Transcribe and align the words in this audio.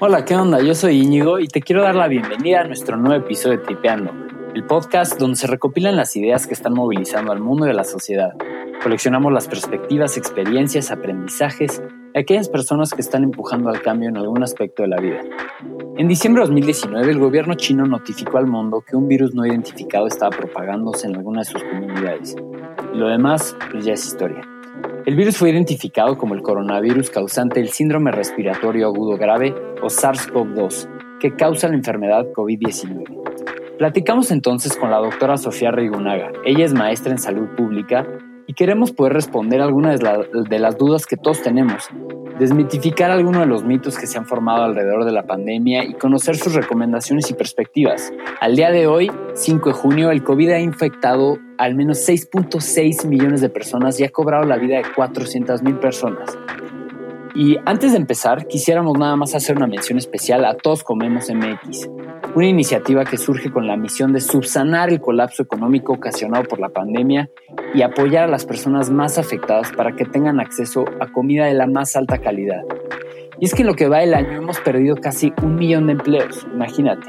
Hola, 0.00 0.24
¿qué 0.24 0.34
onda? 0.34 0.60
Yo 0.60 0.74
soy 0.74 1.00
Íñigo 1.00 1.38
y 1.38 1.48
te 1.48 1.60
quiero 1.60 1.82
dar 1.82 1.94
la 1.94 2.08
bienvenida 2.08 2.60
a 2.60 2.64
nuestro 2.64 2.96
nuevo 2.96 3.24
episodio 3.24 3.58
de 3.58 3.64
Tripeando, 3.64 4.12
el 4.54 4.64
podcast 4.64 5.18
donde 5.18 5.36
se 5.36 5.46
recopilan 5.46 5.96
las 5.96 6.16
ideas 6.16 6.46
que 6.46 6.54
están 6.54 6.74
movilizando 6.74 7.32
al 7.32 7.40
mundo 7.40 7.66
y 7.66 7.70
a 7.70 7.74
la 7.74 7.84
sociedad. 7.84 8.32
Coleccionamos 8.82 9.32
las 9.32 9.48
perspectivas, 9.48 10.16
experiencias, 10.16 10.90
aprendizajes 10.90 11.82
de 12.14 12.20
aquellas 12.20 12.48
personas 12.48 12.92
que 12.92 13.00
están 13.00 13.24
empujando 13.24 13.70
al 13.70 13.80
cambio 13.80 14.08
en 14.08 14.16
algún 14.16 14.42
aspecto 14.42 14.82
de 14.82 14.88
la 14.88 15.00
vida. 15.00 15.20
En 15.96 16.08
diciembre 16.08 16.42
de 16.42 16.48
2019, 16.48 17.10
el 17.10 17.18
gobierno 17.18 17.54
chino 17.54 17.86
notificó 17.86 18.38
al 18.38 18.46
mundo 18.46 18.82
que 18.86 18.96
un 18.96 19.08
virus 19.08 19.34
no 19.34 19.46
identificado 19.46 20.06
estaba 20.06 20.30
propagándose 20.36 21.06
en 21.06 21.16
alguna 21.16 21.40
de 21.40 21.46
sus 21.46 21.62
comunidades. 21.62 22.36
Y 22.92 22.96
lo 22.96 23.08
demás, 23.08 23.56
pues 23.70 23.84
ya 23.84 23.92
es 23.92 24.04
historia. 24.04 24.51
El 25.04 25.16
virus 25.16 25.36
fue 25.36 25.50
identificado 25.50 26.16
como 26.16 26.34
el 26.34 26.42
coronavirus 26.42 27.10
causante 27.10 27.60
del 27.60 27.70
síndrome 27.70 28.12
respiratorio 28.12 28.86
agudo 28.86 29.16
grave 29.16 29.54
o 29.82 29.86
SARS-CoV-2, 29.86 31.18
que 31.18 31.34
causa 31.34 31.68
la 31.68 31.74
enfermedad 31.74 32.26
COVID-19. 32.34 33.76
Platicamos 33.78 34.30
entonces 34.30 34.76
con 34.76 34.90
la 34.90 34.98
doctora 34.98 35.36
Sofía 35.36 35.70
Rigunaga. 35.72 36.30
Ella 36.44 36.64
es 36.64 36.72
maestra 36.72 37.12
en 37.12 37.18
salud 37.18 37.48
pública 37.56 38.06
y 38.46 38.54
queremos 38.54 38.92
poder 38.92 39.12
responder 39.12 39.60
algunas 39.60 40.00
de 40.00 40.58
las 40.58 40.78
dudas 40.78 41.06
que 41.06 41.16
todos 41.16 41.42
tenemos, 41.42 41.88
desmitificar 42.38 43.10
algunos 43.10 43.40
de 43.40 43.46
los 43.46 43.64
mitos 43.64 43.98
que 43.98 44.06
se 44.06 44.18
han 44.18 44.26
formado 44.26 44.64
alrededor 44.64 45.04
de 45.04 45.12
la 45.12 45.24
pandemia 45.24 45.84
y 45.84 45.94
conocer 45.94 46.36
sus 46.36 46.54
recomendaciones 46.54 47.30
y 47.30 47.34
perspectivas. 47.34 48.12
Al 48.40 48.56
día 48.56 48.70
de 48.70 48.86
hoy, 48.86 49.10
5 49.34 49.68
de 49.68 49.74
junio, 49.74 50.10
el 50.10 50.22
COVID 50.22 50.50
ha 50.50 50.60
infectado 50.60 51.38
al 51.58 51.74
menos 51.74 51.98
6.6 52.08 53.06
millones 53.06 53.40
de 53.40 53.48
personas 53.48 53.98
y 54.00 54.04
ha 54.04 54.10
cobrado 54.10 54.44
la 54.44 54.56
vida 54.56 54.78
de 54.78 54.84
400 54.94 55.62
mil 55.62 55.76
personas. 55.76 56.36
Y 57.34 57.56
antes 57.64 57.92
de 57.92 57.98
empezar, 57.98 58.46
quisiéramos 58.46 58.98
nada 58.98 59.16
más 59.16 59.34
hacer 59.34 59.56
una 59.56 59.66
mención 59.66 59.98
especial 59.98 60.44
a 60.44 60.54
Todos 60.54 60.84
Comemos 60.84 61.30
MX, 61.30 61.88
una 62.34 62.46
iniciativa 62.46 63.06
que 63.06 63.16
surge 63.16 63.50
con 63.50 63.66
la 63.66 63.76
misión 63.76 64.12
de 64.12 64.20
subsanar 64.20 64.90
el 64.90 65.00
colapso 65.00 65.42
económico 65.42 65.94
ocasionado 65.94 66.44
por 66.44 66.60
la 66.60 66.68
pandemia 66.68 67.30
y 67.74 67.80
apoyar 67.80 68.24
a 68.24 68.26
las 68.26 68.44
personas 68.44 68.90
más 68.90 69.16
afectadas 69.16 69.72
para 69.72 69.96
que 69.96 70.04
tengan 70.04 70.40
acceso 70.40 70.84
a 71.00 71.10
comida 71.10 71.46
de 71.46 71.54
la 71.54 71.66
más 71.66 71.96
alta 71.96 72.18
calidad. 72.18 72.62
Y 73.40 73.46
es 73.46 73.54
que 73.54 73.62
en 73.62 73.68
lo 73.68 73.74
que 73.74 73.88
va 73.88 74.02
el 74.02 74.12
año 74.12 74.32
hemos 74.32 74.60
perdido 74.60 74.96
casi 74.96 75.32
un 75.42 75.54
millón 75.54 75.86
de 75.86 75.92
empleos, 75.92 76.46
imagínate. 76.52 77.08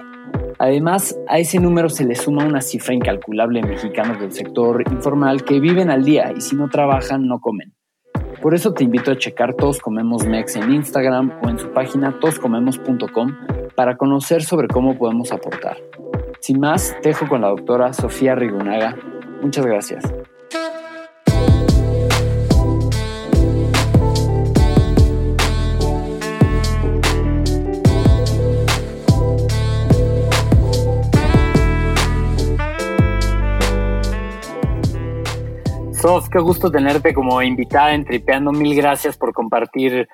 Además, 0.58 1.20
a 1.28 1.40
ese 1.40 1.60
número 1.60 1.90
se 1.90 2.06
le 2.06 2.16
suma 2.16 2.46
una 2.46 2.62
cifra 2.62 2.94
incalculable 2.94 3.62
de 3.62 3.68
mexicanos 3.68 4.22
del 4.22 4.32
sector 4.32 4.84
informal 4.90 5.44
que 5.44 5.60
viven 5.60 5.90
al 5.90 6.06
día 6.06 6.32
y 6.34 6.40
si 6.40 6.56
no 6.56 6.70
trabajan 6.70 7.28
no 7.28 7.40
comen. 7.42 7.74
Por 8.42 8.54
eso 8.54 8.74
te 8.74 8.84
invito 8.84 9.12
a 9.12 9.18
checar 9.18 9.54
Todos 9.54 9.80
Comemos 9.80 10.26
Mex 10.26 10.56
en 10.56 10.74
Instagram 10.74 11.40
o 11.42 11.50
en 11.50 11.60
su 11.60 11.70
página 11.72 12.20
toscomemos.com 12.20 13.36
para 13.76 13.98
conocer 13.98 14.44
sobre 14.44 14.68
cómo 14.68 14.98
podemos 14.98 15.32
aportar. 15.32 15.78
Sin 16.40 16.60
más, 16.60 16.96
te 17.02 17.10
dejo 17.10 17.28
con 17.28 17.42
la 17.42 17.48
doctora 17.48 17.94
Sofía 17.94 18.36
Rigunaga. 18.36 18.98
Muchas 19.42 19.66
gracias. 19.66 20.04
Sof, 36.04 36.28
qué 36.28 36.40
gusto 36.40 36.70
tenerte 36.70 37.14
como 37.14 37.42
invitada 37.42 37.94
en 37.94 38.04
Tripeando. 38.04 38.52
Mil 38.52 38.76
gracias 38.76 39.18
por 39.18 39.32
compartir 39.32 40.10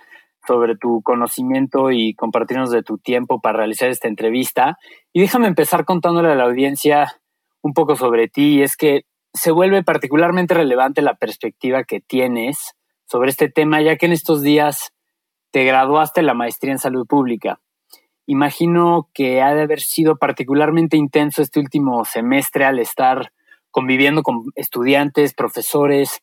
sobre 0.46 0.78
tu 0.78 1.02
conocimiento 1.02 1.90
y 1.90 2.14
compartirnos 2.14 2.70
de 2.70 2.84
tu 2.84 3.00
tiempo 3.00 3.42
para 3.42 3.58
realizar 3.58 3.90
esta 3.90 4.08
entrevista. 4.08 4.78
Y 5.14 5.22
déjame 5.22 5.48
empezar 5.48 5.86
contándole 5.86 6.32
a 6.32 6.36
la 6.36 6.44
audiencia 6.44 7.20
un 7.64 7.74
poco 7.74 7.96
sobre 7.96 8.28
ti. 8.28 8.58
Y 8.58 8.62
es 8.62 8.78
que 8.78 9.06
se 9.34 9.50
vuelve 9.50 9.82
particularmente 9.82 10.54
relevante 10.54 11.02
la 11.02 11.16
perspectiva 11.16 11.84
que 11.84 12.02
tienes 12.02 12.76
sobre 13.06 13.32
este 13.32 13.50
tema, 13.50 13.82
ya 13.82 13.96
que 13.96 14.06
en 14.06 14.12
estos 14.12 14.44
días 14.44 14.92
te 15.50 15.64
graduaste 15.64 16.22
la 16.22 16.36
maestría 16.36 16.74
en 16.74 16.78
salud 16.78 17.08
pública. 17.08 17.62
Imagino 18.28 19.10
que 19.12 19.42
ha 19.42 19.56
de 19.56 19.64
haber 19.64 19.80
sido 19.80 20.18
particularmente 20.18 20.98
intenso 20.98 21.42
este 21.42 21.60
último 21.60 22.06
semestre 22.06 22.66
al 22.66 22.78
estar 22.78 23.32
conviviendo 23.72 24.24
con 24.24 24.44
estudiantes, 24.56 25.34
profesores, 25.34 26.20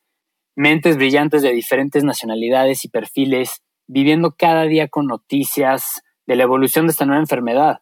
mentes 0.56 0.96
brillantes 0.96 1.42
de 1.42 1.52
diferentes 1.52 2.02
nacionalidades 2.04 2.84
y 2.84 2.88
perfiles, 2.88 3.62
viviendo 3.86 4.34
cada 4.36 4.64
día 4.64 4.88
con 4.88 5.06
noticias 5.06 6.02
de 6.26 6.36
la 6.36 6.42
evolución 6.42 6.86
de 6.86 6.92
esta 6.92 7.06
nueva 7.06 7.20
enfermedad. 7.20 7.78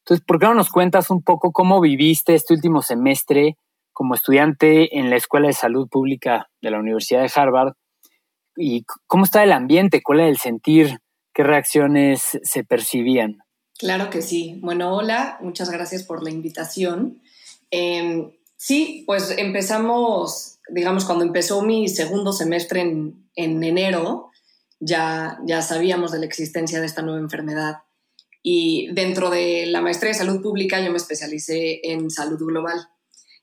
Entonces, 0.00 0.24
¿por 0.26 0.38
qué 0.38 0.46
no 0.46 0.54
nos 0.54 0.70
cuentas 0.70 1.10
un 1.10 1.22
poco 1.22 1.52
cómo 1.52 1.80
viviste 1.80 2.34
este 2.34 2.54
último 2.54 2.82
semestre 2.82 3.56
como 3.92 4.14
estudiante 4.14 4.98
en 4.98 5.10
la 5.10 5.16
Escuela 5.16 5.48
de 5.48 5.52
Salud 5.52 5.88
Pública 5.88 6.48
de 6.60 6.70
la 6.70 6.78
Universidad 6.78 7.22
de 7.22 7.32
Harvard? 7.34 7.74
¿Y 8.56 8.84
cómo 9.06 9.24
está 9.24 9.42
el 9.44 9.52
ambiente? 9.52 10.02
¿Cuál 10.02 10.20
era 10.20 10.28
el 10.28 10.38
sentir? 10.38 10.98
¿Qué 11.34 11.42
reacciones 11.42 12.38
se 12.42 12.64
percibían? 12.64 13.38
Claro 13.78 14.08
que 14.08 14.22
sí. 14.22 14.58
Bueno, 14.62 14.94
hola, 14.94 15.38
muchas 15.42 15.70
gracias 15.70 16.02
por 16.02 16.22
la 16.22 16.30
invitación. 16.30 17.20
Em, 17.70 18.30
Sí, 18.56 19.04
pues 19.06 19.34
empezamos, 19.36 20.58
digamos, 20.68 21.04
cuando 21.04 21.24
empezó 21.24 21.62
mi 21.62 21.88
segundo 21.88 22.32
semestre 22.32 22.80
en, 22.80 23.28
enero, 23.34 24.30
ya, 24.80 25.38
ya 25.46 25.62
sabíamos 25.62 26.12
de 26.12 26.20
la 26.20 26.26
existencia 26.26 26.80
de 26.80 26.86
esta 26.86 27.02
nueva 27.02 27.20
enfermedad. 27.20 27.76
Y 28.42 28.92
dentro 28.92 29.30
de 29.30 29.66
la 29.66 29.80
maestría 29.80 30.12
de 30.12 30.18
salud 30.18 30.40
pública 30.40 30.80
yo 30.80 30.90
me 30.90 30.96
especialicé 30.96 31.80
en 31.82 32.10
salud 32.10 32.38
global. 32.38 32.88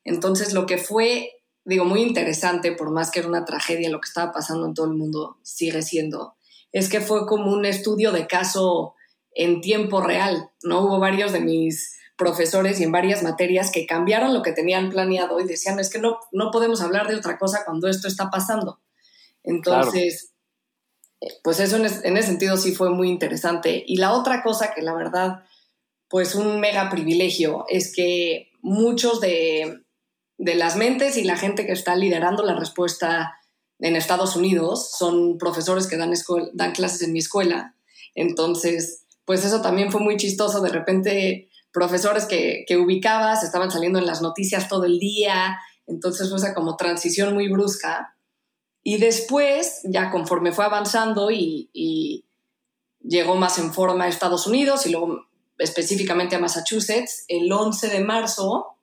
Entonces 0.04 0.54
lo 0.54 0.66
que 0.66 0.78
fue, 0.78 1.32
digo, 1.66 1.86
muy 1.86 2.02
interesante, 2.02 2.72
por 2.72 2.92
más 2.92 3.12
que 3.12 3.20
era 3.20 3.28
una 3.28 3.46
tragedia 3.46 3.90
lo 3.90 4.02
que 4.02 4.08
estaba 4.08 4.32
pasando 4.32 4.66
en 4.66 4.74
todo 4.74 4.88
el 4.88 4.94
mundo, 4.94 5.38
sigue 5.44 5.82
siendo, 5.82 6.36
es 6.72 6.90
que 6.90 7.02
fue 7.02 7.28
como 7.28 7.52
un 7.52 7.66
estudio 7.66 8.12
de 8.12 8.28
caso 8.28 8.96
en 9.36 9.62
tiempo 9.62 10.02
real, 10.02 10.50
¿no? 10.64 10.86
Hubo 10.86 11.00
varios 11.00 11.32
de 11.32 11.40
mis 11.40 11.98
profesores 12.18 12.80
y 12.80 12.84
en 12.84 12.92
varias 12.92 13.24
materias 13.24 13.72
que 13.72 13.86
cambiaron 13.86 14.34
lo 14.34 14.42
que 14.42 14.52
tenían 14.52 14.90
planeado 14.90 15.40
y 15.40 15.46
decían, 15.46 15.80
es 15.80 15.90
que 15.90 16.00
no, 16.00 16.20
no 16.32 16.52
podemos 16.52 16.82
hablar 16.82 17.08
de 17.08 17.16
otra 17.16 17.38
cosa 17.38 17.64
cuando 17.66 17.88
esto 17.88 18.08
está 18.08 18.30
pasando. 18.30 18.80
Entonces, 19.44 20.34
eh, 21.22 21.28
pues 21.44 21.60
eso 21.60 21.78
en, 21.78 21.86
en, 21.86 22.18
ese 22.18 22.28
sentido 22.28 22.58
sí 22.58 22.74
fue 22.74 22.90
muy 22.92 23.10
interesante. 23.10 23.84
Y 23.88 23.98
la 23.98 24.14
otra 24.14 24.44
cosa 24.44 24.74
que 24.74 24.82
la 24.82 24.94
verdad, 24.94 25.44
pues 26.08 26.36
un 26.36 26.60
mega 26.60 26.90
privilegio 26.90 27.66
es 27.68 27.94
que 27.94 28.52
muchos 28.62 29.20
de, 29.20 29.84
de 30.38 30.56
las 30.56 30.76
mentes 30.76 31.18
y 31.18 31.24
la 31.24 31.38
gente 31.38 31.66
que 31.66 31.74
está 31.74 31.96
liderando 31.96 32.44
la 32.44 32.56
respuesta 32.56 33.38
en 33.80 33.96
Estados 33.96 34.36
Unidos 34.36 34.96
son 34.98 35.38
profesores 35.38 35.88
que 35.88 35.98
dan, 35.98 36.14
dan 36.54 36.72
clases 36.74 37.02
en 37.02 37.12
mi 37.12 37.20
escuela. 37.20 37.76
Entonces, 38.16 39.06
pues 39.26 39.44
eso 39.44 39.62
también 39.62 39.92
fue 39.92 40.00
muy 40.00 40.16
chistoso. 40.18 40.62
De 40.62 40.70
repente 40.70 41.50
profesores 41.74 42.26
que, 42.26 42.64
que 42.68 42.78
ubicabas, 42.78 43.44
estaban 43.44 43.72
saliendo 43.72 44.00
en 44.00 44.06
las 44.06 44.22
noticias 44.22 44.70
todo 44.70 44.86
el 44.86 45.00
día, 45.00 45.58
entonces 45.88 46.30
fue 46.30 46.38
esa 46.38 46.54
como 46.54 46.78
transición 46.78 47.34
muy 47.34 47.50
brusca. 47.50 48.16
Y 48.84 48.98
después, 48.98 49.80
ya 49.86 50.12
conforme 50.12 50.52
fue 50.52 50.66
avanzando 50.66 51.32
y, 51.32 52.26
llegó 53.06 53.36
más 53.36 53.60
en 53.60 53.74
forma 53.74 54.06
a 54.06 54.08
Estados 54.08 54.48
Unidos 54.48 54.86
y 54.86 54.92
luego 54.92 55.28
específicamente 55.58 56.38
a 56.38 56.40
Massachusetts, 56.40 57.26
el 57.28 57.52
11 57.52 57.90
de 57.90 58.00
marzo 58.00 58.78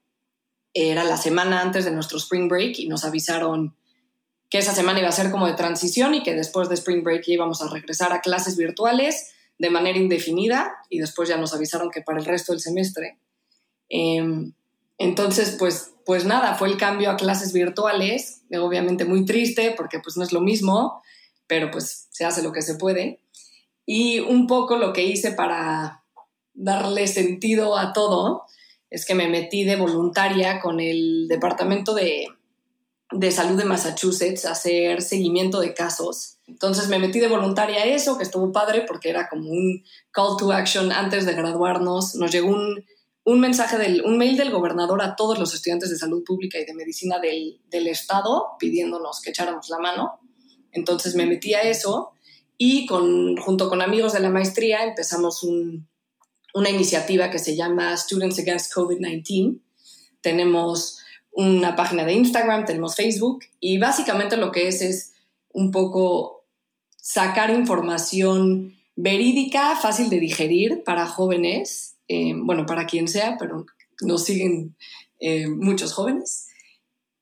era 0.75 1.05
la 1.05 1.17
semana 1.17 1.63
antes 1.63 1.87
de 1.87 1.91
nuestro 1.91 2.19
Spring 2.19 2.47
Break 2.47 2.79
y 2.81 2.87
nos 2.87 3.07
avisaron 3.07 3.75
que 4.51 4.59
esa 4.59 4.75
semana 4.75 4.99
iba 4.99 5.09
a 5.09 5.13
ser 5.13 5.31
como 5.31 5.47
de 5.47 5.55
transición 5.55 6.15
y 6.15 6.23
que 6.23 6.35
después 6.35 6.69
de 6.69 6.75
Spring 6.75 7.03
Break 7.03 7.29
íbamos 7.29 7.63
a 7.63 7.69
regresar 7.69 8.13
a 8.13 8.21
clases 8.21 8.59
virtuales 8.59 9.31
de 9.61 9.69
manera 9.69 9.99
indefinida 9.99 10.75
y 10.89 11.01
después 11.01 11.29
ya 11.29 11.37
nos 11.37 11.53
avisaron 11.53 11.91
que 11.91 12.01
para 12.01 12.19
el 12.19 12.25
resto 12.25 12.53
del 12.53 12.63
semestre. 12.63 13.19
Em, 13.91 14.55
entonces, 14.97 15.57
pues, 15.59 15.93
pues 16.07 16.25
nada, 16.25 16.55
fue 16.55 16.69
el 16.69 16.79
cambio 16.79 17.11
a 17.11 17.17
clases 17.17 17.53
virtuales, 17.53 18.41
obviamente 18.59 19.05
muy 19.05 19.27
triste 19.27 19.75
porque 19.77 20.01
pues 20.01 20.17
no 20.17 20.25
es 20.25 20.33
lo 20.33 20.41
mismo, 20.41 21.03
pero 21.47 21.71
pues 21.71 22.09
se 22.11 22.25
hace 22.25 22.43
lo 22.43 22.53
que 22.53 22.63
se 22.63 22.77
puede. 22.77 23.21
Y 23.85 24.21
un 24.21 24.47
poco 24.47 24.79
lo 24.79 24.95
que 24.95 25.05
hice 25.05 25.33
para 25.33 26.05
darle 26.55 27.07
sentido 27.07 27.77
a 27.77 27.93
todo 27.93 28.45
es 28.89 29.05
que 29.05 29.15
me 29.15 29.29
metí 29.29 29.65
de 29.65 29.77
voluntaria 29.77 30.61
con 30.61 30.81
el 30.81 31.29
Departamento 31.29 31.93
de, 31.93 32.29
de 33.13 33.31
Salud 33.31 33.59
de 33.59 33.67
Massachusetts 33.67 34.47
a 34.47 34.53
hacer 34.53 35.03
seguimiento 35.03 35.61
de 35.61 35.75
casos 35.75 36.39
entonces 36.51 36.89
me 36.89 36.99
metí 36.99 37.21
de 37.21 37.29
voluntaria 37.29 37.83
a 37.83 37.87
eso, 37.87 38.19
que 38.19 38.25
estuvo 38.25 38.53
padre 38.53 38.85
porque 38.87 39.09
era 39.09 39.29
como 39.29 39.49
un 39.49 39.85
call 40.11 40.37
to 40.39 40.53
action 40.53 40.91
antes 40.93 41.25
de 41.25 41.35
graduarnos. 41.35 42.17
Nos 42.17 42.33
llegó 42.33 42.49
un, 42.49 42.85
un 43.25 43.41
mensaje, 43.41 43.79
del, 43.79 44.03
un 44.05 44.19
mail 44.19 44.37
del 44.37 44.51
gobernador 44.51 45.01
a 45.03 45.15
todos 45.15 45.39
los 45.39 45.55
estudiantes 45.55 45.91
de 45.91 45.97
salud 45.97 46.25
pública 46.25 46.59
y 46.59 46.65
de 46.65 46.75
medicina 46.75 47.19
del, 47.19 47.61
del 47.69 47.87
estado 47.87 48.57
pidiéndonos 48.59 49.21
que 49.21 49.31
echáramos 49.31 49.69
la 49.71 49.79
mano. 49.79 50.21
Entonces 50.73 51.15
me 51.15 51.27
metí 51.27 51.55
a 51.55 51.63
eso 51.63 52.13
y 52.59 52.87
con, 52.87 53.37
junto 53.37 53.69
con 53.69 53.81
amigos 53.81 54.13
de 54.13 54.21
la 54.21 54.31
maestría 54.31 54.85
empezamos 54.85 55.47
una 56.53 56.71
iniciativa 56.71 57.31
que 57.31 57.39
se 57.39 57.57
llama 57.57 57.97
Students 57.97 58.41
Against 58.41 58.73
COVID-19. 58.75 59.61
Tenemos 60.21 60.99
una 61.31 61.77
página 61.77 62.05
de 62.05 62.13
Instagram, 62.13 62.65
tenemos 62.65 62.97
Facebook 62.97 63.45
y 63.61 63.79
básicamente 63.79 64.37
lo 64.37 64.51
que 64.51 64.69
es 64.69 64.83
es 64.83 65.13
un 65.53 65.71
poco 65.71 66.40
sacar 67.01 67.51
información 67.51 68.77
verídica, 68.97 69.77
fácil 69.77 70.11
de 70.11 70.21
digerir 70.21 70.83
para 70.85 71.07
jóvenes, 71.07 71.97
eh, 72.09 72.35
bueno, 72.37 72.67
para 72.67 72.87
quien 72.87 73.09
sea, 73.09 73.37
pero 73.39 73.67
nos 74.03 74.25
siguen 74.25 74.77
eh, 75.19 75.49
muchos 75.49 75.93
jóvenes, 75.93 76.49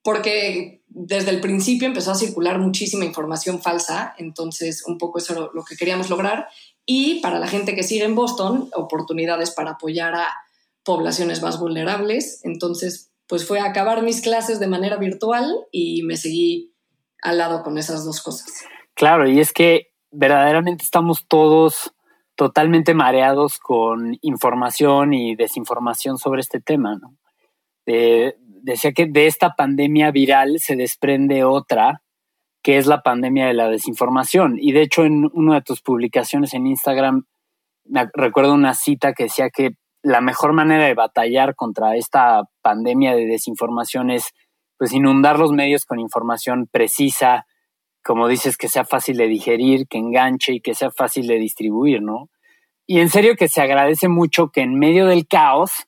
porque 0.03 0.83
desde 0.87 1.29
el 1.29 1.41
principio 1.41 1.87
empezó 1.87 2.11
a 2.11 2.15
circular 2.15 2.59
muchísima 2.59 3.05
información 3.05 3.61
falsa, 3.61 4.15
entonces 4.17 4.83
un 4.85 4.97
poco 4.97 5.19
eso 5.19 5.33
es 5.33 5.39
lo 5.53 5.63
que 5.63 5.75
queríamos 5.75 6.09
lograr, 6.09 6.47
y 6.85 7.19
para 7.21 7.39
la 7.39 7.47
gente 7.47 7.75
que 7.75 7.83
sigue 7.83 8.03
en 8.03 8.15
Boston, 8.15 8.69
oportunidades 8.73 9.51
para 9.51 9.71
apoyar 9.71 10.15
a 10.15 10.27
poblaciones 10.83 11.41
más 11.41 11.59
vulnerables, 11.59 12.41
entonces 12.43 13.11
pues 13.27 13.45
fue 13.45 13.59
acabar 13.59 14.01
mis 14.01 14.21
clases 14.21 14.59
de 14.59 14.65
manera 14.65 14.97
virtual 14.97 15.53
y 15.71 16.01
me 16.01 16.17
seguí 16.17 16.73
al 17.21 17.37
lado 17.37 17.61
con 17.61 17.77
esas 17.77 18.03
dos 18.03 18.21
cosas. 18.21 18.51
Claro, 18.99 19.29
y 19.29 19.39
es 19.39 19.53
que 19.53 19.93
verdaderamente 20.11 20.83
estamos 20.83 21.25
todos 21.25 21.93
totalmente 22.35 22.93
mareados 22.93 23.57
con 23.57 24.17
información 24.21 25.13
y 25.13 25.37
desinformación 25.37 26.17
sobre 26.17 26.41
este 26.41 26.59
tema. 26.59 26.97
¿no? 26.97 27.15
decía 27.85 28.91
que 28.91 29.05
de 29.05 29.27
esta 29.27 29.55
pandemia 29.55 30.11
viral 30.11 30.59
se 30.59 30.75
desprende 30.75 31.45
otra, 31.45 32.01
que 32.61 32.77
es 32.77 32.87
la 32.87 33.01
pandemia 33.01 33.47
de 33.47 33.53
la 33.53 33.69
desinformación. 33.69 34.57
Y 34.59 34.73
de 34.73 34.81
hecho, 34.81 35.05
en 35.05 35.29
una 35.31 35.55
de 35.55 35.61
tus 35.61 35.81
publicaciones 35.81 36.53
en 36.53 36.67
Instagram, 36.67 37.23
me 37.85 38.09
recuerdo 38.13 38.53
una 38.53 38.73
cita 38.73 39.13
que 39.13 39.23
decía 39.23 39.49
que 39.49 39.77
la 40.03 40.19
mejor 40.19 40.51
manera 40.51 40.83
de 40.83 40.93
batallar 40.93 41.55
contra 41.55 41.95
esta 41.95 42.43
pandemia 42.61 43.15
de 43.15 43.27
desinformación 43.27 44.11
es 44.11 44.33
pues 44.77 44.91
inundar 44.91 45.39
los 45.39 45.53
medios 45.53 45.85
con 45.85 46.01
información 46.01 46.67
precisa, 46.69 47.45
como 48.09 48.27
dices, 48.27 48.57
que 48.57 48.69
sea 48.69 48.85
fácil 48.85 49.17
de 49.17 49.27
digerir, 49.27 49.87
que 49.87 49.99
enganche 49.99 50.53
y 50.53 50.61
que 50.61 50.73
sea 50.73 50.89
fácil 50.89 51.27
de 51.27 51.35
distribuir, 51.35 52.01
¿no? 52.01 52.31
Y 52.87 53.01
en 53.01 53.09
serio 53.09 53.35
que 53.35 53.47
se 53.47 53.61
agradece 53.61 54.07
mucho 54.07 54.49
que 54.49 54.61
en 54.61 54.79
medio 54.79 55.05
del 55.05 55.27
caos 55.27 55.85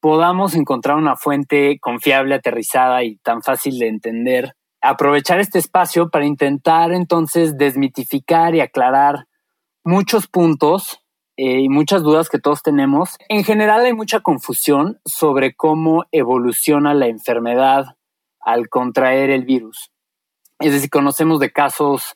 podamos 0.00 0.56
encontrar 0.56 0.96
una 0.96 1.14
fuente 1.14 1.78
confiable, 1.78 2.34
aterrizada 2.34 3.04
y 3.04 3.18
tan 3.18 3.42
fácil 3.42 3.78
de 3.78 3.86
entender. 3.86 4.56
Aprovechar 4.80 5.38
este 5.38 5.60
espacio 5.60 6.10
para 6.10 6.26
intentar 6.26 6.90
entonces 6.90 7.56
desmitificar 7.56 8.56
y 8.56 8.60
aclarar 8.62 9.28
muchos 9.84 10.26
puntos 10.26 11.04
eh, 11.36 11.60
y 11.60 11.68
muchas 11.68 12.02
dudas 12.02 12.28
que 12.28 12.40
todos 12.40 12.64
tenemos. 12.64 13.16
En 13.28 13.44
general 13.44 13.84
hay 13.84 13.94
mucha 13.94 14.18
confusión 14.18 14.98
sobre 15.04 15.54
cómo 15.54 16.02
evoluciona 16.10 16.94
la 16.94 17.06
enfermedad 17.06 17.96
al 18.40 18.68
contraer 18.68 19.30
el 19.30 19.44
virus. 19.44 19.92
Es 20.60 20.72
decir, 20.72 20.90
conocemos 20.90 21.40
de 21.40 21.50
casos 21.50 22.14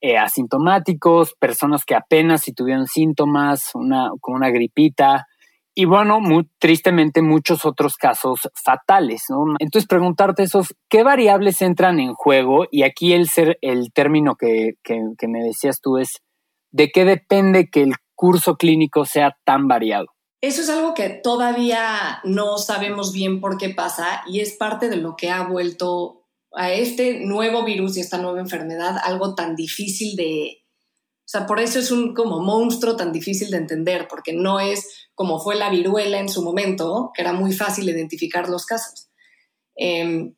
eh, 0.00 0.18
asintomáticos, 0.18 1.34
personas 1.34 1.84
que 1.84 1.94
apenas 1.94 2.42
si 2.42 2.52
tuvieron 2.52 2.86
síntomas, 2.86 3.70
una, 3.74 4.10
como 4.20 4.36
una 4.36 4.50
gripita, 4.50 5.26
y 5.74 5.84
bueno, 5.84 6.20
muy 6.20 6.50
tristemente 6.58 7.22
muchos 7.22 7.64
otros 7.64 7.96
casos 7.96 8.48
fatales. 8.54 9.24
Entonces, 9.58 9.88
preguntarte 9.88 10.42
esos, 10.42 10.74
¿qué 10.88 11.02
variables 11.02 11.62
entran 11.62 11.98
en 11.98 12.12
juego? 12.12 12.66
Y 12.70 12.82
aquí 12.82 13.14
el, 13.14 13.28
ser, 13.28 13.58
el 13.62 13.92
término 13.92 14.34
que, 14.34 14.72
que 14.82 15.28
me 15.28 15.42
decías 15.42 15.80
tú 15.80 15.96
es, 15.96 16.20
¿de 16.72 16.90
qué 16.90 17.04
depende 17.04 17.70
que 17.70 17.82
el 17.82 17.94
curso 18.14 18.56
clínico 18.56 19.06
sea 19.06 19.36
tan 19.44 19.66
variado? 19.66 20.06
Eso 20.42 20.62
es 20.62 20.70
algo 20.70 20.92
que 20.92 21.08
todavía 21.08 22.20
no 22.24 22.58
sabemos 22.58 23.12
bien 23.12 23.40
por 23.40 23.58
qué 23.58 23.68
pasa 23.68 24.24
y 24.26 24.40
es 24.40 24.54
parte 24.56 24.88
de 24.88 24.96
lo 24.96 25.14
que 25.14 25.30
ha 25.30 25.44
vuelto 25.44 26.21
a 26.54 26.72
este 26.72 27.20
nuevo 27.20 27.64
virus 27.64 27.96
y 27.96 28.00
esta 28.00 28.18
nueva 28.18 28.40
enfermedad 28.40 28.96
algo 29.02 29.34
tan 29.34 29.56
difícil 29.56 30.16
de... 30.16 30.58
O 31.24 31.28
sea, 31.32 31.46
por 31.46 31.60
eso 31.60 31.78
es 31.78 31.90
un 31.90 32.14
como 32.14 32.40
monstruo 32.40 32.96
tan 32.96 33.12
difícil 33.12 33.50
de 33.50 33.56
entender, 33.56 34.06
porque 34.08 34.34
no 34.34 34.60
es 34.60 35.08
como 35.14 35.40
fue 35.40 35.54
la 35.54 35.70
viruela 35.70 36.18
en 36.18 36.28
su 36.28 36.42
momento, 36.42 37.10
que 37.14 37.22
era 37.22 37.32
muy 37.32 37.52
fácil 37.52 37.88
identificar 37.88 38.48
los 38.48 38.66
casos. 38.66 39.08
Em, 39.76 40.34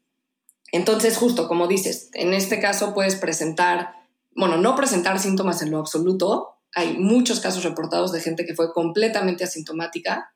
entonces, 0.71 1.17
justo 1.17 1.49
como 1.49 1.67
dices, 1.67 2.11
en 2.13 2.35
este 2.35 2.61
caso 2.61 2.95
puedes 2.95 3.17
presentar, 3.17 3.95
bueno, 4.37 4.57
no 4.57 4.77
presentar 4.77 5.19
síntomas 5.19 5.63
en 5.63 5.71
lo 5.71 5.79
absoluto. 5.79 6.61
Hay 6.75 6.99
muchos 6.99 7.41
casos 7.41 7.65
reportados 7.65 8.13
de 8.13 8.21
gente 8.21 8.45
que 8.45 8.55
fue 8.55 8.73
completamente 8.73 9.45
asintomática, 9.45 10.33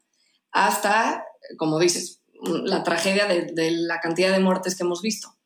hasta, 0.51 1.25
como 1.57 1.79
dices, 1.79 2.21
la 2.43 2.83
tragedia 2.83 3.27
de 3.27 3.71
la 3.73 4.01
cantidad 4.01 4.33
de 4.33 4.41
muertes 4.41 4.77
que 4.77 4.85
hemos 4.85 5.03
visto. 5.03 5.38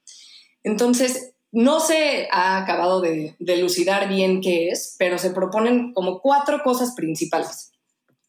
Entonces, 0.64 1.32
no 1.52 1.80
se 1.80 2.28
ha 2.32 2.56
acabado 2.56 3.02
de, 3.02 3.36
elucidar 3.38 4.08
bien 4.08 4.40
qué 4.40 4.68
es, 4.68 4.96
pero 4.98 5.18
se 5.18 5.30
proponen 5.30 5.92
como 5.92 6.20
cuatro 6.20 6.62
cosas 6.64 6.94
principales. 6.94 7.72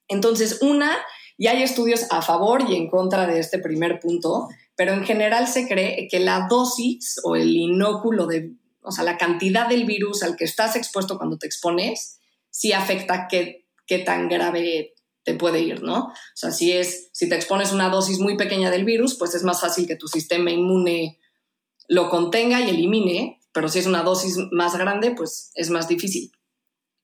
Entonces, 0.09 0.62
una, 0.62 0.94
y 1.38 1.47
hay 1.47 1.63
estudios 1.63 2.06
a 2.12 2.21
favor 2.21 2.69
y 2.69 2.75
en 2.75 2.89
contra 2.89 3.25
de 3.25 3.39
este 3.39 3.59
primer 3.59 4.01
punto, 4.01 4.50
pero 4.75 4.94
en 4.94 5.06
general 5.06 5.47
se 5.47 5.68
cree 5.68 6.07
que 6.09 6.19
la 6.19 6.47
dosis 6.50 7.21
o 7.24 7.38
el 7.38 7.56
inóculo 7.56 8.27
de, 8.27 8.51
o 8.81 8.91
sea, 8.91 9.06
la 9.06 9.18
cantidad 9.18 9.68
del 9.69 9.85
virus 9.85 10.21
al 10.21 10.35
que 10.35 10.45
estás 10.45 10.75
expuesto 10.75 11.18
cuando 11.18 11.38
te 11.38 11.47
expones, 11.47 12.19
sí 12.50 12.74
afecta 12.74 13.27
qué, 13.30 13.68
qué 13.88 14.00
tan 14.00 14.27
grave 14.27 14.95
te 15.24 15.35
puede 15.35 15.62
ir, 15.62 15.81
¿no? 15.81 16.07
O 16.07 16.13
sea, 16.35 16.51
si 16.51 16.74
es, 16.74 17.09
si 17.13 17.30
te 17.30 17.35
expones 17.35 17.71
una 17.71 17.88
dosis 17.88 18.19
muy 18.19 18.35
pequeña 18.35 18.69
del 18.69 18.83
virus, 18.83 19.15
pues 19.18 19.33
es 19.33 19.44
más 19.44 19.62
fácil 19.62 19.88
que 19.88 19.95
tu 19.95 20.09
sistema 20.09 20.51
inmune 20.51 21.19
lo 21.88 22.09
contenga 22.09 22.62
y 22.62 22.69
elimine, 22.69 23.39
pero 23.51 23.69
si 23.69 23.80
es 23.80 23.85
una 23.85 24.03
dosis 24.03 24.38
más 24.51 24.75
grande, 24.77 25.12
pues 25.12 25.51
es 25.56 25.69
más 25.69 25.88
difícil. 25.88 26.31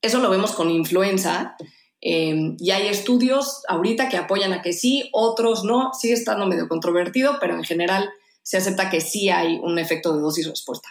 Eso 0.02 0.20
lo 0.20 0.30
vemos 0.30 0.52
con 0.54 0.72
influenza 0.72 1.56
em, 2.02 2.56
y 2.60 2.72
hay 2.72 2.88
estudios 2.88 3.64
ahorita 3.68 4.10
que 4.10 4.18
apoyan 4.18 4.54
a 4.54 4.62
que 4.62 4.74
sí, 4.74 5.10
otros 5.12 5.64
no, 5.64 5.94
sigue 5.94 6.14
estando 6.14 6.46
medio 6.48 6.68
controvertido, 6.68 7.38
pero 7.40 7.56
en 7.56 7.64
general 7.64 8.10
se 8.42 8.58
acepta 8.58 8.90
que 8.90 9.02
sí 9.02 9.30
hay 9.30 9.60
un 9.62 9.78
efecto 9.78 10.16
de 10.16 10.22
dosis-respuesta. 10.22 10.90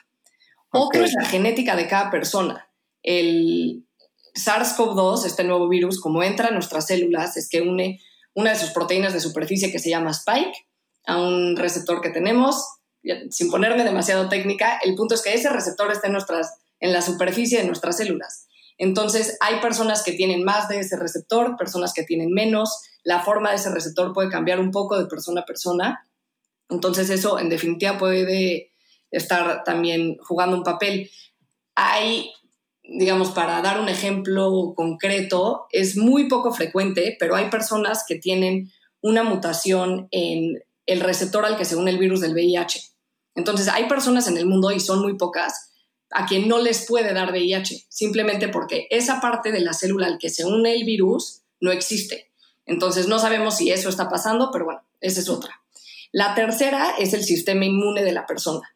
Otro 0.70 1.02
es 1.02 1.14
la 1.14 1.25
genética 1.25 1.76
de 1.76 1.88
cada 1.88 2.11
persona. 2.11 2.69
El 3.02 3.87
SARS-CoV-2, 4.35 5.25
este 5.25 5.44
nuevo 5.44 5.69
virus, 5.69 6.00
como 6.00 6.23
entra 6.23 6.49
en 6.49 6.55
nuestras 6.55 6.87
células, 6.87 7.37
es 7.37 7.49
que 7.49 7.62
une 7.62 8.00
una 8.35 8.50
de 8.50 8.59
sus 8.59 8.71
proteínas 8.71 9.12
de 9.12 9.21
superficie 9.21 9.73
que 9.73 9.80
se 9.80 9.90
llama 9.90 10.12
spike 10.12 10.54
a 11.07 11.16
un 11.16 11.57
receptor 11.57 12.00
que 12.00 12.11
tenemos 12.11 12.64
sin 13.31 13.50
ponerme 13.50 13.85
demasiado 13.85 14.28
técnica, 14.28 14.78
el 14.85 14.95
punto 14.95 15.14
es 15.14 15.23
que 15.23 15.35
ese 15.35 15.50
receptor 15.50 15.90
está 15.93 16.09
en, 16.09 16.14
nuestras, 16.14 16.59
en 16.81 16.93
la 16.93 17.02
superficie 17.02 17.59
de 17.59 17.67
nuestras 17.67 17.97
células. 17.97 18.49
Entonces, 18.78 19.37
hay 19.40 19.61
personas 19.61 20.05
que 20.05 20.12
tienen 20.12 20.45
más 20.45 20.69
de 20.69 20.78
ese 20.78 20.97
receptor, 20.97 21.57
personas 21.57 21.93
que 21.93 22.05
tienen 22.05 22.33
menos. 22.33 22.83
La 23.02 23.21
forma 23.21 23.50
de 23.50 23.57
ese 23.57 23.71
receptor 23.71 24.12
puede 24.12 24.31
cambiar 24.31 24.61
un 24.61 24.71
poco 24.71 24.97
de 24.99 25.07
persona 25.07 25.40
a 25.40 25.47
persona. 25.47 26.07
Entonces, 26.69 27.11
eso 27.11 27.40
en 27.40 27.49
definitiva 27.49 27.99
puede 27.99 28.73
estar 29.11 29.64
también 29.64 30.17
jugando 30.19 30.57
un 30.57 30.62
papel. 30.62 31.11
Hay, 31.75 32.31
digamos, 32.85 33.31
para 33.31 33.61
dar 33.62 33.81
un 33.81 33.88
ejemplo 33.88 34.75
concreto, 34.76 35.67
es 35.73 35.97
muy 35.97 36.28
poco 36.28 36.52
frecuente, 36.52 37.17
pero 37.19 37.35
hay 37.35 37.50
personas 37.50 38.05
que 38.07 38.17
tienen 38.17 38.71
una 39.00 39.25
mutación 39.25 40.07
en 40.12 40.62
el 40.88 41.00
receptor 41.00 41.45
al 41.45 41.57
que 41.57 41.66
se 41.66 41.76
une 41.76 41.90
el 41.90 41.99
virus 41.99 42.21
del 42.21 42.33
VIH. 42.33 42.83
Entonces, 43.35 43.68
hay 43.68 43.87
personas 43.88 44.26
en 44.26 44.38
el 44.38 44.47
mundo, 44.47 44.73
y 44.73 44.80
son 44.80 45.00
muy 45.00 45.16
pocas, 45.16 45.71
a 46.11 46.26
quien 46.26 46.49
no 46.49 46.59
les 46.59 46.87
puede 46.87 47.12
dar 47.12 47.30
VIH, 47.30 47.87
simplemente 47.88 48.49
porque 48.49 48.88
esa 48.90 49.21
parte 49.21 49.52
de 49.52 49.61
la 49.61 49.75
célula 49.75 50.07
al 50.07 50.18
que 50.18 50.30
se 50.30 50.47
une 50.47 50.75
el 50.75 50.85
virus 50.85 51.42
no 51.61 51.71
existe. 51.71 52.33
Entonces, 52.64 53.07
no 53.07 53.18
sabemos 53.18 53.57
si 53.57 53.71
eso 53.71 53.90
está 53.90 54.09
pasando, 54.09 54.50
pero 54.50 54.64
bueno, 54.64 54.83
esa 55.00 55.21
es 55.21 55.28
otra. 55.28 55.62
La 56.11 56.35
tercera 56.35 56.95
es 56.99 57.12
el 57.12 57.23
sistema 57.23 57.66
inmune 57.66 58.02
de 58.02 58.12
la 58.12 58.26
persona. 58.26 58.75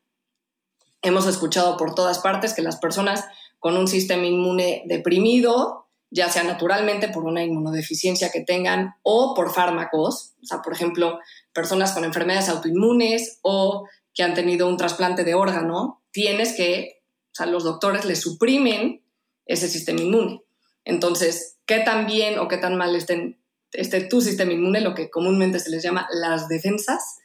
Hemos 1.01 1.27
escuchado 1.27 1.79
por 1.79 1.95
todas 1.95 2.19
partes 2.19 2.53
que 2.53 2.63
las 2.63 2.77
personas 2.77 3.25
con 3.59 3.77
un 3.77 3.89
sistema 3.89 4.27
inmune 4.27 4.83
deprimido, 4.87 5.87
ya 6.11 6.29
sea 6.29 6.45
naturalmente 6.45 7.09
por 7.09 7.25
una 7.25 7.43
inmunodeficiencia 7.43 8.31
que 8.31 8.43
tengan 8.43 8.97
o 9.03 9.35
por 9.35 9.53
fármacos, 9.53 10.35
o 10.43 10.47
sea, 10.47 10.61
por 10.61 10.75
ejemplo, 10.75 11.19
personas 11.53 11.93
con 11.93 12.05
enfermedades 12.05 12.49
autoinmunes 12.49 13.39
o 13.43 13.87
que 14.15 14.23
han 14.23 14.35
tenido 14.35 14.69
un 14.69 14.77
trasplante 14.77 15.25
de 15.25 15.35
órgano, 15.35 16.03
tienes 16.11 16.55
que, 16.55 17.03
o 17.33 17.35
sea, 17.35 17.47
los 17.47 17.65
doctores 17.65 18.05
le 18.05 18.17
suprimen 18.17 19.03
ese 19.47 19.69
sistema 19.69 20.01
inmune. 20.01 20.43
Entonces, 20.85 21.59
¿qué 21.67 21.81
tan 21.81 22.07
bien 22.07 22.39
o 22.39 22.49
qué 22.49 22.59
tan 22.59 22.77
mal 22.77 22.95
esté 22.95 24.01
tu 24.09 24.21
sistema 24.21 24.53
inmune, 24.53 24.81
lo 24.81 24.95
que 24.95 25.11
comúnmente 25.11 25.59
se 25.59 25.71
les 25.71 25.83
llama 25.83 26.09
las 26.13 26.49
defensas, 26.49 27.19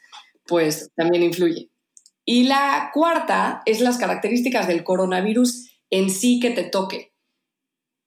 pues 0.45 0.91
también 0.95 1.23
influye. 1.23 1.69
Y 2.23 2.43
la 2.43 2.91
cuarta 2.93 3.61
es 3.65 3.81
las 3.81 3.97
características 3.97 4.67
del 4.67 4.83
coronavirus 4.83 5.69
en 5.89 6.09
sí 6.09 6.39
que 6.39 6.51
te 6.51 6.63
toque. 6.63 7.13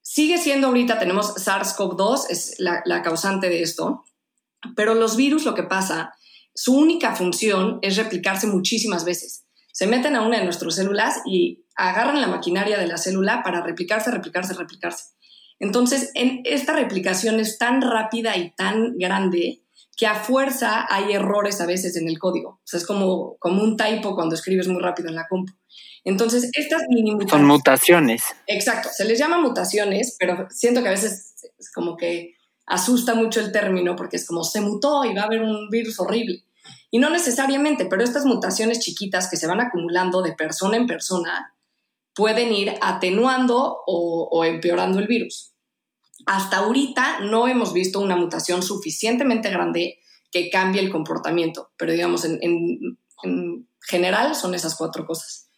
sigue 0.03 0.39
siendo 0.39 0.69
ahorita, 0.69 0.99
tenemos 0.99 1.37
SARS-CoV-2, 1.37 2.27
es 2.31 2.57
la 2.59 3.03
causante 3.03 3.49
de 3.49 3.63
esto, 3.63 4.05
pero 4.77 4.95
los 4.95 5.17
virus 5.17 5.45
lo 5.45 5.55
que 5.55 5.63
pasa, 5.63 6.15
su 6.55 6.77
única 6.77 7.15
función 7.15 7.79
es 7.83 7.97
replicarse 7.97 8.47
muchísimas 8.47 9.05
veces. 9.05 9.47
Se 9.73 9.87
meten 9.87 10.17
a 10.17 10.23
una 10.23 10.39
de 10.39 10.45
nuestras 10.45 10.75
células 10.75 11.21
y 11.25 11.65
agarran 11.77 12.21
la 12.21 12.27
maquinaria 12.27 12.79
de 12.79 12.87
la 12.87 12.99
célula 12.99 13.43
para 13.43 13.63
replicarse, 13.63 14.11
replicarse, 14.11 14.55
replicarse. 14.55 15.05
Entonces, 15.59 16.11
en 16.15 16.41
esta 16.45 16.73
replicación 16.73 17.39
es 17.39 17.59
tan 17.59 17.83
rápida 17.83 18.37
y 18.37 18.51
tan 18.55 18.97
grande 18.99 19.63
que 19.97 20.07
a 20.07 20.15
fuerza 20.15 20.87
hay 20.89 21.13
errores 21.13 21.61
a 21.61 21.67
veces 21.67 21.97
en 21.97 22.09
el 22.09 22.19
código. 22.19 22.51
O 22.51 22.63
sea, 22.65 22.79
es 22.79 22.87
como, 22.87 23.37
como 23.39 23.63
un 23.63 23.77
typo 23.77 24.15
cuando 24.15 24.35
escribes 24.35 24.67
muy 24.67 24.83
rápido 24.83 25.11
en 25.11 25.17
la 25.17 25.29
compu. 25.29 25.53
Entonces, 26.05 26.51
estas 26.55 26.83
mini 26.89 27.13
mutaciones. 27.13 27.31
Son 27.31 27.47
mutaciones. 27.47 28.25
Exacto, 28.47 28.89
se 28.91 29.05
les 29.05 29.19
llama 29.19 29.39
mutaciones, 29.39 30.17
pero 30.19 30.47
siento 30.51 30.83
que 30.83 30.89
a 30.89 30.93
veces 30.93 31.35
es 31.59 31.71
como 31.73 31.97
que 31.99 32.35
asusta 32.71 33.15
mucho 33.15 33.41
el 33.41 33.53
término 33.53 33.97
porque 33.97 34.17
es 34.17 34.27
como 34.27 34.45
se 34.45 34.61
mutó 34.61 35.05
y 35.05 35.13
va 35.13 35.23
a 35.23 35.27
haber 35.27 35.43
un 35.43 35.69
virus 35.69 35.99
horrible. 35.99 36.45
Y 36.91 36.99
no 36.99 37.11
necesariamente, 37.11 37.87
pero 37.87 38.03
estas 38.03 38.25
mutaciones 38.25 38.79
chiquitas 38.79 39.29
que 39.29 39.37
se 39.37 39.47
van 39.47 39.61
acumulando 39.61 40.23
de 40.23 40.33
persona 40.33 40.77
en 40.77 40.87
persona 40.87 41.55
pueden 42.15 42.53
ir 42.53 42.75
atenuando 42.81 43.83
o, 43.87 44.45
empeorando 44.45 45.01
el 45.01 45.09
virus. 45.09 45.53
Hasta 46.27 46.59
ahorita 46.59 47.21
no 47.21 47.49
hemos 47.49 47.73
visto 47.73 47.99
una 47.99 48.17
mutación 48.17 48.63
suficientemente 48.63 49.51
grande 49.51 49.99
que 50.31 50.49
cambie 50.49 50.81
el 50.81 50.91
comportamiento, 50.91 51.71
pero 51.77 51.93
digamos, 51.93 52.25
en, 52.25 52.39
en 53.23 53.69
general 53.81 54.37
son 54.37 54.55
esas 54.55 54.77
cuatro 54.77 55.07
cosas. 55.07 55.49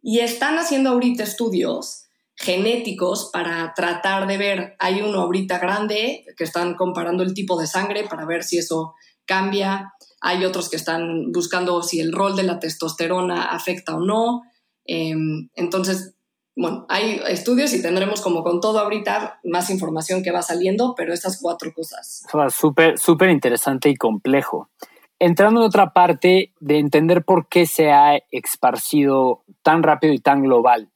Y 0.00 0.20
están 0.20 0.58
haciendo 0.58 0.90
ahorita 0.90 1.22
estudios 1.22 2.01
genéticos 2.36 3.30
para 3.32 3.72
tratar 3.74 4.26
de 4.26 4.38
ver, 4.38 4.76
hay 4.78 5.02
uno 5.02 5.20
ahorita 5.20 5.58
grande 5.58 6.24
que 6.36 6.44
están 6.44 6.74
comparando 6.74 7.22
el 7.22 7.34
tipo 7.34 7.60
de 7.60 7.66
sangre 7.66 8.04
para 8.08 8.24
ver 8.24 8.42
si 8.42 8.58
eso 8.58 8.94
cambia, 9.26 9.92
hay 10.20 10.44
otros 10.44 10.70
que 10.70 10.76
están 10.76 11.32
buscando 11.32 11.82
si 11.82 12.00
el 12.00 12.12
rol 12.12 12.36
de 12.36 12.44
la 12.44 12.60
testosterona 12.60 13.46
afecta 13.46 13.96
o 13.96 14.00
no. 14.00 14.42
Em, 14.84 15.48
entonces, 15.54 16.14
bueno, 16.54 16.86
hay 16.88 17.20
estudios 17.28 17.72
y 17.72 17.82
tendremos 17.82 18.20
como 18.20 18.44
con 18.44 18.60
todo 18.60 18.78
ahorita 18.78 19.40
más 19.44 19.70
información 19.70 20.22
que 20.22 20.30
va 20.30 20.42
saliendo, 20.42 20.94
pero 20.96 21.12
estas 21.12 21.40
cuatro 21.40 21.72
cosas. 21.74 22.24
Súper, 22.50 22.98
súper 22.98 23.30
interesante 23.30 23.88
y 23.88 23.96
complejo. 23.96 24.68
Entrando 25.18 25.60
en 25.60 25.66
otra 25.66 25.92
parte 25.92 26.52
de 26.60 26.78
entender 26.78 27.24
por 27.24 27.48
qué 27.48 27.66
se 27.66 27.90
ha 27.90 28.18
esparcido 28.30 29.44
tan 29.62 29.82
rápido 29.82 30.12
y 30.12 30.18
tan 30.18 30.42
global. 30.42 30.91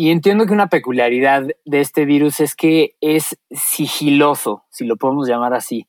Y 0.00 0.12
entiendo 0.12 0.46
que 0.46 0.52
una 0.52 0.68
peculiaridad 0.68 1.42
de 1.64 1.80
este 1.80 2.04
virus 2.04 2.38
es 2.38 2.54
que 2.54 2.94
es 3.00 3.36
sigiloso, 3.50 4.62
si 4.70 4.86
lo 4.86 4.94
podemos 4.94 5.28
llamar 5.28 5.54
así. 5.54 5.88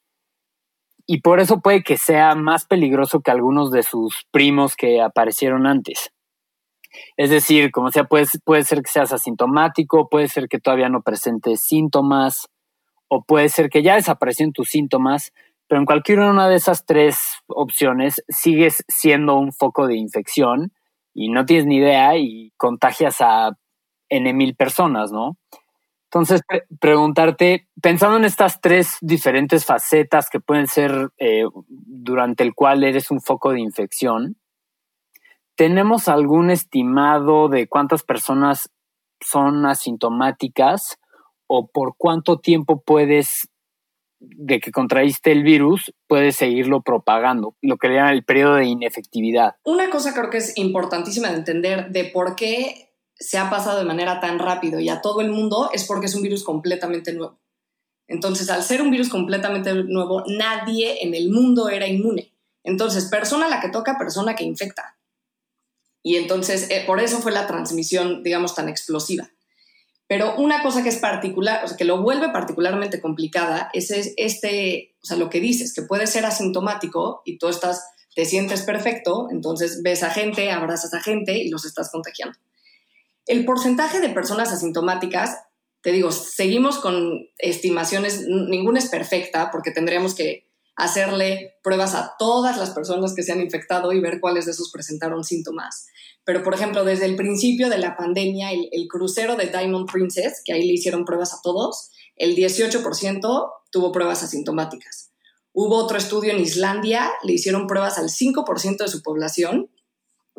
Y 1.05 1.21
por 1.21 1.39
eso 1.39 1.61
puede 1.61 1.83
que 1.83 1.95
sea 1.95 2.33
más 2.33 2.65
peligroso 2.65 3.21
que 3.21 3.29
algunos 3.29 3.69
de 3.69 3.83
sus 3.83 4.25
primos 4.31 4.75
que 4.75 4.99
aparecieron 4.99 5.67
antes. 5.67 6.11
Es 7.17 7.29
decir, 7.29 7.69
como 7.69 7.91
sea, 7.91 8.05
puede, 8.05 8.25
puede 8.43 8.63
ser 8.63 8.81
que 8.81 8.89
seas 8.89 9.13
asintomático, 9.13 10.09
puede 10.09 10.27
ser 10.27 10.47
que 10.47 10.59
todavía 10.59 10.89
no 10.89 11.03
presentes 11.03 11.61
síntomas, 11.61 12.47
o 13.09 13.21
puede 13.21 13.47
ser 13.49 13.69
que 13.69 13.83
ya 13.83 13.93
desaparecieron 13.93 14.53
tus 14.53 14.69
síntomas, 14.69 15.33
pero 15.67 15.81
en 15.81 15.85
cualquier 15.85 16.21
una 16.21 16.49
de 16.49 16.55
esas 16.55 16.83
tres 16.87 17.43
opciones 17.45 18.23
sigues 18.27 18.83
siendo 18.87 19.35
un 19.35 19.53
foco 19.53 19.85
de 19.85 19.97
infección 19.97 20.73
y 21.13 21.29
no 21.29 21.45
tienes 21.45 21.67
ni 21.67 21.77
idea 21.77 22.17
y 22.17 22.51
contagias 22.57 23.17
a 23.21 23.51
N 24.09 24.33
mil 24.33 24.55
personas, 24.55 25.11
¿no? 25.11 25.37
Entonces, 26.11 26.41
preguntarte, 26.79 27.67
pensando 27.79 28.17
en 28.17 28.25
estas 28.25 28.59
tres 28.61 28.97
diferentes 28.99 29.63
facetas 29.63 30.27
que 30.31 30.39
pueden 30.39 30.65
ser 30.65 31.09
eh, 31.19 31.43
durante 31.67 32.43
el 32.43 32.55
cual 32.55 32.83
eres 32.83 33.11
un 33.11 33.21
foco 33.21 33.51
de 33.51 33.59
infección, 33.59 34.35
¿tenemos 35.55 36.07
algún 36.07 36.49
estimado 36.49 37.47
de 37.47 37.67
cuántas 37.67 38.01
personas 38.01 38.71
son 39.21 39.67
asintomáticas 39.67 40.97
o 41.45 41.67
por 41.67 41.93
cuánto 41.95 42.39
tiempo 42.39 42.81
puedes, 42.81 43.47
de 44.19 44.59
que 44.59 44.71
contraíste 44.71 45.31
el 45.31 45.43
virus, 45.43 45.93
puedes 46.07 46.37
seguirlo 46.37 46.81
propagando, 46.81 47.55
lo 47.61 47.77
que 47.77 47.89
le 47.89 47.95
llaman 47.95 48.13
el 48.13 48.25
periodo 48.25 48.55
de 48.55 48.65
inefectividad? 48.65 49.57
Una 49.63 49.91
cosa 49.91 50.15
creo 50.15 50.31
que 50.31 50.37
es 50.37 50.57
importantísima 50.57 51.29
de 51.29 51.35
entender 51.35 51.89
de 51.91 52.05
por 52.05 52.35
qué 52.35 52.88
se 53.19 53.37
ha 53.37 53.49
pasado 53.49 53.79
de 53.79 53.85
manera 53.85 54.19
tan 54.19 54.39
rápido 54.39 54.79
y 54.79 54.89
a 54.89 55.01
todo 55.01 55.21
el 55.21 55.29
mundo 55.29 55.69
es 55.73 55.85
porque 55.85 56.05
es 56.05 56.15
un 56.15 56.23
virus 56.23 56.43
completamente 56.43 57.13
nuevo. 57.13 57.39
Entonces, 58.07 58.49
al 58.49 58.63
ser 58.63 58.81
un 58.81 58.89
virus 58.89 59.09
completamente 59.09 59.73
nuevo, 59.73 60.23
nadie 60.27 61.03
en 61.03 61.13
el 61.13 61.29
mundo 61.29 61.69
era 61.69 61.87
inmune. 61.87 62.33
Entonces, 62.63 63.05
persona 63.05 63.47
la 63.47 63.61
que 63.61 63.69
toca, 63.69 63.97
persona 63.99 64.35
que 64.35 64.43
infecta. 64.43 64.97
Y 66.01 66.15
entonces, 66.15 66.69
eh, 66.71 66.83
por 66.87 66.99
eso 67.01 67.19
fue 67.19 67.31
la 67.31 67.45
transmisión, 67.45 68.23
digamos, 68.23 68.55
tan 68.55 68.67
explosiva. 68.67 69.29
Pero 70.07 70.35
una 70.37 70.63
cosa 70.63 70.81
que 70.81 70.89
es 70.89 70.97
particular, 70.97 71.63
o 71.63 71.77
que 71.77 71.85
lo 71.85 72.01
vuelve 72.01 72.29
particularmente 72.29 72.99
complicada, 72.99 73.69
es 73.73 73.91
este, 74.17 74.95
o 75.03 75.05
sea, 75.05 75.17
lo 75.17 75.29
que 75.29 75.39
dices, 75.39 75.71
que 75.71 75.83
puede 75.83 76.07
ser 76.07 76.25
asintomático 76.25 77.21
y 77.25 77.37
tú 77.37 77.47
estás, 77.47 77.85
te 78.15 78.25
sientes 78.25 78.63
perfecto, 78.63 79.27
entonces 79.29 79.81
ves 79.83 80.01
a 80.01 80.09
gente, 80.09 80.49
abrazas 80.51 80.95
a 80.95 81.01
gente 81.01 81.37
y 81.37 81.49
los 81.49 81.63
estás 81.63 81.91
contagiando. 81.91 82.39
El 83.29 83.45
porcentaje 83.45 83.99
de 83.99 84.09
personas 84.09 84.51
asintomáticas, 84.51 85.37
te 85.83 85.91
digo, 85.91 86.11
seguimos 86.11 86.79
con 86.79 87.27
estimaciones, 87.37 88.25
ninguna 88.27 88.79
es 88.79 88.89
perfecta 88.89 89.51
porque 89.51 89.69
tendríamos 89.69 90.15
que 90.15 90.47
hacerle 90.75 91.53
pruebas 91.61 91.93
a 91.93 92.15
todas 92.17 92.57
las 92.57 92.71
personas 92.71 93.13
que 93.13 93.21
se 93.21 93.31
han 93.31 93.39
infectado 93.39 93.91
y 93.91 93.99
ver 93.99 94.19
cuáles 94.19 94.45
de 94.45 94.51
esos 94.53 94.71
presentaron 94.71 95.23
síntomas. 95.23 95.85
Pero, 96.23 96.41
por 96.41 96.55
ejemplo, 96.55 96.83
desde 96.83 97.05
el 97.05 97.15
principio 97.15 97.69
de 97.69 97.77
la 97.77 97.95
pandemia, 97.95 98.49
el, 98.51 98.87
crucero 98.87 99.35
de 99.35 99.45
Diamond 99.45 99.87
Princess, 99.87 100.41
que 100.43 100.53
ahí 100.53 100.65
le 100.65 100.73
hicieron 100.73 101.05
pruebas 101.05 101.31
a 101.35 101.41
todos, 101.43 101.91
el 102.15 102.35
18% 102.35 103.51
tuvo 103.69 103.91
pruebas 103.91 104.23
asintomáticas. 104.23 105.11
Hubo 105.53 105.75
otro 105.75 105.99
estudio 105.99 106.31
en 106.31 106.39
Islandia, 106.39 107.11
le 107.21 107.33
hicieron 107.33 107.67
pruebas 107.67 107.99
al 107.99 108.09
5% 108.09 108.77
de 108.77 108.87
su 108.87 109.03
población 109.03 109.69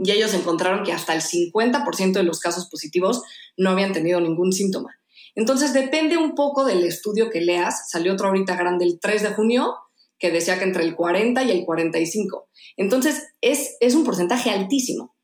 y 0.02 0.10
ellos 0.12 0.32
encontraron 0.32 0.82
que 0.82 0.92
hasta 0.92 1.14
el 1.14 1.20
50% 1.20 2.12
de 2.12 2.22
los 2.22 2.40
casos 2.40 2.66
positivos 2.68 3.22
no 3.56 3.70
habían 3.70 3.92
tenido 3.92 4.20
ningún 4.20 4.52
síntoma. 4.52 4.98
Entonces 5.34 5.74
depende 5.74 6.16
un 6.16 6.34
poco 6.34 6.64
del 6.64 6.84
estudio 6.84 7.28
que 7.30 7.42
leas. 7.42 7.90
Salió 7.90 8.14
otro 8.14 8.28
ahorita 8.28 8.56
grande 8.56 8.86
el 8.86 8.98
3 8.98 9.22
de 9.22 9.28
junio 9.30 9.76
que 10.18 10.30
decía 10.30 10.58
que 10.58 10.64
entre 10.64 10.84
el 10.84 10.96
40 10.96 11.42
y 11.42 11.50
el 11.50 11.64
45. 11.64 12.48
Entonces 12.76 13.28
es, 13.40 13.76
es 13.80 13.94
un 13.94 14.04
porcentaje 14.04 14.50
altísimo. 14.50 15.14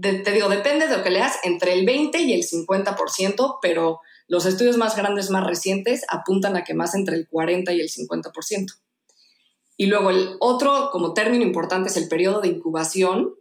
te 0.00 0.32
digo, 0.32 0.48
depende 0.48 0.86
de 0.86 0.96
lo 0.96 1.02
que 1.02 1.10
leas, 1.10 1.38
entre 1.42 1.72
el 1.72 1.84
20 1.84 2.20
y 2.22 2.32
el 2.32 2.42
50%, 2.42 3.58
pero 3.60 4.00
los 4.28 4.46
estudios 4.46 4.76
más 4.76 4.96
grandes, 4.96 5.30
más 5.30 5.44
recientes, 5.44 6.04
apuntan 6.08 6.56
a 6.56 6.62
que 6.62 6.74
más 6.74 6.94
entre 6.94 7.16
el 7.16 7.28
40 7.28 7.72
y 7.72 7.80
el 7.80 7.88
50%. 7.88 8.66
Y 9.76 9.86
luego 9.86 10.10
el 10.10 10.36
otro 10.40 10.90
como 10.92 11.14
término 11.14 11.44
importante 11.44 11.88
es 11.88 11.96
el 11.96 12.08
periodo 12.08 12.40
de 12.40 12.48
incubación, 12.48 13.34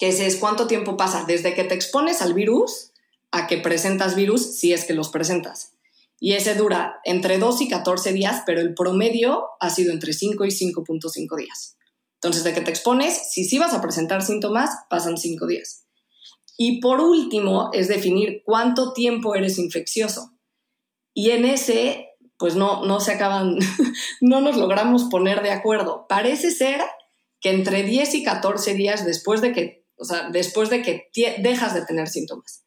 que 0.00 0.08
ese 0.08 0.26
es 0.26 0.36
cuánto 0.36 0.66
tiempo 0.66 0.96
pasa 0.96 1.24
desde 1.28 1.54
que 1.54 1.62
te 1.62 1.74
expones 1.74 2.22
al 2.22 2.32
virus 2.32 2.90
a 3.30 3.46
que 3.46 3.58
presentas 3.58 4.16
virus, 4.16 4.56
si 4.58 4.72
es 4.72 4.86
que 4.86 4.94
los 4.94 5.10
presentas. 5.10 5.74
Y 6.18 6.32
ese 6.32 6.54
dura 6.54 7.00
entre 7.04 7.38
2 7.38 7.60
y 7.60 7.68
14 7.68 8.14
días, 8.14 8.42
pero 8.46 8.62
el 8.62 8.74
promedio 8.74 9.50
ha 9.60 9.68
sido 9.68 9.92
entre 9.92 10.14
5 10.14 10.46
y 10.46 10.48
5.5 10.48 11.36
días. 11.36 11.76
Entonces, 12.14 12.44
de 12.44 12.54
que 12.54 12.62
te 12.62 12.70
expones, 12.70 13.30
si 13.30 13.44
sí 13.44 13.58
vas 13.58 13.74
a 13.74 13.82
presentar 13.82 14.22
síntomas, 14.22 14.70
pasan 14.88 15.18
5 15.18 15.46
días. 15.46 15.84
Y 16.56 16.80
por 16.80 17.00
último, 17.00 17.68
es 17.74 17.88
definir 17.88 18.42
cuánto 18.44 18.94
tiempo 18.94 19.34
eres 19.34 19.58
infeccioso. 19.58 20.32
Y 21.12 21.30
en 21.30 21.44
ese, 21.44 22.08
pues 22.38 22.56
no, 22.56 22.86
no 22.86 23.00
se 23.00 23.12
acaban, 23.12 23.58
no 24.22 24.40
nos 24.40 24.56
logramos 24.56 25.04
poner 25.04 25.42
de 25.42 25.50
acuerdo. 25.50 26.06
Parece 26.08 26.50
ser 26.50 26.80
que 27.38 27.50
entre 27.50 27.82
10 27.82 28.14
y 28.14 28.22
14 28.22 28.74
días 28.74 29.04
después 29.04 29.42
de 29.42 29.52
que 29.52 29.79
o 30.00 30.04
sea, 30.04 30.30
después 30.30 30.70
de 30.70 30.82
que 30.82 31.08
dejas 31.38 31.74
de 31.74 31.84
tener 31.84 32.08
síntomas. 32.08 32.64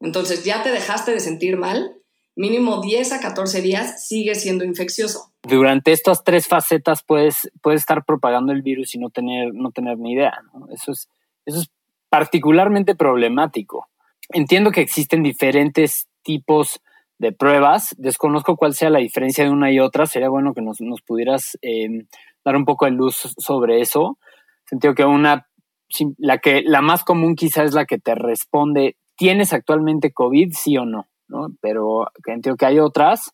Entonces, 0.00 0.44
ya 0.44 0.62
te 0.62 0.70
dejaste 0.70 1.12
de 1.12 1.20
sentir 1.20 1.56
mal, 1.56 1.96
mínimo 2.34 2.80
10 2.80 3.12
a 3.12 3.20
14 3.20 3.60
días 3.60 4.06
sigue 4.06 4.34
siendo 4.34 4.64
infeccioso. 4.64 5.32
Durante 5.42 5.92
estas 5.92 6.24
tres 6.24 6.48
facetas 6.48 7.02
puedes, 7.02 7.50
puedes 7.60 7.82
estar 7.82 8.04
propagando 8.04 8.52
el 8.52 8.62
virus 8.62 8.94
y 8.94 8.98
no 8.98 9.10
tener, 9.10 9.52
no 9.52 9.70
tener 9.70 9.98
ni 9.98 10.12
idea. 10.12 10.32
Eso, 10.72 10.92
es, 10.92 11.08
eso 11.44 11.60
es 11.60 11.70
particularmente 12.08 12.94
problemático. 12.94 13.88
Entiendo 14.30 14.70
que 14.70 14.80
existen 14.80 15.22
diferentes 15.22 16.08
tipos 16.22 16.80
de 17.18 17.32
pruebas. 17.32 17.94
Desconozco 17.98 18.56
cuál 18.56 18.74
sea 18.74 18.88
la 18.88 19.00
diferencia 19.00 19.44
de 19.44 19.50
una 19.50 19.70
y 19.70 19.78
otra. 19.78 20.06
Sería 20.06 20.30
bueno 20.30 20.54
que 20.54 20.62
nos, 20.62 20.80
nos 20.80 21.02
pudieras 21.02 21.58
eh, 21.60 22.06
dar 22.44 22.56
un 22.56 22.64
poco 22.64 22.86
de 22.86 22.92
luz 22.92 23.34
sobre 23.36 23.80
eso. 23.80 24.18
Sentido 24.64 24.94
que 24.94 25.04
una 25.04 25.46
la 26.18 26.38
que 26.38 26.62
la 26.62 26.80
más 26.82 27.04
común 27.04 27.34
quizá 27.34 27.64
es 27.64 27.74
la 27.74 27.86
que 27.86 27.98
te 27.98 28.14
responde, 28.14 28.96
¿tienes 29.16 29.52
actualmente 29.52 30.12
COVID, 30.12 30.52
sí 30.52 30.76
o 30.76 30.84
no? 30.84 31.08
¿no? 31.32 31.56
Pero 31.60 32.10
entiendo 32.26 32.56
que 32.56 32.66
hay 32.66 32.78
otras. 32.78 33.32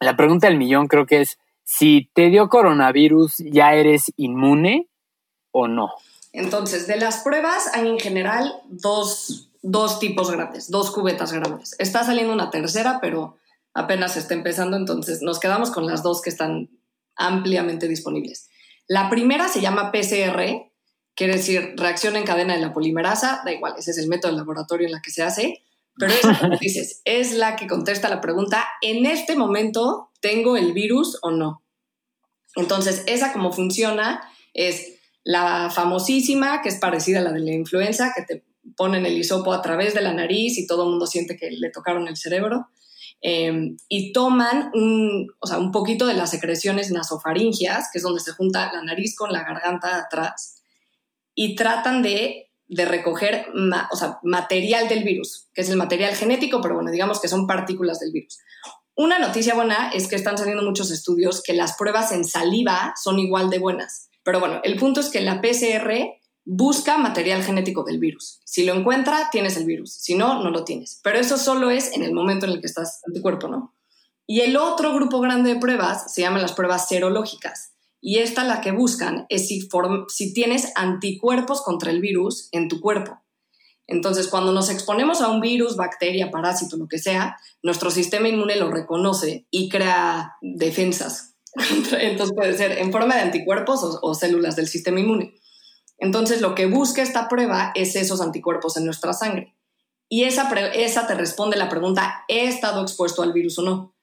La 0.00 0.16
pregunta 0.16 0.46
del 0.46 0.58
millón 0.58 0.86
creo 0.86 1.06
que 1.06 1.22
es, 1.22 1.38
si 1.64 2.10
te 2.14 2.28
dio 2.28 2.48
coronavirus, 2.48 3.38
¿ya 3.38 3.74
eres 3.74 4.12
inmune 4.16 4.88
o 5.50 5.66
no? 5.66 5.90
Entonces, 6.32 6.86
de 6.86 6.96
las 6.96 7.22
pruebas 7.22 7.74
hay 7.74 7.88
en 7.88 7.98
general 7.98 8.54
dos, 8.68 9.50
dos 9.62 9.98
tipos 9.98 10.30
grandes, 10.30 10.70
dos 10.70 10.90
cubetas 10.90 11.32
grandes. 11.32 11.74
Está 11.78 12.04
saliendo 12.04 12.32
una 12.32 12.50
tercera, 12.50 12.98
pero 13.00 13.36
apenas 13.74 14.16
está 14.16 14.34
empezando, 14.34 14.76
entonces 14.76 15.22
nos 15.22 15.40
quedamos 15.40 15.70
con 15.70 15.86
las 15.86 16.02
dos 16.02 16.22
que 16.22 16.30
están 16.30 16.70
ampliamente 17.16 17.88
disponibles. 17.88 18.48
La 18.86 19.10
primera 19.10 19.48
se 19.48 19.60
llama 19.60 19.90
PCR, 19.90 20.67
quiere 21.18 21.34
decir 21.34 21.74
reacción 21.76 22.14
en 22.14 22.22
cadena 22.22 22.54
de 22.54 22.60
la 22.60 22.72
polimerasa, 22.72 23.42
da 23.44 23.50
igual, 23.50 23.74
ese 23.76 23.90
es 23.90 23.98
el 23.98 24.06
método 24.06 24.30
de 24.30 24.38
laboratorio 24.38 24.86
en 24.86 24.92
la 24.92 25.02
que 25.02 25.10
se 25.10 25.24
hace, 25.24 25.64
pero 25.96 26.12
esa, 26.12 26.38
como 26.38 26.56
dices, 26.60 27.02
es 27.04 27.32
la 27.32 27.56
que 27.56 27.66
contesta 27.66 28.08
la 28.08 28.20
pregunta, 28.20 28.64
¿en 28.82 29.04
este 29.04 29.34
momento 29.34 30.12
tengo 30.20 30.56
el 30.56 30.72
virus 30.72 31.18
o 31.22 31.32
no? 31.32 31.64
Entonces, 32.54 33.02
esa 33.06 33.32
como 33.32 33.52
funciona 33.52 34.22
es 34.54 34.94
la 35.24 35.70
famosísima, 35.70 36.62
que 36.62 36.68
es 36.68 36.76
parecida 36.76 37.18
a 37.18 37.22
la 37.22 37.32
de 37.32 37.40
la 37.40 37.52
influenza, 37.52 38.12
que 38.14 38.22
te 38.22 38.44
ponen 38.76 39.04
el 39.04 39.18
hisopo 39.18 39.52
a 39.52 39.60
través 39.60 39.94
de 39.94 40.02
la 40.02 40.14
nariz 40.14 40.56
y 40.56 40.68
todo 40.68 40.84
el 40.84 40.90
mundo 40.90 41.08
siente 41.08 41.36
que 41.36 41.50
le 41.50 41.70
tocaron 41.70 42.06
el 42.06 42.16
cerebro. 42.16 42.68
Em, 43.20 43.76
y 43.88 44.12
toman 44.12 44.70
un, 44.72 45.32
o 45.40 45.46
sea, 45.48 45.58
un 45.58 45.72
poquito 45.72 46.06
de 46.06 46.14
las 46.14 46.30
secreciones 46.30 46.92
nasofaringias, 46.92 47.88
que 47.92 47.98
es 47.98 48.04
donde 48.04 48.20
se 48.20 48.30
junta 48.30 48.72
la 48.72 48.82
nariz 48.82 49.16
con 49.16 49.32
la 49.32 49.42
garganta 49.42 49.98
atrás, 49.98 50.57
y 51.40 51.54
tratan 51.54 52.02
de, 52.02 52.50
de 52.66 52.84
recoger 52.84 53.46
o 53.92 53.96
sea, 53.96 54.18
material 54.24 54.88
del 54.88 55.04
virus, 55.04 55.46
que 55.54 55.60
es 55.60 55.70
el 55.70 55.76
material 55.76 56.16
genético, 56.16 56.60
pero 56.60 56.74
bueno, 56.74 56.90
digamos 56.90 57.20
que 57.20 57.28
son 57.28 57.46
partículas 57.46 58.00
del 58.00 58.10
virus. 58.10 58.38
Una 58.96 59.20
noticia 59.20 59.54
buena 59.54 59.92
es 59.94 60.08
que 60.08 60.16
están 60.16 60.36
saliendo 60.36 60.64
muchos 60.64 60.90
estudios 60.90 61.40
que 61.40 61.52
las 61.52 61.76
pruebas 61.76 62.10
en 62.10 62.24
saliva 62.24 62.92
son 63.00 63.20
igual 63.20 63.50
de 63.50 63.60
buenas. 63.60 64.08
Pero 64.24 64.40
bueno, 64.40 64.60
el 64.64 64.74
punto 64.74 64.98
es 64.98 65.10
que 65.10 65.20
la 65.20 65.40
PCR 65.40 65.92
busca 66.44 66.98
material 66.98 67.44
genético 67.44 67.84
del 67.84 68.00
virus. 68.00 68.40
Si 68.44 68.64
lo 68.64 68.74
encuentra, 68.74 69.28
tienes 69.30 69.56
el 69.56 69.64
virus. 69.64 69.92
Si 69.92 70.16
no, 70.16 70.42
no 70.42 70.50
lo 70.50 70.64
tienes. 70.64 70.98
Pero 71.04 71.20
eso 71.20 71.38
solo 71.38 71.70
es 71.70 71.92
en 71.92 72.02
el 72.02 72.12
momento 72.12 72.46
en 72.46 72.52
el 72.54 72.60
que 72.60 72.66
estás 72.66 73.00
en 73.06 73.14
tu 73.14 73.22
cuerpo, 73.22 73.46
¿no? 73.46 73.76
Y 74.26 74.40
el 74.40 74.56
otro 74.56 74.92
grupo 74.92 75.20
grande 75.20 75.54
de 75.54 75.60
pruebas 75.60 76.12
se 76.12 76.22
llaman 76.22 76.42
las 76.42 76.52
pruebas 76.52 76.88
serológicas. 76.88 77.74
Y 78.00 78.18
esta 78.18 78.44
la 78.44 78.60
que 78.60 78.72
buscan 78.72 79.26
es 79.28 79.48
si, 79.48 80.32
tienes 80.32 80.72
anticuerpos 80.76 81.62
contra 81.62 81.90
el 81.90 82.00
virus 82.00 82.48
en 82.52 82.68
tu 82.68 82.80
cuerpo. 82.80 83.20
Entonces, 83.86 84.28
cuando 84.28 84.52
nos 84.52 84.70
exponemos 84.70 85.20
a 85.20 85.28
un 85.28 85.40
virus, 85.40 85.76
bacteria, 85.76 86.30
parásito, 86.30 86.76
lo 86.76 86.88
que 86.88 86.98
sea, 86.98 87.38
nuestro 87.62 87.90
sistema 87.90 88.28
inmune 88.28 88.56
lo 88.56 88.70
reconoce 88.70 89.46
y 89.50 89.68
crea 89.68 90.36
defensas 90.42 91.28
Entonces 91.98 92.34
puede 92.34 92.56
ser 92.56 92.78
en 92.78 92.92
forma 92.92 93.14
de 93.16 93.22
anticuerpos 93.22 93.98
o, 94.00 94.14
células 94.14 94.56
del 94.56 94.68
sistema 94.68 95.00
inmune. 95.00 95.34
Entonces 95.98 96.40
lo 96.40 96.54
que 96.54 96.66
busca 96.66 97.02
esta 97.02 97.28
prueba 97.28 97.72
es 97.74 97.96
esos 97.96 98.20
anticuerpos 98.20 98.76
en 98.76 98.84
nuestra 98.84 99.12
sangre. 99.12 99.54
Y 100.08 100.24
esa 100.24 100.48
te 101.06 101.14
responde 101.14 101.56
la 101.56 101.68
pregunta, 101.68 102.24
¿he 102.28 102.46
estado 102.46 102.82
expuesto 102.82 103.22
al 103.22 103.32
virus 103.32 103.58
o 103.58 103.62
no? 103.62 103.94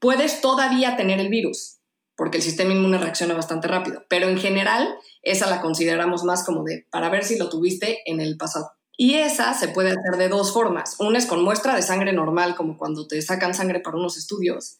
Puedes 0.00 0.40
todavía 0.40 0.96
tener 0.96 1.20
el 1.20 1.28
virus, 1.28 1.78
porque 2.22 2.38
el 2.38 2.44
sistema 2.44 2.72
inmune 2.72 2.98
reacciona 2.98 3.34
bastante 3.34 3.66
rápido, 3.66 4.04
pero 4.08 4.28
en 4.28 4.38
general 4.38 4.94
esa 5.22 5.50
la 5.50 5.60
consideramos 5.60 6.22
más 6.22 6.44
como 6.44 6.62
de 6.62 6.86
para 6.88 7.08
ver 7.08 7.24
si 7.24 7.36
lo 7.36 7.48
tuviste 7.48 7.98
en 8.08 8.20
el 8.20 8.36
pasado. 8.36 8.70
Y 8.96 9.14
esa 9.14 9.54
se 9.54 9.66
puede 9.66 9.88
hacer 9.88 10.18
de 10.18 10.28
dos 10.28 10.52
formas. 10.52 10.94
Una 11.00 11.18
es 11.18 11.26
con 11.26 11.42
muestra 11.42 11.74
de 11.74 11.82
sangre 11.82 12.12
normal, 12.12 12.54
como 12.54 12.78
cuando 12.78 13.08
te 13.08 13.20
sacan 13.22 13.54
sangre 13.54 13.80
para 13.80 13.96
unos 13.96 14.16
estudios, 14.16 14.78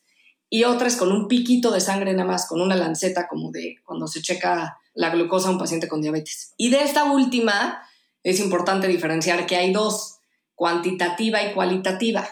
y 0.48 0.62
otras 0.62 0.94
con 0.94 1.10
un 1.10 1.26
piquito 1.26 1.72
de 1.72 1.80
sangre 1.80 2.12
nada 2.12 2.28
más, 2.28 2.46
con 2.46 2.60
una 2.60 2.76
lanceta 2.76 3.26
como 3.26 3.50
de 3.50 3.74
cuando 3.84 4.06
se 4.06 4.22
checa 4.22 4.78
la 4.94 5.10
glucosa 5.10 5.48
a 5.48 5.50
un 5.50 5.58
paciente 5.58 5.88
con 5.88 6.00
diabetes. 6.00 6.54
Y 6.56 6.70
de 6.70 6.84
esta 6.84 7.10
última 7.10 7.82
es 8.22 8.38
importante 8.38 8.86
diferenciar 8.86 9.46
que 9.46 9.56
hay 9.56 9.72
dos, 9.72 10.20
cuantitativa 10.54 11.42
y 11.42 11.54
cualitativa. 11.54 12.24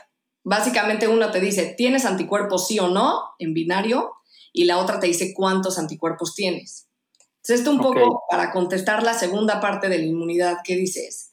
Básicamente 0.45 1.09
uno 1.09 1.33
te 1.33 1.41
dice, 1.41 1.75
¿tienes 1.77 2.05
anticuerpos 2.05 2.69
sí 2.69 2.79
o 2.79 2.87
no? 2.87 3.23
En 3.41 3.55
binario, 3.55 4.13
y 4.53 4.65
la 4.65 4.79
otra 4.79 5.01
te 5.01 5.07
dice 5.07 5.33
cuántos 5.35 5.79
anticuerpos 5.79 6.35
tienes. 6.35 6.89
Entonces, 7.37 7.61
esto 7.61 7.71
un 7.71 7.81
poco 7.81 8.25
para 8.31 8.53
contestar 8.53 9.03
la 9.03 9.15
segunda 9.15 9.61
parte 9.61 9.89
de 9.89 9.99
la 9.99 10.05
inmunidad 10.05 10.59
que 10.63 10.77
dices. 10.77 11.33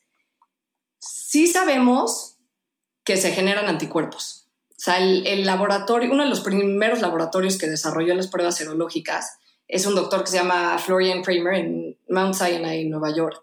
Sí 0.99 1.47
sabemos 1.47 2.37
que 3.03 3.17
se 3.17 3.31
generan 3.31 3.67
anticuerpos. 3.67 4.47
O 4.71 4.79
sea, 4.79 4.99
el, 4.99 5.45
laboratorio, 5.45 6.11
uno 6.11 6.23
de 6.23 6.29
los 6.29 6.41
primeros 6.41 7.01
laboratorios 7.01 7.57
que 7.57 7.67
desarrolló 7.67 8.13
las 8.13 8.27
pruebas 8.27 8.55
serológicas 8.55 9.37
es 9.67 9.85
un 9.85 9.95
doctor 9.95 10.23
que 10.23 10.31
se 10.31 10.37
llama 10.37 10.77
Florian 10.77 11.23
Kramer 11.23 11.55
en 11.55 11.97
Mount 12.09 12.35
Sinai, 12.35 12.85
Nueva 12.85 13.13
York. 13.13 13.41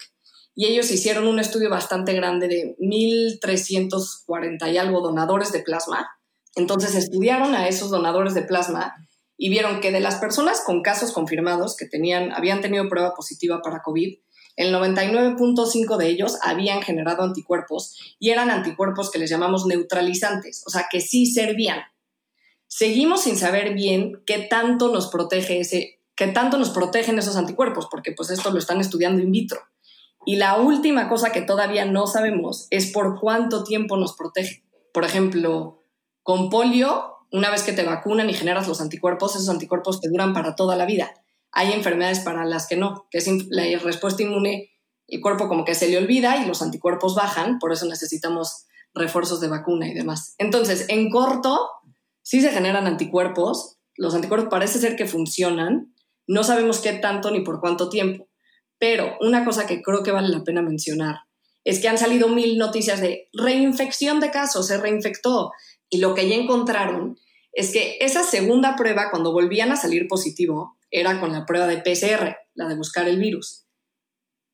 Y 0.54 0.66
ellos 0.66 0.90
hicieron 0.90 1.26
un 1.26 1.40
estudio 1.40 1.68
bastante 1.68 2.14
grande 2.14 2.46
de 2.46 2.76
1.340 2.78 4.72
y 4.72 4.78
algo 4.78 5.00
donadores 5.00 5.50
de 5.52 5.60
plasma. 5.60 6.08
Entonces 6.54 6.94
estudiaron 6.94 7.54
a 7.54 7.68
esos 7.68 7.90
donadores 7.90 8.34
de 8.34 8.42
plasma 8.42 8.94
y 9.37 9.51
vieron 9.51 9.81
que 9.81 9.90
de 9.90 10.01
las 10.01 10.16
personas 10.16 10.62
con 10.64 10.83
casos 10.83 11.12
confirmados 11.12 11.77
que 11.77 11.87
tenían, 11.87 12.33
habían 12.33 12.61
tenido 12.61 12.88
prueba 12.88 13.14
positiva 13.14 13.62
para 13.62 13.83
COVID, 13.83 14.18
el 14.57 14.73
99.5 14.73 15.97
de 15.97 16.09
ellos 16.09 16.38
habían 16.42 16.83
generado 16.83 17.25
anticuerpos 17.25 18.16
y 18.20 18.31
eran 18.31 18.51
anticuerpos 18.51 19.11
que 19.11 19.18
les 19.18 19.31
llamamos 19.31 19.66
neutralizantes, 19.66 20.62
o 20.66 20.70
sea, 20.70 20.87
que 20.90 21.01
sí 21.01 21.27
servían. 21.27 21.81
Seguimos 22.68 23.23
sin 23.23 23.37
saber 23.37 23.75
bien 23.75 24.23
qué 24.27 24.38
tanto 24.38 24.92
nos 24.92 25.09
protege 25.09 25.61
ese, 25.61 26.01
qué 26.14 26.29
tanto 26.29 26.57
nos 26.57 26.70
protegen 26.70 27.18
esos 27.18 27.37
anticuerpos, 27.37 27.88
porque 27.90 28.12
pues 28.12 28.31
esto 28.31 28.51
lo 28.51 28.59
están 28.59 28.81
estudiando 28.81 29.23
in 29.23 29.33
vitro. 29.33 29.61
Y 30.27 30.37
la 30.37 30.57
última 30.57 31.09
cosa 31.09 31.33
que 31.33 31.42
todavía 31.42 31.85
no 31.85 32.07
sabemos 32.07 32.66
es 32.70 32.90
por 32.90 33.20
cuánto 33.20 33.64
tiempo 33.64 33.97
nos 33.97 34.14
protege. 34.16 34.64
Por 34.92 35.05
ejemplo, 35.05 35.83
con 36.23 36.49
polio, 36.49 37.13
una 37.35 37.51
vez 37.51 37.62
que 37.62 37.73
te 37.73 37.85
vacunan 37.85 38.31
y 38.31 38.35
generas 38.35 38.66
los 38.68 38.81
anticuerpos, 38.81 39.37
esos 39.37 39.49
anticuerpos 39.49 40.01
te 40.01 40.09
duran 40.09 40.33
para 40.33 40.55
toda 40.55 40.77
la 40.77 40.87
vida 40.87 41.12
hay 41.55 41.73
enfermedades 41.73 42.20
para 42.20 42.44
las 42.44 42.66
que 42.66 42.77
no, 42.77 43.07
que 43.11 43.18
es 43.18 43.29
la 43.49 43.64
respuesta 43.79 44.23
inmune, 44.23 44.73
el 45.07 45.20
cuerpo 45.20 45.49
como 45.49 45.64
que 45.64 45.77
se 45.77 45.88
le 45.88 45.97
olvida 45.97 46.37
y 46.37 46.47
los 46.47 46.62
anticuerpos 46.62 47.14
bajan, 47.14 47.59
por 47.61 47.73
eso 47.73 47.87
necesitamos 47.87 48.66
refuerzos 48.92 49.40
de 49.40 49.49
vacuna 49.49 49.88
y 49.88 49.94
demás. 49.94 50.35
Entonces, 50.38 50.87
en 50.88 51.11
corto, 51.11 51.70
sí 52.23 52.40
se 52.40 52.51
generan 52.51 52.87
anticuerpos, 52.87 53.77
los 53.97 54.14
anticuerpos 54.14 54.51
parece 54.51 54.81
ser 54.81 54.97
que 54.97 55.07
funcionan, 55.07 55.94
no 56.27 56.42
sabemos 56.42 56.81
qué 56.81 56.94
tanto 56.94 57.31
ni 57.31 57.40
por 57.40 57.61
cuánto 57.61 57.88
tiempo, 57.88 58.29
pero 58.79 59.16
una 59.20 59.44
cosa 59.44 59.66
que 59.66 59.81
creo 59.81 60.03
que 60.03 60.11
vale 60.11 60.29
la 60.29 60.42
pena 60.42 60.61
mencionar 60.61 61.20
es 61.62 61.79
que 61.81 61.88
han 61.88 61.99
salido 61.99 62.29
mil 62.29 62.59
noticias 62.59 63.01
de 63.01 63.29
reinfección 63.33 64.18
de 64.20 64.31
casos, 64.31 64.66
se 64.66 64.77
reinfectó, 64.77 65.53
y 65.88 65.99
lo 65.99 66.14
que 66.14 66.29
ya 66.29 66.35
encontraron 66.35 67.16
es 67.54 67.72
que 67.72 67.98
esa 68.00 68.22
segunda 68.22 68.76
prueba, 68.76 69.10
cuando 69.10 69.32
volvían 69.32 69.70
a 69.70 69.76
salir 69.76 70.08
positivo, 70.08 70.76
era 70.90 71.20
con 71.20 71.32
la 71.32 71.46
prueba 71.46 71.66
de 71.66 71.78
PCR, 71.78 72.36
la 72.54 72.68
de 72.68 72.76
buscar 72.76 73.08
el 73.08 73.18
virus. 73.18 73.66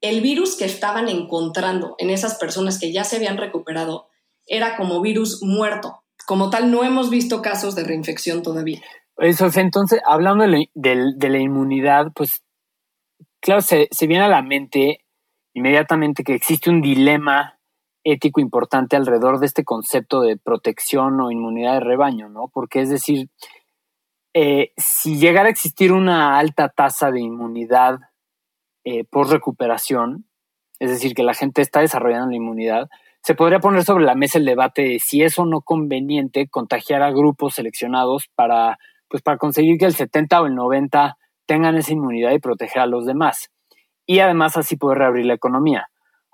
El 0.00 0.20
virus 0.20 0.56
que 0.56 0.64
estaban 0.64 1.08
encontrando 1.08 1.94
en 1.98 2.10
esas 2.10 2.36
personas 2.36 2.78
que 2.78 2.92
ya 2.92 3.04
se 3.04 3.16
habían 3.16 3.36
recuperado 3.36 4.08
era 4.46 4.76
como 4.76 5.00
virus 5.00 5.42
muerto. 5.42 6.02
Como 6.26 6.50
tal, 6.50 6.70
no 6.70 6.84
hemos 6.84 7.10
visto 7.10 7.42
casos 7.42 7.74
de 7.74 7.84
reinfección 7.84 8.42
todavía. 8.42 8.80
Eso, 9.18 9.50
entonces, 9.54 10.00
hablando 10.06 10.44
de 10.44 11.28
la, 11.28 11.38
inmunidad, 11.38 12.06
pues, 12.14 12.42
claro, 13.40 13.60
se, 13.60 13.88
se 13.90 14.06
viene 14.06 14.24
a 14.24 14.28
la 14.28 14.42
mente 14.42 15.04
inmediatamente 15.52 16.24
que 16.24 16.34
existe 16.34 16.70
un 16.70 16.80
dilema 16.80 17.59
ético 18.04 18.40
importante 18.40 18.96
alrededor 18.96 19.38
de 19.38 19.46
este 19.46 19.64
concepto 19.64 20.20
de 20.22 20.36
protección 20.36 21.20
o 21.20 21.30
inmunidad 21.30 21.74
de 21.74 21.80
rebaño, 21.80 22.28
¿no? 22.28 22.48
Porque 22.52 22.80
es 22.80 22.90
decir, 22.90 23.28
eh, 24.32 24.72
si 24.76 25.18
llegara 25.18 25.48
a 25.48 25.50
existir 25.50 25.92
una 25.92 26.38
alta 26.38 26.68
tasa 26.68 27.10
de 27.10 27.20
inmunidad 27.20 27.98
eh, 28.84 29.04
por 29.04 29.28
recuperación, 29.28 30.26
es 30.78 30.90
decir, 30.90 31.14
que 31.14 31.22
la 31.22 31.34
gente 31.34 31.62
está 31.62 31.80
desarrollando 31.80 32.30
la 32.30 32.36
inmunidad, 32.36 32.88
se 33.22 33.34
podría 33.34 33.60
poner 33.60 33.84
sobre 33.84 34.04
la 34.04 34.14
mesa 34.14 34.38
el 34.38 34.46
debate 34.46 34.82
de 34.82 34.98
si 34.98 35.22
es 35.22 35.38
o 35.38 35.44
no 35.44 35.60
conveniente 35.60 36.48
contagiar 36.48 37.02
a 37.02 37.10
grupos 37.10 37.54
seleccionados 37.54 38.30
para, 38.34 38.78
pues, 39.08 39.22
para 39.22 39.36
conseguir 39.36 39.76
que 39.78 39.84
el 39.84 39.94
70 39.94 40.40
o 40.40 40.46
el 40.46 40.54
90 40.54 41.18
tengan 41.44 41.76
esa 41.76 41.92
inmunidad 41.92 42.32
y 42.32 42.38
proteger 42.38 42.80
a 42.80 42.86
los 42.86 43.04
demás. 43.04 43.50
Y 44.06 44.20
además 44.20 44.56
así 44.56 44.76
poder 44.76 44.98
reabrir 44.98 45.26
la 45.26 45.34
economía. 45.34 45.88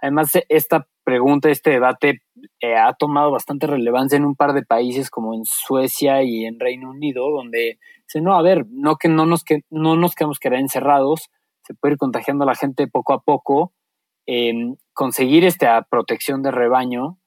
Además, 0.06 0.30
esta 0.48 0.86
pregunta, 1.02 1.50
este 1.50 1.70
debate 1.70 2.22
eh, 2.60 2.76
ha 2.76 2.92
tomado 2.94 3.32
bastante 3.32 3.66
relevancia 3.66 4.16
en 4.16 4.24
un 4.24 4.36
par 4.36 4.52
de 4.52 4.62
países 4.62 5.10
como 5.10 5.34
en 5.34 5.44
Suecia 5.44 6.22
y 6.22 6.44
en 6.44 6.60
Reino 6.60 6.90
Unido, 6.90 7.28
donde 7.28 7.80
se 8.06 8.20
no, 8.20 8.36
a 8.36 8.42
ver, 8.42 8.66
no 8.70 8.98
que 8.98 9.08
no 9.08 9.26
nos, 9.26 9.42
que, 9.42 9.62
no 9.68 9.96
nos 9.96 10.14
quedamos 10.14 10.38
quedar 10.38 10.60
encerrados, 10.60 11.28
se 11.64 11.74
puede 11.74 11.94
ir 11.94 11.98
contagiando 11.98 12.44
a 12.44 12.46
la 12.46 12.54
gente 12.54 12.86
poco 12.86 13.14
a 13.14 13.22
poco, 13.22 13.72
conseguir 14.92 15.44
esta 15.44 15.82
protección 15.82 16.40
de 16.42 16.52
rebaño 16.52 17.18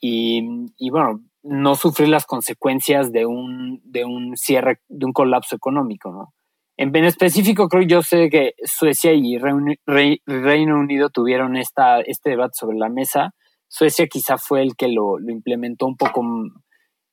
y, 0.00 0.90
bueno, 0.90 1.20
no 1.44 1.76
sufrir 1.76 2.08
las 2.08 2.26
consecuencias 2.26 3.12
de 3.12 3.26
un, 3.26 3.80
de 3.84 4.04
un 4.04 4.36
cierre, 4.36 4.80
de 4.88 5.06
un 5.06 5.12
colapso 5.12 5.54
económico, 5.54 6.10
¿no? 6.10 6.34
En, 6.76 6.94
específico, 7.04 7.68
creo 7.68 7.82
yo 7.82 8.02
sé 8.02 8.28
que 8.30 8.54
Suecia 8.64 9.12
y 9.12 9.38
Reino 9.38 10.78
Unido 10.78 11.10
tuvieron 11.10 11.56
esta, 11.56 12.00
este 12.00 12.30
debate 12.30 12.54
sobre 12.54 12.76
la 12.78 12.88
mesa. 12.88 13.34
Suecia 13.68 14.08
quizá 14.08 14.38
fue 14.38 14.62
el 14.62 14.74
que 14.76 14.88
lo, 14.88 15.18
implementó 15.20 15.86
un 15.86 15.96
poco, 15.96 16.22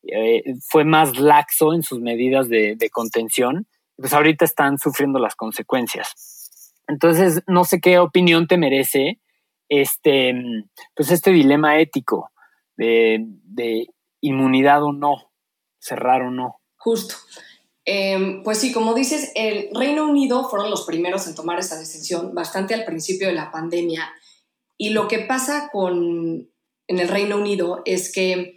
eh, 0.04 0.44
fue 0.68 0.84
más 0.84 1.20
laxo 1.20 1.74
en 1.74 1.84
sus 1.84 2.00
medidas 2.00 2.50
de, 2.50 2.90
contención. 2.92 3.68
Pues 3.98 4.14
ahorita 4.14 4.46
están 4.46 4.80
sufriendo 4.80 5.20
las 5.20 5.36
consecuencias. 5.36 6.74
Entonces, 6.88 7.44
no 7.46 7.64
sé 7.64 7.80
qué 7.80 8.00
opinión 8.00 8.48
te 8.48 8.58
merece 8.58 9.20
este, 9.70 10.34
pues 10.96 11.12
este 11.12 11.32
dilema 11.32 11.80
ético 11.80 12.32
de 12.76 13.86
inmunidad 14.22 14.84
o 14.84 14.92
no, 14.92 15.32
cerrar 15.78 16.24
o 16.24 16.32
no. 16.32 16.62
Justo. 16.78 17.14
Em, 17.94 18.42
pues 18.42 18.58
sí, 18.60 18.72
como 18.72 18.94
dices, 18.94 19.34
el 19.36 19.68
Reino 19.74 20.10
Unido 20.10 20.48
fueron 20.48 20.70
los 20.70 20.86
primeros 20.86 21.28
en 21.28 21.36
tomar 21.36 21.60
esa 21.60 21.78
decisión 21.78 22.34
bastante 22.34 22.74
al 22.74 22.86
principio 22.86 23.28
de 23.28 23.34
la 23.34 23.52
pandemia. 23.52 24.14
Y 24.78 24.92
lo 24.92 25.10
que 25.10 25.20
pasa 25.20 25.68
con, 25.74 26.50
en 26.88 27.00
el 27.00 27.10
Reino 27.10 27.36
Unido 27.36 27.82
es 27.84 28.14
que 28.14 28.56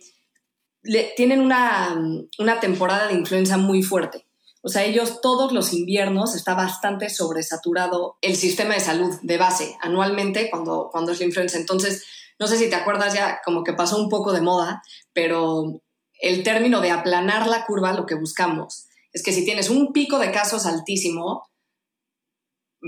tienen 1.16 1.40
una, 1.40 2.00
una 2.38 2.60
temporada 2.60 3.08
de 3.08 3.14
influenza 3.14 3.56
muy 3.56 3.82
fuerte. 3.82 4.24
O 4.62 4.68
sea, 4.68 4.84
ellos 4.84 5.20
todos 5.20 5.50
los 5.50 5.72
inviernos 5.72 6.36
está 6.36 6.54
bastante 6.54 7.10
sobresaturado 7.10 8.18
el 8.20 8.36
sistema 8.36 8.74
de 8.74 8.80
salud 8.80 9.16
de 9.20 9.36
base 9.36 9.76
anualmente 9.80 10.48
cuando, 10.48 10.90
cuando 10.92 11.10
es 11.10 11.18
la 11.18 11.26
influenza. 11.26 11.58
Entonces, 11.58 12.04
no 12.38 12.46
sé 12.46 12.56
si 12.56 12.70
te 12.70 12.76
acuerdas 12.76 13.14
ya, 13.14 13.40
como 13.44 13.64
que 13.64 13.72
pasó 13.72 14.00
un 14.00 14.08
poco 14.08 14.32
de 14.32 14.42
moda, 14.42 14.80
pero 15.12 15.80
el 16.20 16.44
término 16.44 16.80
de 16.80 16.92
aplanar 16.92 17.48
la 17.48 17.66
curva, 17.66 17.94
lo 17.94 18.06
que 18.06 18.14
buscamos 18.14 18.86
es 19.14 19.22
que 19.22 19.32
si 19.32 19.44
tienes 19.44 19.70
un 19.70 19.92
pico 19.92 20.18
de 20.18 20.32
casos 20.32 20.66
altísimo, 20.66 21.48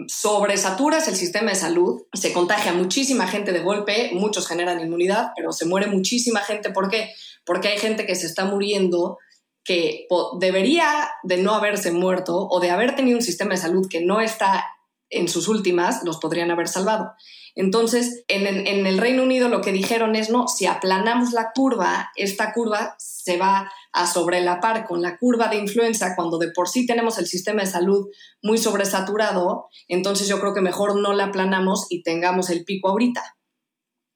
sobresaturas 0.08 1.08
el 1.08 1.16
sistema 1.16 1.50
de 1.50 1.56
salud, 1.56 2.02
se 2.12 2.32
contagia 2.32 2.74
muchísima 2.74 3.28
gente 3.28 3.52
de 3.52 3.60
golpe, 3.60 4.10
muchos 4.12 4.46
generan 4.46 4.80
inmunidad, 4.80 5.30
pero 5.34 5.52
se 5.52 5.64
muere 5.64 5.86
muchísima 5.86 6.40
gente. 6.40 6.70
¿Por 6.70 6.90
qué? 6.90 7.14
Porque 7.46 7.68
hay 7.68 7.78
gente 7.78 8.04
que 8.04 8.16
se 8.16 8.26
está 8.26 8.44
muriendo 8.44 9.18
que 9.64 10.06
debería 10.38 11.10
de 11.22 11.38
no 11.38 11.54
haberse 11.54 11.92
muerto 11.92 12.46
o 12.48 12.60
de 12.60 12.70
haber 12.70 12.94
tenido 12.94 13.16
un 13.16 13.24
sistema 13.24 13.52
de 13.52 13.60
salud 13.60 13.86
que 13.88 14.00
no 14.00 14.20
está 14.20 14.64
en 15.08 15.28
sus 15.28 15.48
últimas, 15.48 16.02
los 16.04 16.18
podrían 16.18 16.50
haber 16.50 16.68
salvado. 16.68 17.12
Entonces, 17.58 18.22
en, 18.28 18.46
el 18.86 18.98
Reino 18.98 19.22
Unido 19.22 19.48
lo 19.48 19.62
que 19.62 19.72
dijeron 19.72 20.14
es, 20.14 20.28
no, 20.28 20.46
si 20.46 20.66
aplanamos 20.66 21.32
la 21.32 21.52
curva, 21.54 22.10
esta 22.14 22.52
curva 22.52 22.94
se 22.98 23.38
va 23.38 23.72
a 23.92 24.06
sobrelapar 24.06 24.86
con 24.86 25.00
la 25.00 25.16
curva 25.16 25.48
de 25.48 25.56
influenza 25.56 26.14
cuando 26.14 26.36
de 26.36 26.50
por 26.50 26.68
sí 26.68 26.84
tenemos 26.84 27.16
el 27.16 27.26
sistema 27.26 27.62
de 27.62 27.70
salud 27.70 28.08
muy 28.42 28.58
sobresaturado, 28.58 29.68
entonces 29.88 30.28
yo 30.28 30.38
creo 30.38 30.52
que 30.52 30.60
mejor 30.60 31.00
no 31.00 31.14
la 31.14 31.24
aplanamos 31.24 31.86
y 31.88 32.02
tengamos 32.02 32.50
el 32.50 32.64
pico 32.64 32.90
ahorita. 32.90 33.22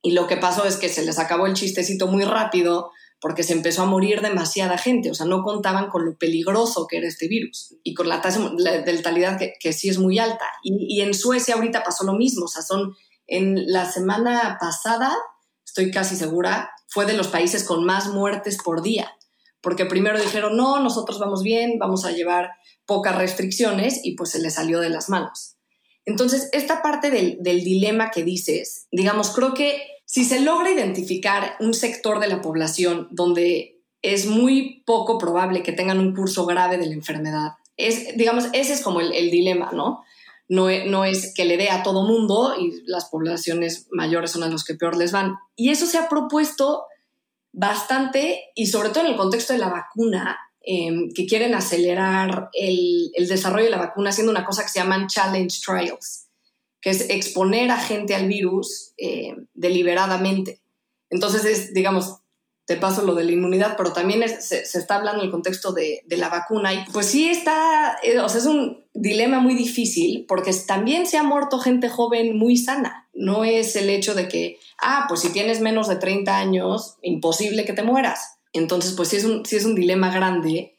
Y 0.03 0.13
lo 0.13 0.27
que 0.27 0.37
pasó 0.37 0.67
es 0.67 0.77
que 0.77 0.91
se 0.91 1.05
les 1.07 1.19
acabó 1.19 1.47
el 1.47 1.55
chistecito 1.55 2.09
muy 2.09 2.25
rápido 2.25 2.91
porque 3.23 3.43
se 3.43 3.55
empezó 3.55 3.83
a 3.83 3.87
morir 3.87 4.21
demasiada 4.21 4.77
gente, 4.77 5.11
o 5.11 5.15
sea, 5.15 5.25
no 5.27 5.43
contaban 5.43 5.89
con 5.89 6.05
lo 6.05 6.17
peligroso 6.17 6.87
que 6.87 6.99
era 6.99 7.09
este 7.09 7.29
virus 7.29 7.75
y 7.85 7.95
con 7.95 8.09
la 8.09 8.21
tasa 8.21 8.51
de 8.51 8.93
letalidad 8.93 9.39
que, 9.39 9.73
sí 9.73 9.89
es 9.89 9.99
muy 9.99 10.19
alta. 10.19 10.47
Y, 10.63 10.95
y 10.95 11.01
en 11.01 11.15
Suecia 11.15 11.55
ahorita 11.55 11.83
pasó 11.83 12.05
lo 12.05 12.15
mismo, 12.15 12.45
o 12.45 12.49
sea, 12.49 12.63
son 12.63 12.95
en 13.31 13.73
la 13.73 13.91
semana 13.91 14.59
pasada, 14.61 15.17
estoy 15.65 15.91
casi 15.91 16.17
segura, 16.17 16.73
fue 16.89 17.07
de 17.07 17.15
los 17.15 17.29
países 17.29 17.65
con 17.65 17.85
más 17.85 18.09
muertes 18.09 18.59
por 18.63 18.83
día, 18.83 19.11
porque 19.63 19.87
primero 19.87 20.21
dijeron, 20.21 20.57
no, 20.57 20.81
nosotros 20.81 21.21
vamos 21.21 21.45
bien, 21.45 21.79
vamos 21.79 22.05
a 22.05 22.11
llevar 22.11 22.51
pocas 22.87 23.17
restricciones 23.17 24.01
y 24.03 24.17
pues 24.17 24.31
se 24.31 24.41
les 24.41 24.55
salió 24.55 24.81
de 24.81 24.91
las 24.91 25.09
manos. 25.09 25.57
Entonces, 26.07 26.49
esta 26.53 26.83
parte 26.83 27.11
del, 27.11 27.39
dilema 27.41 28.11
que 28.11 28.25
dices, 28.25 28.89
digamos, 28.91 29.31
creo 29.31 29.55
que 29.55 29.81
si 30.07 30.25
se 30.25 30.41
logra 30.41 30.73
identificar 30.73 31.55
un 31.61 31.73
sector 31.73 32.19
de 32.19 32.27
la 32.27 32.41
población 32.41 33.07
donde 33.13 33.81
es 34.03 34.27
muy 34.27 34.83
poco 34.85 35.19
probable 35.19 35.63
que 35.63 35.73
tengan 35.73 36.01
un 36.01 36.17
curso 36.17 36.47
grave 36.47 36.79
de 36.79 36.87
la 36.87 36.95
enfermedad, 36.95 37.53
es, 37.77 38.17
digamos, 38.17 38.47
ese 38.55 38.73
es 38.73 38.83
como 38.83 39.01
el 39.01 39.31
dilema, 39.31 39.71
¿no? 39.73 40.03
E, 40.51 40.87
no, 40.87 41.05
es 41.05 41.33
que 41.33 41.45
le 41.45 41.57
dé 41.57 41.71
a 41.71 41.85
todo 41.85 42.07
mundo 42.07 42.55
y 42.59 42.83
las 42.87 43.05
poblaciones 43.05 43.87
mayores 43.93 44.33
son 44.33 44.43
a 44.43 44.49
los 44.49 44.65
que 44.65 44.75
peor 44.75 44.97
les 44.97 45.13
van. 45.13 45.37
Y 45.55 45.71
eso 45.71 45.87
se 45.87 45.97
ha 45.97 46.09
propuesto 46.09 46.87
bastante 47.53 48.51
y 48.57 48.67
sobre 48.67 48.89
todo 48.89 49.05
en 49.05 49.13
el 49.13 49.17
contexto 49.17 49.53
de 49.53 49.61
la 49.61 49.69
vacuna, 49.69 50.39
em, 50.63 51.11
que 51.15 51.27
quieren 51.27 51.55
acelerar 51.55 52.51
el, 52.53 53.13
desarrollo 53.29 53.67
de 53.67 53.71
la 53.71 53.79
vacuna 53.79 54.11
haciendo 54.11 54.33
una 54.33 54.45
cosa 54.45 54.63
que 54.63 54.71
se 54.71 54.81
llaman 54.81 55.07
challenge 55.07 55.61
trials, 55.65 56.27
que 56.81 56.91
es 56.91 57.09
exponer 57.11 57.71
a 57.71 57.79
gente 57.79 58.17
al 58.17 58.27
virus 58.27 58.93
eh, 58.99 59.37
deliberadamente. 59.55 60.61
Entonces 61.11 61.45
es, 61.45 61.75
digamos, 61.75 62.20
te 62.71 62.77
paso 62.77 63.03
lo 63.03 63.17
de 63.17 63.25
la 63.25 63.33
inmunidad, 63.33 63.75
pero 63.77 63.93
también 63.93 64.23
se, 64.41 64.61
está 64.61 64.95
hablando 64.95 65.23
en 65.23 65.27
el 65.27 65.33
contexto 65.33 65.73
de, 65.73 66.05
la 66.07 66.29
vacuna. 66.29 66.73
Y 66.73 66.85
pues 66.93 67.07
sí 67.07 67.29
está, 67.29 67.99
eh, 68.01 68.21
o 68.21 68.29
sea, 68.29 68.39
es 68.39 68.47
un 68.47 68.85
dilema 68.95 69.41
muy 69.41 69.57
difícil 69.57 70.25
porque 70.29 70.53
también 70.69 71.05
se 71.05 71.19
ha 71.19 71.25
muerto 71.25 71.59
gente 71.59 71.89
joven 71.89 72.39
muy 72.39 72.57
sana. 72.57 73.09
No 73.13 73.43
es 73.43 73.75
el 73.75 73.91
hecho 73.91 74.15
de 74.15 74.29
que, 74.29 74.61
ah, 74.81 75.07
pues 75.09 75.23
si 75.23 75.33
tienes 75.33 75.61
menos 75.61 75.89
de 75.89 75.97
30 75.97 76.39
años, 76.39 76.95
imposible 77.03 77.65
que 77.65 77.73
te 77.73 77.83
mueras. 77.83 78.39
Entonces, 78.53 78.93
pues 78.93 79.09
sí 79.09 79.17
es 79.17 79.25
un, 79.25 79.45
sí 79.45 79.57
es 79.57 79.65
un 79.65 79.75
dilema 79.75 80.15
grande. 80.15 80.77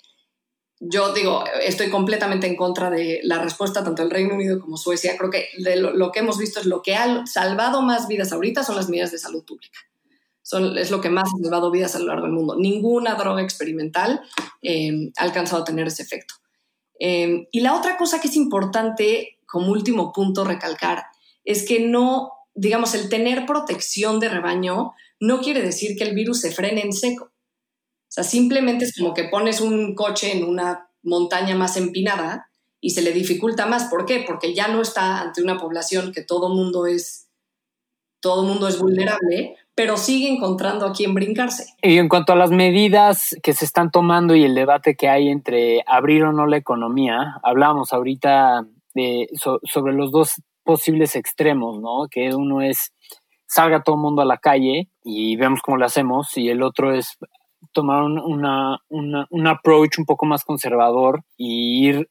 Yo 0.80 1.12
digo, 1.14 1.44
estoy 1.62 1.90
completamente 1.90 2.48
en 2.48 2.56
contra 2.56 2.90
de 2.90 3.20
la 3.24 3.40
respuesta 3.40 3.84
tanto 3.84 4.02
del 4.02 4.12
Reino 4.12 4.36
Unido 4.36 4.62
como 4.62 4.78
Suecia. 4.78 5.18
Creo 5.18 5.30
que 5.30 5.50
lo, 5.58 5.92
lo 5.92 6.14
que 6.14 6.20
hemos 6.20 6.38
visto 6.38 6.62
es 6.62 6.68
lo 6.68 6.84
que 6.84 6.96
ha 6.96 7.26
salvado 7.26 7.82
más 7.82 8.08
vidas 8.08 8.32
ahorita 8.32 8.64
son 8.64 8.78
las 8.78 8.88
medidas 8.88 9.12
de 9.12 9.18
salud 9.18 9.44
pública 9.44 9.78
es 10.60 10.92
lo 10.92 11.02
que 11.02 11.10
más 11.10 11.30
ha 11.30 11.44
salvado 11.44 11.72
vidas 11.72 11.96
a 11.96 12.00
lo 12.00 12.08
largo 12.08 12.24
del 12.26 12.34
mundo. 12.34 12.56
Ninguna 12.58 13.16
droga 13.16 13.42
experimental 13.42 14.22
eh, 14.62 15.12
ha 15.18 15.24
alcanzado 15.24 15.62
a 15.62 15.66
tener 15.66 15.88
ese 15.88 16.04
efecto. 16.04 16.36
Eh, 17.00 17.48
y 17.52 17.62
la 17.62 17.76
otra 17.76 17.98
cosa 17.98 18.22
que 18.22 18.28
es 18.28 18.36
importante, 18.36 19.40
como 19.46 19.72
último 19.72 20.14
punto, 20.14 20.44
recalcar, 20.44 21.06
es 21.44 21.68
que 21.68 21.80
no, 21.80 22.32
digamos, 22.54 22.94
el 22.94 23.10
tener 23.10 23.46
protección 23.46 24.20
de 24.20 24.30
rebaño 24.30 24.94
no 25.20 25.42
quiere 25.42 25.62
decir 25.62 25.98
que 25.98 26.04
el 26.04 26.16
virus 26.16 26.42
se 26.42 26.52
frene 26.52 26.82
en 26.82 26.94
seco. 26.94 27.26
O 27.26 28.14
sea, 28.14 28.24
simplemente 28.24 28.86
es 28.86 28.96
como 28.98 29.14
que 29.14 29.26
pones 29.26 29.62
un 29.62 29.96
coche 29.96 30.36
en 30.36 30.44
una 30.44 30.90
montaña 31.02 31.56
más 31.56 31.78
empinada 31.78 32.52
y 32.82 32.90
se 32.90 33.02
le 33.02 33.14
dificulta 33.14 33.66
más. 33.66 33.86
¿Por 33.86 34.06
qué? 34.06 34.24
Porque 34.28 34.54
ya 34.54 34.68
no 34.68 34.82
está 34.82 35.22
ante 35.22 35.42
una 35.42 35.58
población 35.58 36.12
que 36.12 36.22
todo 36.22 36.50
mundo 36.50 36.88
es, 36.88 37.30
todo 38.20 38.44
mundo 38.44 38.68
es 38.68 38.80
vulnerable, 38.80 39.56
pero 39.76 39.98
sigue 39.98 40.30
encontrando 40.30 40.86
a 40.86 40.92
quién 40.92 41.14
brincarse. 41.14 41.74
Y 41.82 41.98
en 41.98 42.10
cuanto 42.10 42.34
a 42.34 42.36
las 42.36 42.52
medidas 42.52 43.36
que 43.42 43.54
se 43.54 43.66
están 43.66 43.92
tomando 43.92 44.36
y 44.36 44.44
el 44.44 44.56
debate 44.56 44.96
que 44.96 45.10
hay 45.10 45.30
entre 45.30 45.84
abrir 45.88 46.24
o 46.24 46.34
no 46.34 46.46
la 46.46 46.58
economía, 46.58 47.40
hablábamos 47.44 47.94
ahorita 47.94 48.66
de, 48.94 49.28
sobre 49.64 49.94
los 49.94 50.12
dos 50.12 50.42
posibles 50.64 51.16
extremos, 51.16 51.80
¿no? 51.80 52.08
Que 52.10 52.36
uno 52.36 52.62
es 52.62 52.92
salga 53.48 53.84
todo 53.84 53.96
el 53.96 54.02
mundo 54.02 54.22
a 54.22 54.26
la 54.26 54.38
calle 54.38 54.90
y 55.04 55.36
vemos 55.36 55.62
cómo 55.62 55.78
lo 55.78 55.86
hacemos, 55.86 56.38
y 56.38 56.50
el 56.50 56.64
otro 56.64 56.94
es 56.94 57.18
tomar 57.74 58.04
una, 58.04 58.78
un 58.90 59.48
approach 59.48 60.00
un 60.00 60.06
poco 60.06 60.26
más 60.26 60.46
conservador 60.46 61.24
y 61.38 61.88
ir 61.88 62.10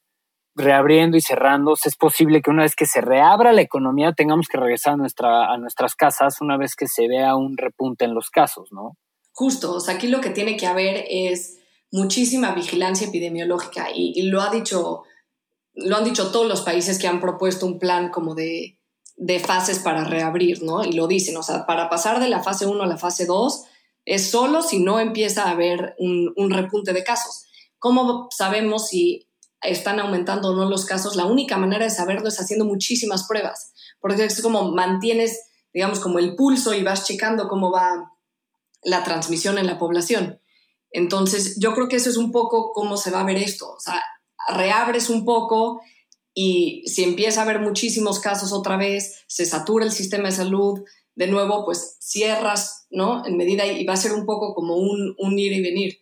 reabriendo 0.61 1.17
y 1.17 1.21
cerrando, 1.21 1.73
es 1.73 1.95
posible 1.95 2.41
que 2.41 2.49
una 2.49 2.63
vez 2.63 2.75
que 2.75 2.85
se 2.85 3.01
reabra 3.01 3.51
la 3.51 3.61
economía 3.61 4.13
tengamos 4.13 4.47
que 4.47 4.57
regresar 4.57 4.93
a, 4.93 4.97
nuestra, 4.97 5.51
a 5.51 5.57
nuestras 5.57 5.95
casas 5.95 6.41
una 6.41 6.57
vez 6.57 6.75
que 6.75 6.87
se 6.87 7.07
vea 7.07 7.35
un 7.35 7.57
repunte 7.57 8.05
en 8.05 8.13
los 8.13 8.29
casos, 8.29 8.71
¿no? 8.71 8.97
Justo, 9.33 9.73
o 9.73 9.79
sea, 9.79 9.95
aquí 9.95 10.07
lo 10.07 10.21
que 10.21 10.29
tiene 10.29 10.57
que 10.57 10.67
haber 10.67 11.05
es 11.09 11.57
muchísima 11.91 12.53
vigilancia 12.53 13.07
epidemiológica 13.07 13.89
y, 13.93 14.21
lo 14.23 14.41
ha 14.41 14.49
dicho, 14.49 15.03
lo 15.73 15.97
han 15.97 16.03
dicho 16.03 16.31
todos 16.31 16.47
los 16.47 16.61
países 16.61 16.99
que 16.99 17.07
han 17.07 17.19
propuesto 17.19 17.65
un 17.65 17.79
plan 17.79 18.09
como 18.09 18.35
de, 18.35 18.77
de 19.17 19.39
fases 19.39 19.79
para 19.79 20.03
reabrir, 20.03 20.63
¿no? 20.63 20.83
Y 20.83 20.93
lo 20.93 21.07
dicen, 21.07 21.35
o 21.37 21.43
sea, 21.43 21.65
para 21.65 21.89
pasar 21.89 22.19
de 22.19 22.29
la 22.29 22.43
fase 22.43 22.65
1 22.65 22.83
a 22.83 22.87
la 22.87 22.97
fase 22.97 23.25
2 23.25 23.65
es 24.05 24.31
solo 24.31 24.61
si 24.61 24.79
no 24.79 24.99
empieza 24.99 25.43
a 25.43 25.51
haber 25.51 25.95
un, 25.99 26.33
un 26.35 26.51
repunte 26.51 26.93
de 26.93 27.03
casos. 27.03 27.45
¿Cómo 27.77 28.29
sabemos 28.31 28.87
si 28.87 29.27
están 29.61 29.99
aumentando 29.99 30.49
o 30.49 30.55
no 30.55 30.69
los 30.69 30.85
casos, 30.85 31.15
la 31.15 31.25
única 31.25 31.57
manera 31.57 31.85
de 31.85 31.91
saberlo 31.91 32.27
es 32.27 32.39
haciendo 32.39 32.65
muchísimas 32.65 33.27
pruebas, 33.27 33.73
porque 33.99 34.25
es 34.25 34.41
como 34.41 34.71
mantienes, 34.71 35.39
digamos, 35.73 35.99
como 35.99 36.19
el 36.19 36.35
pulso 36.35 36.73
y 36.73 36.83
vas 36.83 37.05
checando 37.05 37.47
cómo 37.47 37.71
va 37.71 38.11
la 38.83 39.03
transmisión 39.03 39.57
en 39.57 39.67
la 39.67 39.77
población. 39.77 40.39
Entonces, 40.91 41.57
yo 41.59 41.73
creo 41.73 41.87
que 41.87 41.97
eso 41.97 42.09
es 42.09 42.17
un 42.17 42.31
poco 42.31 42.73
cómo 42.73 42.97
se 42.97 43.11
va 43.11 43.21
a 43.21 43.25
ver 43.25 43.37
esto. 43.37 43.71
O 43.71 43.79
sea, 43.79 44.01
reabres 44.49 45.09
un 45.09 45.23
poco 45.23 45.81
y 46.33 46.83
si 46.87 47.03
empieza 47.03 47.41
a 47.41 47.43
haber 47.43 47.59
muchísimos 47.59 48.19
casos 48.19 48.51
otra 48.51 48.77
vez, 48.77 49.23
se 49.27 49.45
satura 49.45 49.85
el 49.85 49.91
sistema 49.91 50.29
de 50.29 50.35
salud, 50.35 50.81
de 51.15 51.27
nuevo, 51.27 51.63
pues 51.65 51.97
cierras 51.99 52.81
¿no? 52.91 53.25
En 53.25 53.37
medida 53.37 53.65
y 53.65 53.85
va 53.85 53.93
a 53.93 53.97
ser 53.97 54.11
un 54.11 54.25
poco 54.25 54.53
como 54.53 54.75
un, 54.75 55.15
un 55.17 55.39
ir 55.39 55.53
y 55.53 55.61
venir. 55.61 55.99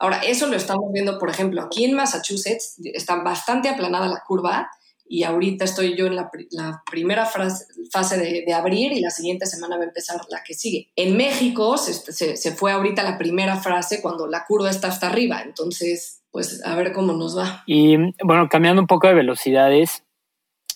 Ahora, 0.00 0.20
eso 0.20 0.46
lo 0.46 0.56
estamos 0.56 0.90
viendo, 0.92 1.18
por 1.18 1.28
ejemplo, 1.28 1.62
aquí 1.62 1.84
en 1.84 1.94
Massachusetts 1.94 2.76
está 2.94 3.22
bastante 3.22 3.68
aplanada 3.68 4.08
la 4.08 4.22
curva 4.26 4.70
y 5.06 5.24
ahorita 5.24 5.64
estoy 5.64 5.94
yo 5.94 6.06
en 6.06 6.16
la, 6.16 6.30
primera 6.90 7.26
fase 7.26 8.16
de, 8.16 8.54
abrir 8.54 8.92
y 8.92 9.00
la 9.00 9.10
siguiente 9.10 9.44
semana 9.44 9.76
va 9.76 9.82
a 9.82 9.88
empezar 9.88 10.20
la 10.30 10.42
que 10.42 10.54
sigue. 10.54 10.90
En 10.96 11.16
México 11.18 11.76
se, 11.76 11.92
se, 12.36 12.52
fue 12.52 12.72
ahorita 12.72 13.02
la 13.02 13.18
primera 13.18 13.56
frase 13.56 14.00
cuando 14.00 14.26
la 14.26 14.44
curva 14.46 14.70
está 14.70 14.88
hasta 14.88 15.08
arriba, 15.08 15.42
entonces, 15.42 16.22
pues 16.30 16.64
a 16.64 16.74
ver 16.76 16.92
cómo 16.92 17.12
nos 17.12 17.36
va. 17.36 17.62
Y 17.66 17.96
bueno, 18.24 18.48
cambiando 18.48 18.80
un 18.80 18.86
poco 18.86 19.08
de 19.08 19.14
velocidades, 19.14 20.04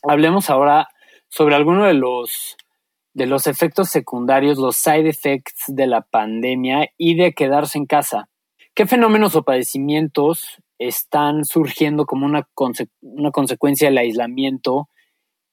hablemos 0.02 0.50
ahora 0.50 0.88
sobre 1.30 1.54
alguno 1.54 1.86
de 1.86 1.94
los 1.94 2.56
de 3.14 3.26
los 3.26 3.46
efectos 3.46 3.88
secundarios, 3.88 4.58
los 4.58 4.76
side 4.76 5.08
effects 5.08 5.64
de 5.68 5.86
la 5.86 6.02
pandemia 6.02 6.90
y 6.98 7.14
de 7.14 7.32
quedarse 7.32 7.78
en 7.78 7.86
casa. 7.86 8.28
¿Qué 8.74 8.86
fenómenos 8.86 9.36
o 9.36 9.44
padecimientos 9.44 10.60
están 10.78 11.44
surgiendo 11.44 12.06
como 12.06 12.26
una, 12.26 12.48
una 13.02 13.30
consecuencia 13.30 13.88
del 13.88 13.98
aislamiento 13.98 14.88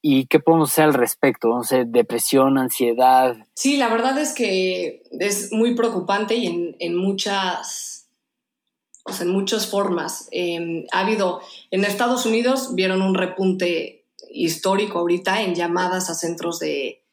y 0.02 0.26
qué 0.26 0.40
podemos 0.40 0.72
hacer 0.72 0.84
al 0.86 0.94
respecto? 0.94 1.48
No 1.48 1.62
sé, 1.62 1.84
depresión, 1.86 2.58
ansiedad. 2.58 3.36
Sí, 3.54 3.76
la 3.76 3.88
verdad 3.88 4.18
es 4.18 4.32
que 4.32 5.04
es 5.12 5.52
muy 5.52 5.76
preocupante 5.76 6.34
y 6.34 6.48
en, 6.48 6.76
en 6.80 6.96
muchas, 6.96 8.08
o 9.04 9.12
sea, 9.12 9.24
en 9.24 9.32
muchas 9.32 9.68
formas. 9.68 10.26
Em, 10.32 10.86
ha 10.90 11.00
habido, 11.00 11.40
en 11.70 11.84
Estados 11.84 12.26
Unidos 12.26 12.74
vieron 12.74 13.02
un 13.02 13.14
repunte 13.14 14.04
histórico 14.32 14.98
ahorita 14.98 15.42
en 15.42 15.54
llamadas 15.54 16.10
a 16.10 16.14
centros 16.14 16.58
de, 16.58 17.04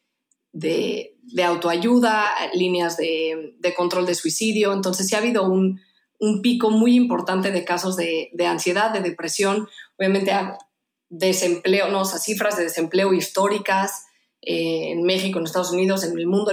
de, 0.54 1.18
de 1.22 1.44
autoayuda, 1.44 2.26
líneas 2.56 2.98
de, 2.98 3.56
de, 3.60 3.74
control 3.76 4.08
de 4.08 4.16
suicidio. 4.16 4.74
Entonces 4.74 5.08
sí 5.08 5.14
ha 5.14 5.20
habido 5.20 5.44
un, 5.44 5.80
un 6.20 6.42
pico 6.42 6.70
muy 6.70 6.96
importante 6.96 7.52
de 7.52 7.66
casos 7.66 7.96
de, 7.96 8.32
ansiedad, 8.46 8.92
de 8.92 9.02
depresión, 9.02 9.68
obviamente 9.98 10.32
desempleo, 11.10 11.90
no, 11.90 12.02
o 12.02 12.06
cifras 12.06 12.58
de 12.58 12.64
desempleo 12.64 13.14
históricas 13.14 14.06
eh, 14.42 14.92
en 14.92 15.04
México, 15.04 15.40
en 15.40 15.46
Estados 15.46 15.72
Unidos, 15.72 16.04
en 16.04 16.18
el 16.18 16.28
mundo. 16.28 16.52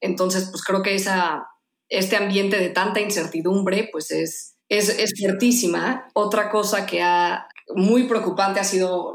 entonces, 0.00 0.48
pues 0.50 0.62
creo 0.62 0.82
que 0.82 0.94
esa, 0.94 1.48
este 1.88 2.16
ambiente 2.16 2.58
de 2.58 2.68
tanta 2.68 3.00
incertidumbre, 3.00 3.88
pues 3.90 4.10
es, 4.10 4.56
es, 4.68 5.12
fuertísima. 5.18 6.08
Otra 6.14 6.50
cosa 6.50 6.86
que 6.86 7.02
ha 7.02 7.48
muy 7.74 8.04
preocupante 8.04 8.60
ha 8.60 8.64
sido 8.64 9.14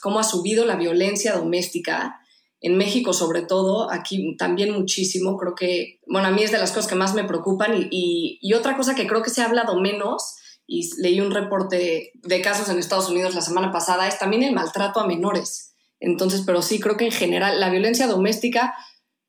cómo 0.00 0.18
ha 0.18 0.24
subido 0.24 0.64
la 0.64 0.76
violencia 0.76 1.34
doméstica 1.34 2.20
en 2.60 2.76
México 2.76 3.12
sobre 3.12 3.42
todo, 3.42 3.90
aquí 3.90 4.36
también 4.36 4.72
muchísimo, 4.72 5.36
creo 5.38 5.54
que, 5.54 6.00
bueno, 6.06 6.28
a 6.28 6.30
mí 6.30 6.42
es 6.42 6.52
de 6.52 6.58
las 6.58 6.72
cosas 6.72 6.88
que 6.88 6.94
más 6.94 7.14
me 7.14 7.24
preocupan 7.24 7.88
y, 7.90 8.38
y, 8.40 8.52
otra 8.52 8.76
cosa 8.76 8.94
que 8.94 9.06
creo 9.06 9.22
que 9.22 9.30
se 9.30 9.40
ha 9.40 9.46
hablado 9.46 9.80
menos, 9.80 10.36
y 10.66 10.88
leí 11.00 11.20
un 11.20 11.32
reporte 11.32 12.12
de 12.14 12.40
casos 12.42 12.68
en 12.68 12.78
Estados 12.78 13.08
Unidos 13.10 13.34
la 13.34 13.40
semana 13.40 13.72
pasada, 13.72 14.06
es 14.06 14.18
también 14.18 14.42
el 14.42 14.54
maltrato 14.54 15.00
a 15.00 15.06
menores. 15.06 15.74
Entonces, 15.98 16.42
pero 16.46 16.62
sí, 16.62 16.78
creo 16.78 16.96
que 16.96 17.06
en 17.06 17.12
general 17.12 17.58
la 17.58 17.70
violencia 17.70 18.06
doméstica, 18.06 18.74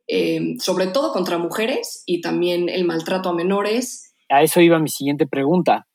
eh, 0.08 0.56
sobre 0.60 0.88
todo 0.88 1.12
contra 1.14 1.38
mujeres 1.38 2.04
y 2.06 2.22
también 2.22 2.70
el 2.70 2.86
maltrato 2.86 3.30
a 3.30 3.34
menores. 3.34 4.14
A 4.30 4.44
eso 4.44 4.62
iba 4.62 4.78
mi 4.80 4.90
siguiente 4.90 5.26
pregunta 5.26 5.88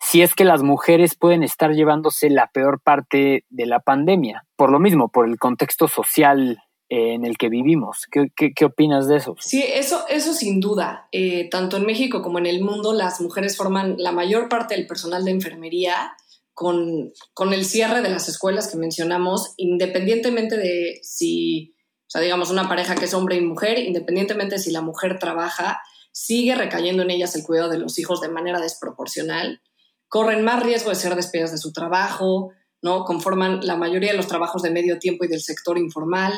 si 0.00 0.22
es 0.22 0.34
que 0.34 0.44
las 0.44 0.62
mujeres 0.62 1.16
pueden 1.16 1.42
estar 1.42 1.72
llevándose 1.72 2.30
la 2.30 2.50
peor 2.52 2.80
parte 2.82 3.44
de 3.48 3.66
la 3.66 3.80
pandemia, 3.80 4.44
por 4.56 4.70
lo 4.70 4.78
mismo, 4.78 5.08
por 5.08 5.28
el 5.28 5.38
contexto 5.38 5.88
social 5.88 6.58
eh, 6.90 7.14
en 7.14 7.24
el 7.24 7.36
que 7.36 7.48
vivimos. 7.48 8.06
¿Qué, 8.10 8.28
qué, 8.34 8.64
opinas 8.64 9.08
de 9.08 9.16
eso? 9.16 9.34
Sí, 9.40 9.62
eso, 9.62 10.06
eso 10.08 10.32
sin 10.32 10.60
duda. 10.60 11.08
Eh, 11.12 11.48
tanto 11.50 11.76
en 11.76 11.84
México 11.84 12.22
como 12.22 12.38
en 12.38 12.46
el 12.46 12.62
mundo, 12.62 12.94
las 12.94 13.20
mujeres 13.20 13.56
forman 13.56 13.96
la 13.98 14.12
mayor 14.12 14.48
parte 14.48 14.74
del 14.74 14.86
personal 14.86 15.24
de 15.24 15.32
enfermería. 15.32 16.12
Con, 16.54 17.12
con 17.34 17.52
el 17.52 17.64
cierre 17.64 18.02
de 18.02 18.08
las 18.08 18.28
escuelas 18.28 18.66
que 18.68 18.76
mencionamos, 18.76 19.54
independientemente 19.58 20.56
de 20.56 20.98
si, 21.04 21.76
o 21.78 22.10
sea, 22.10 22.20
digamos, 22.20 22.50
una 22.50 22.68
pareja 22.68 22.96
que 22.96 23.04
es 23.04 23.14
hombre 23.14 23.36
y 23.36 23.42
mujer, 23.42 23.78
independientemente 23.78 24.56
de 24.56 24.60
si 24.60 24.72
la 24.72 24.80
mujer 24.80 25.20
trabaja, 25.20 25.80
sigue 26.10 26.56
recayendo 26.56 27.04
en 27.04 27.12
ellas 27.12 27.36
el 27.36 27.44
cuidado 27.44 27.68
de 27.68 27.78
los 27.78 27.96
hijos 28.00 28.20
de 28.20 28.28
manera 28.28 28.58
desproporcional 28.58 29.62
corren 30.08 30.44
más 30.44 30.62
riesgo 30.62 30.90
de 30.90 30.96
ser 30.96 31.14
despedidas 31.14 31.52
de 31.52 31.58
su 31.58 31.72
trabajo, 31.72 32.50
¿no? 32.82 33.04
Conforman 33.04 33.60
la 33.66 33.76
mayoría 33.76 34.12
de 34.12 34.16
los 34.16 34.28
trabajos 34.28 34.62
de 34.62 34.70
medio 34.70 34.98
tiempo 34.98 35.24
y 35.24 35.28
del 35.28 35.40
sector 35.40 35.78
informal, 35.78 36.32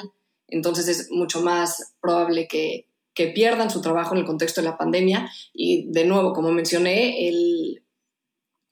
entonces 0.48 0.88
es 0.88 1.10
mucho 1.10 1.42
más 1.42 1.94
probable 2.00 2.48
que, 2.48 2.86
que 3.14 3.28
pierdan 3.28 3.70
su 3.70 3.80
trabajo 3.80 4.14
en 4.14 4.20
el 4.20 4.26
contexto 4.26 4.60
de 4.60 4.68
la 4.68 4.78
pandemia 4.78 5.30
y 5.52 5.90
de 5.92 6.04
nuevo, 6.04 6.32
como 6.32 6.50
mencioné, 6.50 7.28
el, 7.28 7.84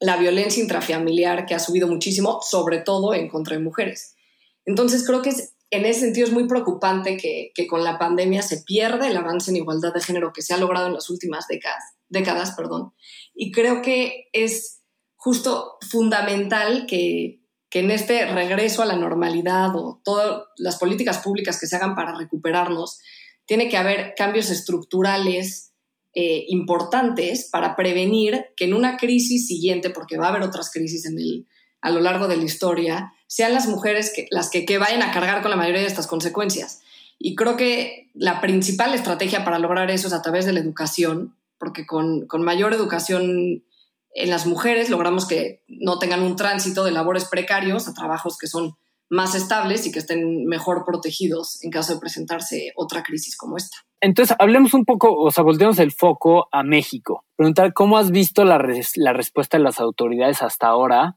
la 0.01 0.17
violencia 0.17 0.63
intrafamiliar 0.63 1.47
que 1.47 1.55
ha 1.55 1.59
subido 1.59 1.89
muchísimo, 1.89 2.41
sobre 2.43 2.79
todo 2.79 3.15
en 3.15 3.29
contra 3.29 3.57
de 3.57 3.63
mujeres. 3.63 4.15
Entonces 4.65 5.07
creo 5.07 5.23
que 5.23 5.31
es, 5.31 5.55
en 5.71 5.85
ese 5.85 6.01
sentido 6.01 6.27
es 6.27 6.33
muy 6.33 6.47
preocupante 6.47 7.17
que, 7.17 7.53
que, 7.55 7.67
con 7.67 7.85
la 7.85 7.99
pandemia 7.99 8.43
se 8.43 8.63
pierda 8.63 9.09
el 9.09 9.17
avance 9.17 9.51
en 9.51 9.57
igualdad 9.57 9.93
de 9.93 10.01
género 10.01 10.33
que 10.33 10.43
se 10.43 10.55
ha 10.55 10.59
logrado 10.59 10.87
en 10.87 10.95
las 10.95 11.11
últimas 11.11 11.47
décadas, 11.47 11.83
décadas 12.09 12.53
perdón. 12.53 12.93
y 13.35 13.53
creo 13.53 13.83
que 13.83 14.29
es 14.33 14.78
justo 15.19 15.77
fundamental 15.91 16.87
que, 16.87 17.43
en 17.73 17.91
este 17.91 18.25
regreso 18.27 18.83
a 18.83 18.87
la 18.87 18.97
normalidad 18.97 19.77
o 19.77 20.01
todas 20.03 20.45
las 20.57 20.79
políticas 20.79 21.19
públicas 21.19 21.61
que 21.61 21.67
se 21.67 21.77
hagan 21.77 21.95
para 21.95 22.17
recuperarnos, 22.17 23.01
tiene 23.45 23.69
que 23.69 23.77
haber 23.77 24.15
cambios 24.17 24.49
estructurales 24.51 25.73
eh, 26.15 26.45
importantes 26.49 27.49
para 27.51 27.77
prevenir 27.77 28.47
que 28.57 28.65
en 28.65 28.75
una 28.75 28.97
crisis 28.97 29.47
siguiente, 29.47 29.91
porque 29.91 30.17
va 30.17 30.27
a 30.27 30.31
haber 30.31 30.43
otras 30.43 30.71
crisis 30.73 31.05
en 31.05 31.19
el, 31.19 31.47
a 31.83 31.91
lo 31.91 32.01
largo 32.01 32.27
de 32.29 32.37
la 32.37 32.45
historia, 32.45 33.13
sean 33.27 33.53
las 33.53 33.69
mujeres 33.69 34.13
que, 34.15 34.27
las 34.31 34.51
que, 34.51 34.65
que 34.65 34.79
vayan 34.79 35.03
a 35.03 35.13
cargar 35.13 35.43
con 35.43 35.51
la 35.51 35.57
mayoría 35.57 35.83
de 35.83 35.87
estas 35.87 36.07
consecuencias. 36.07 36.81
Y 37.19 37.35
creo 37.35 37.57
que 37.57 38.11
la 38.15 38.41
principal 38.41 38.95
estrategia 38.95 39.45
para 39.45 39.59
lograr 39.59 39.91
eso 39.91 40.07
es 40.07 40.15
a 40.15 40.23
través 40.23 40.47
de 40.47 40.53
la 40.53 40.61
educación, 40.61 41.37
porque 41.59 41.87
con, 41.87 42.27
con 42.27 42.43
mayor 42.43 42.73
educación 42.73 43.65
en 44.15 44.31
las 44.31 44.47
mujeres 44.47 44.91
logramos 44.91 45.27
que 45.27 45.63
no 45.69 45.99
tengan 45.99 46.23
un 46.23 46.37
tránsito 46.37 46.85
de 46.85 46.93
labores 46.93 47.27
precarios 47.27 47.89
a 47.89 47.95
trabajos 47.95 48.37
que 48.39 48.47
son 48.47 48.75
más 49.11 49.35
estables 49.35 49.87
y 49.87 49.93
que 49.93 50.01
estén 50.01 50.45
mejor 50.47 50.85
protegidos 50.85 51.63
en 51.63 51.71
caso 51.71 51.95
de 51.95 52.01
presentarse 52.01 52.73
otra 52.77 53.03
crisis 53.03 53.37
como 53.37 53.57
esta. 53.57 53.79
Entonces, 54.01 54.37
hablemos 54.39 54.75
un 54.75 54.85
poco, 54.85 55.13
o 55.13 55.31
sea, 55.31 55.43
volteemos 55.43 55.79
el 55.79 55.93
foco 55.93 56.47
a 56.53 56.63
México. 56.63 57.25
Preguntar 57.37 57.73
cómo 57.73 57.97
has 57.97 58.11
visto 58.11 58.45
la, 58.45 58.63
la 58.97 59.13
respuesta 59.13 59.57
de 59.57 59.65
las 59.65 59.81
autoridades 59.81 60.43
hasta 60.43 60.69
ahora. 60.69 61.17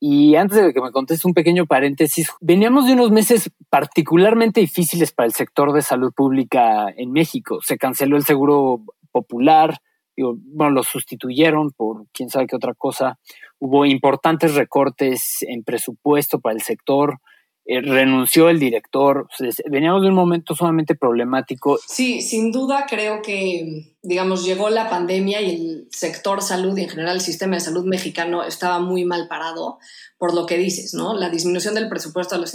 Y 0.00 0.36
antes 0.36 0.58
de 0.58 0.74
que 0.74 0.82
me 0.82 0.92
conteste 0.92 1.26
un 1.26 1.32
pequeño 1.32 1.66
paréntesis, 1.66 2.28
veníamos 2.40 2.86
de 2.86 2.92
unos 2.92 3.10
meses 3.10 3.50
particularmente 3.70 4.60
difíciles 4.60 5.12
para 5.12 5.26
el 5.26 5.32
sector 5.32 5.72
de 5.72 5.80
salud 5.80 6.12
pública 6.12 6.88
en 6.94 7.12
México. 7.12 7.60
Se 7.62 7.78
canceló 7.78 8.16
el 8.16 8.24
seguro 8.24 8.82
popular, 9.12 9.78
bueno, 10.16 10.76
lo 10.76 10.82
sustituyeron 10.82 11.70
por 11.72 12.06
quién 12.12 12.30
sabe 12.30 12.46
qué 12.46 12.56
otra 12.56 12.74
cosa. 12.74 13.18
Hubo 13.58 13.84
importantes 13.84 14.54
recortes 14.54 15.38
en 15.42 15.64
presupuesto 15.64 16.40
para 16.40 16.54
el 16.54 16.62
sector. 16.62 17.20
Eh, 17.66 17.80
renunció 17.80 18.50
el 18.50 18.58
director. 18.58 19.26
veníamos 19.70 20.02
de 20.02 20.08
un 20.08 20.14
momento 20.14 20.54
sumamente 20.54 20.94
problemático. 20.94 21.78
Sí, 21.86 22.20
sin 22.20 22.52
duda 22.52 22.84
creo 22.86 23.22
que, 23.22 23.94
digamos, 24.02 24.44
llegó 24.44 24.68
la 24.68 24.90
pandemia 24.90 25.40
y 25.40 25.50
el 25.54 25.88
sector 25.90 26.42
salud 26.42 26.76
y 26.76 26.82
en 26.82 26.90
general 26.90 27.16
el 27.16 27.22
sistema 27.22 27.54
de 27.54 27.60
salud 27.60 27.86
mexicano 27.86 28.44
estaba 28.44 28.80
muy 28.80 29.06
mal 29.06 29.28
parado 29.28 29.78
por 30.18 30.34
lo 30.34 30.44
que 30.44 30.58
dices, 30.58 30.92
¿no? 30.92 31.14
La 31.14 31.30
disminución 31.30 31.74
del 31.74 31.88
presupuesto 31.88 32.34
a 32.34 32.38
los, 32.38 32.54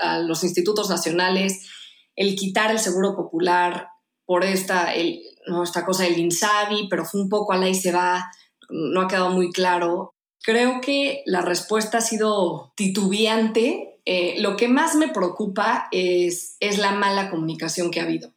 a 0.00 0.18
los 0.18 0.42
institutos 0.42 0.90
nacionales, 0.90 1.68
el 2.16 2.34
quitar 2.34 2.72
el 2.72 2.80
seguro 2.80 3.14
popular 3.14 3.88
por 4.26 4.44
esta, 4.44 4.92
el, 4.92 5.22
¿no? 5.48 5.62
esta 5.62 5.84
cosa 5.84 6.04
del 6.04 6.18
INSABI, 6.18 6.88
pero 6.88 7.04
fue 7.04 7.20
un 7.20 7.28
poco 7.28 7.52
a 7.52 7.56
la 7.56 7.68
y 7.68 7.74
se 7.74 7.92
va, 7.92 8.30
no 8.68 9.02
ha 9.02 9.08
quedado 9.08 9.30
muy 9.30 9.50
claro. 9.50 10.14
Creo 10.42 10.80
que 10.80 11.22
la 11.26 11.40
respuesta 11.40 11.98
ha 11.98 12.02
sido 12.02 12.72
titubeante. 12.76 14.00
Eh, 14.04 14.36
lo 14.38 14.56
que 14.56 14.68
más 14.68 14.94
me 14.94 15.08
preocupa 15.08 15.88
es, 15.90 16.56
es 16.60 16.78
la 16.78 16.92
mala 16.92 17.30
comunicación 17.30 17.90
que 17.90 18.00
ha 18.00 18.04
habido, 18.04 18.32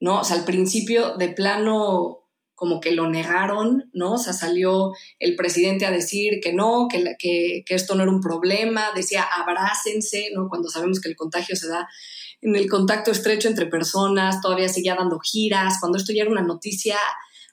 ¿no? 0.00 0.20
O 0.20 0.24
sea, 0.24 0.36
al 0.36 0.44
principio 0.44 1.16
de 1.16 1.28
plano 1.28 2.19
como 2.60 2.78
que 2.78 2.92
lo 2.92 3.08
negaron, 3.08 3.88
¿no? 3.94 4.12
O 4.12 4.18
sea, 4.18 4.34
salió 4.34 4.92
el 5.18 5.34
presidente 5.34 5.86
a 5.86 5.90
decir 5.90 6.40
que 6.42 6.52
no, 6.52 6.88
que, 6.90 7.16
que, 7.18 7.62
que 7.64 7.74
esto 7.74 7.94
no 7.94 8.02
era 8.02 8.12
un 8.12 8.20
problema, 8.20 8.90
decía 8.94 9.22
abrácense, 9.22 10.28
¿no? 10.34 10.46
Cuando 10.50 10.68
sabemos 10.68 11.00
que 11.00 11.08
el 11.08 11.16
contagio 11.16 11.56
se 11.56 11.68
da 11.68 11.88
en 12.42 12.54
el 12.54 12.68
contacto 12.68 13.12
estrecho 13.12 13.48
entre 13.48 13.64
personas, 13.64 14.42
todavía 14.42 14.68
seguía 14.68 14.94
dando 14.94 15.18
giras, 15.20 15.78
cuando 15.80 15.96
esto 15.96 16.12
ya 16.12 16.20
era 16.20 16.30
una 16.30 16.42
noticia 16.42 16.98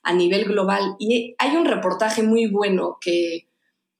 a 0.04 0.14
nivel 0.14 0.44
global. 0.44 0.98
Y 1.00 1.36
hay 1.38 1.56
un 1.56 1.64
reportaje 1.64 2.22
muy 2.22 2.48
bueno 2.48 2.98
que, 3.00 3.48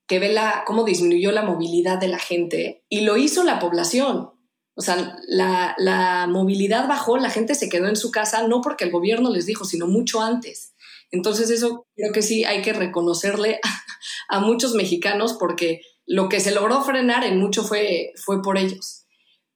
que 0.08 0.20
ve 0.20 0.34
la, 0.34 0.64
cómo 0.68 0.84
disminuyó 0.84 1.32
la 1.32 1.44
movilidad 1.44 2.00
de 2.00 2.10
la 2.10 2.20
gente 2.20 2.84
y 2.90 3.06
lo 3.06 3.16
hizo 3.16 3.46
la 3.46 3.60
población. 3.60 4.32
O 4.76 4.82
sea, 4.82 5.18
la, 5.26 5.74
la, 5.78 6.28
movilidad 6.28 6.86
bajó, 6.86 7.16
la 7.16 7.30
gente 7.30 7.56
se 7.56 7.70
quedó 7.70 7.88
en 7.88 7.96
su 7.96 8.12
casa, 8.12 8.46
no 8.46 8.60
porque 8.60 8.84
el 8.84 8.92
gobierno 8.92 9.32
les 9.32 9.46
dijo, 9.46 9.64
sino 9.64 9.88
mucho 9.88 10.20
antes. 10.20 10.74
Entonces 11.12 11.50
eso 11.50 11.86
creo 11.96 12.12
que 12.12 12.22
sí 12.22 12.44
hay 12.44 12.62
que 12.62 12.74
reconocerle 12.74 13.60
a, 14.30 14.40
muchos 14.40 14.74
mexicanos 14.74 15.34
porque 15.34 15.82
lo 16.06 16.30
que 16.30 16.40
se 16.40 16.52
logró 16.52 16.84
frenar 16.84 17.24
en 17.24 17.40
mucho 17.40 17.64
fue, 17.64 18.14
fue 18.24 18.42
por 18.42 18.58
ellos. 18.58 19.06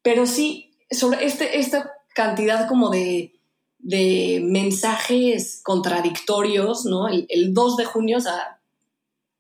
Pero 0.02 0.26
sí, 0.26 0.78
sobre 0.90 1.26
este, 1.26 1.60
esta 1.60 1.92
cantidad 2.14 2.68
como 2.68 2.90
de, 2.90 3.34
de 3.80 4.42
mensajes 4.44 5.62
contradictorios, 5.64 6.86
¿no? 6.86 7.08
El, 7.08 7.26
el 7.30 7.54
2 7.54 7.78
de 7.78 7.86
junio, 7.86 8.18
o 8.18 8.22
sea, 8.22 8.62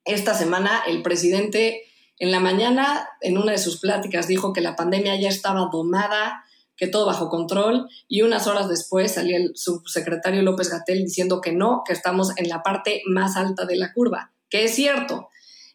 esta 0.05 0.33
semana, 0.33 0.83
el 0.87 1.01
presidente 1.01 1.83
en 2.17 2.31
la 2.31 2.39
mañana, 2.39 3.09
en 3.21 3.37
una 3.37 3.51
de 3.51 3.57
sus 3.57 3.79
pláticas, 3.79 4.27
dijo 4.27 4.53
que 4.53 4.61
la 4.61 4.75
pandemia 4.75 5.19
ya 5.19 5.29
estaba 5.29 5.69
domada, 5.71 6.45
que 6.77 6.87
todo 6.87 7.05
bajo 7.05 7.29
control, 7.29 7.87
y 8.07 8.21
unas 8.21 8.47
horas 8.47 8.67
después 8.67 9.13
salía 9.13 9.37
el 9.37 9.51
subsecretario 9.55 10.41
López 10.41 10.69
Gatel 10.69 11.03
diciendo 11.03 11.41
que 11.41 11.51
no, 11.51 11.83
que 11.85 11.93
estamos 11.93 12.31
en 12.37 12.49
la 12.49 12.63
parte 12.63 13.01
más 13.05 13.37
alta 13.37 13.65
de 13.65 13.75
la 13.75 13.93
curva, 13.93 14.31
que 14.49 14.63
es 14.63 14.75
cierto. 14.75 15.29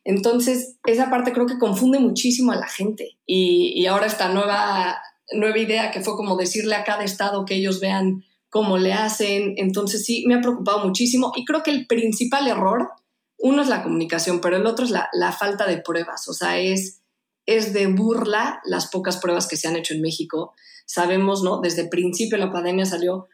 Entonces, 0.04 0.76
esa 0.84 1.10
parte 1.10 1.32
creo 1.32 1.46
que 1.46 1.58
confunde 1.58 1.98
muchísimo 1.98 2.52
a 2.52 2.56
la 2.56 2.68
gente. 2.68 3.18
Y, 3.26 3.72
y 3.74 3.86
ahora 3.86 4.06
esta 4.06 4.28
nueva, 4.28 4.96
nueva 5.32 5.58
idea 5.58 5.90
que 5.90 6.00
fue 6.00 6.14
como 6.14 6.36
decirle 6.36 6.76
a 6.76 6.84
cada 6.84 7.02
estado 7.02 7.44
que 7.44 7.56
ellos 7.56 7.80
vean 7.80 8.24
cómo 8.48 8.78
le 8.78 8.92
hacen. 8.92 9.54
Entonces, 9.56 10.04
sí, 10.04 10.24
me 10.26 10.36
ha 10.36 10.40
preocupado 10.40 10.84
muchísimo. 10.84 11.32
Y 11.34 11.44
creo 11.44 11.62
que 11.64 11.72
el 11.72 11.86
principal 11.86 12.46
error 12.46 12.88
uno 13.38 13.62
es 13.62 13.68
la 13.68 13.82
comunicación, 13.82 14.40
pero 14.40 14.56
el 14.56 14.66
otro 14.66 14.84
es 14.84 14.90
la, 14.90 15.32
falta 15.32 15.66
de 15.66 15.78
pruebas. 15.78 16.28
O 16.28 16.32
sea, 16.32 16.58
es, 16.58 17.02
es 17.44 17.72
de 17.72 17.86
burla 17.86 18.60
las 18.64 18.86
pocas 18.88 19.18
pruebas 19.18 19.46
que 19.46 19.56
se 19.56 19.68
han 19.68 19.76
hecho 19.76 19.94
en 19.94 20.00
México. 20.00 20.54
Sabemos, 20.86 21.42
¿no? 21.42 21.60
Desde 21.60 21.82
el 21.82 21.88
principio 21.88 22.38
de 22.38 22.46
la 22.46 22.52
pandemia 22.52 22.86
salió 22.86 23.28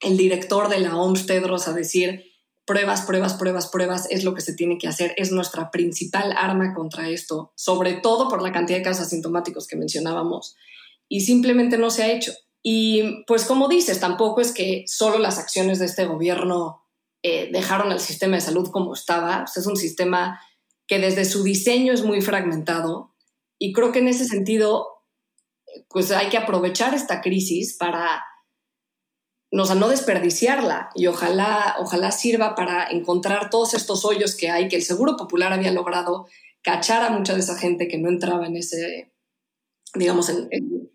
el 0.00 0.16
director 0.16 0.68
de 0.68 0.78
la 0.78 0.96
OMS, 0.96 1.26
Tedros, 1.26 1.66
a 1.66 1.72
decir, 1.72 2.24
pruebas, 2.64 3.02
pruebas, 3.02 3.34
pruebas, 3.34 3.66
pruebas, 3.68 4.06
es 4.10 4.22
lo 4.22 4.34
que 4.34 4.42
se 4.42 4.52
tiene 4.52 4.78
que 4.78 4.86
hacer, 4.86 5.14
es 5.16 5.32
nuestra 5.32 5.70
principal 5.70 6.34
arma 6.36 6.74
contra 6.74 7.08
esto, 7.08 7.52
sobre 7.56 7.94
todo 7.94 8.28
por 8.28 8.42
la 8.42 8.52
cantidad 8.52 8.78
de 8.78 8.84
casos 8.84 9.06
asintomáticos 9.06 9.66
que 9.66 9.76
mencionábamos. 9.76 10.54
Y 11.08 11.22
simplemente 11.22 11.78
no 11.78 11.90
se 11.90 12.02
ha 12.02 12.12
hecho. 12.12 12.32
Y 12.62 13.24
pues 13.26 13.44
como 13.44 13.68
dices, 13.68 13.98
tampoco 13.98 14.40
es 14.40 14.52
que 14.52 14.84
solo 14.86 15.18
las 15.18 15.38
acciones 15.38 15.78
de 15.78 15.86
este 15.86 16.04
gobierno 16.04 16.82
eh, 17.22 17.48
dejaron 17.50 17.90
al 17.90 18.00
sistema 18.00 18.36
de 18.36 18.42
salud 18.42 18.70
como 18.70 18.92
estaba. 18.92 19.46
es 19.54 19.66
un 19.66 19.76
sistema 19.76 20.40
que 20.86 20.98
desde 20.98 21.24
su 21.24 21.42
diseño 21.42 21.92
es 21.92 22.04
muy 22.04 22.20
fragmentado 22.20 23.14
y 23.58 23.72
creo 23.72 23.92
que 23.92 23.98
en 23.98 24.08
ese 24.08 24.24
sentido, 24.24 24.86
pues 25.88 26.10
hay 26.10 26.28
que 26.28 26.38
aprovechar 26.38 26.94
esta 26.94 27.20
crisis 27.20 27.76
para 27.76 28.24
no, 29.50 29.64
no 29.74 29.88
desperdiciarla 29.88 30.90
y 30.94 31.06
ojalá, 31.06 31.76
ojalá 31.78 32.10
sirva 32.12 32.54
para 32.54 32.88
encontrar 32.90 33.50
todos 33.50 33.74
estos 33.74 34.04
hoyos 34.04 34.36
que 34.36 34.50
hay, 34.50 34.68
que 34.68 34.76
el 34.76 34.82
Seguro 34.82 35.16
Popular 35.16 35.52
había 35.52 35.72
logrado 35.72 36.26
cachar 36.62 37.02
a 37.02 37.10
mucha 37.10 37.34
de 37.34 37.40
esa 37.40 37.56
gente 37.56 37.88
que 37.88 37.98
no 37.98 38.08
entraba 38.08 38.46
en 38.46 38.56
ese, 38.56 39.10
digamos, 39.94 40.28
en, 40.28 40.48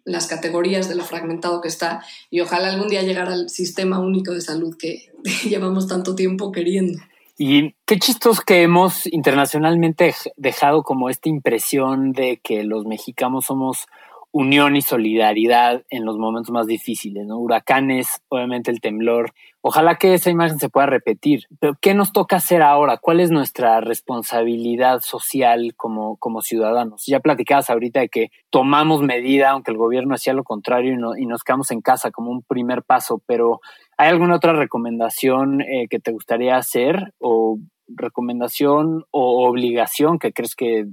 las 0.06 0.28
categorías 0.28 0.90
de 0.90 0.96
lo 0.96 1.04
fragmentado 1.04 1.62
que 1.62 1.70
está 1.70 2.04
y 2.30 2.42
ojalá 2.42 2.70
algún 2.70 2.90
día 2.90 3.04
llegar 3.04 3.30
al 3.30 3.50
sistema 3.50 4.00
único 4.00 4.34
de 4.34 4.42
salud 4.42 4.76
que 4.78 5.10
llevamos 5.50 5.88
tanto 5.88 6.14
tiempo 6.14 6.52
queriendo. 6.52 7.00
Y 7.38 7.74
qué 7.86 7.98
chistos 7.98 8.42
que 8.42 8.62
hemos 8.62 9.08
internacionalmente 9.08 10.14
dejado 10.38 10.84
como 10.84 11.10
esta 11.10 11.30
impresión 11.30 12.12
de 12.12 12.40
que 12.44 12.64
los 12.64 12.86
mexicanos 12.86 13.46
somos 13.46 13.88
unión 14.34 14.76
y 14.76 14.82
solidaridad 14.82 15.84
en 15.90 16.06
los 16.06 16.18
momentos 16.18 16.52
más 16.52 16.66
difíciles, 16.66 17.28
¿no? 17.28 17.38
Huracanes, 17.38 18.24
obviamente 18.30 18.72
el 18.72 18.82
temblor. 18.82 19.32
Ojalá 19.62 19.96
que 19.98 20.16
esa 20.16 20.32
imagen 20.32 20.58
se 20.58 20.70
pueda 20.70 20.88
repetir. 20.88 21.44
Pero 21.60 21.76
¿qué 21.80 21.94
nos 21.94 22.12
toca 22.12 22.38
hacer 22.38 22.64
ahora? 22.64 22.98
¿Cuál 22.98 23.20
es 23.20 23.30
nuestra 23.30 23.80
responsabilidad 23.80 25.02
social 25.02 25.76
como, 25.78 26.18
como 26.18 26.42
ciudadanos? 26.42 27.06
Ya 27.06 27.20
platicabas 27.20 27.70
ahorita 27.70 28.00
de 28.00 28.10
que 28.10 28.32
tomamos 28.50 29.04
medida, 29.04 29.52
aunque 29.52 29.70
el 29.70 29.78
gobierno 29.78 30.16
hacía 30.16 30.34
lo 30.34 30.44
contrario 30.44 30.94
y, 30.94 31.24
y 31.24 31.26
nos 31.28 31.44
quedamos 31.44 31.70
en 31.70 31.82
casa 31.82 32.10
como 32.10 32.32
un 32.32 32.42
primer 32.42 32.82
paso, 32.82 33.22
pero 33.28 33.62
¿hay 33.98 34.10
alguna 34.10 34.36
otra 34.36 34.54
recomendación 34.54 35.62
eh, 35.62 35.86
que 35.88 36.00
te 36.00 36.12
gustaría 36.12 36.58
hacer 36.58 37.14
o 37.20 37.60
recomendación 37.88 39.06
o 39.12 39.48
obligación 39.48 40.18
que 40.18 40.34
crees 40.34 40.56
que 40.56 40.88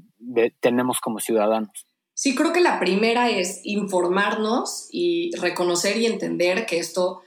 tenemos 0.60 1.00
como 1.00 1.20
ciudadanos? 1.20 1.86
Sí, 2.20 2.34
creo 2.34 2.52
que 2.52 2.60
la 2.60 2.78
primera 2.78 3.30
es 3.30 3.62
informarnos 3.64 4.88
y 4.90 5.34
reconocer 5.36 5.96
y 5.96 6.04
entender 6.04 6.66
que 6.66 6.78
esto 6.78 7.22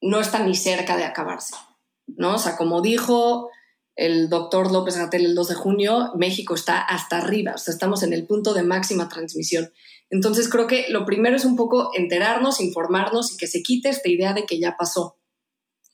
no 0.00 0.18
está 0.18 0.38
ni 0.38 0.54
cerca 0.54 0.96
de 0.96 1.04
acabarse, 1.04 1.54
¿no? 2.06 2.36
O 2.36 2.38
sea, 2.38 2.56
como 2.56 2.80
dijo 2.80 3.50
el 3.96 4.30
doctor 4.30 4.72
López 4.72 4.96
Gatel 4.96 5.26
el 5.26 5.34
2 5.34 5.48
de 5.48 5.54
junio, 5.56 6.12
México 6.16 6.54
está 6.54 6.80
hasta 6.80 7.18
arriba, 7.18 7.52
o 7.56 7.58
sea, 7.58 7.74
estamos 7.74 8.02
en 8.02 8.14
el 8.14 8.26
punto 8.26 8.54
de 8.54 8.62
máxima 8.62 9.10
transmisión. 9.10 9.74
Entonces 10.08 10.48
creo 10.48 10.66
que 10.66 10.86
lo 10.88 11.04
primero 11.04 11.36
es 11.36 11.44
un 11.44 11.56
poco 11.56 11.90
enterarnos, 11.94 12.62
informarnos 12.62 13.34
y 13.34 13.36
que 13.36 13.46
se 13.46 13.62
quite 13.62 13.90
esta 13.90 14.08
idea 14.08 14.32
de 14.32 14.46
que 14.46 14.58
ya 14.58 14.74
pasó. 14.78 15.18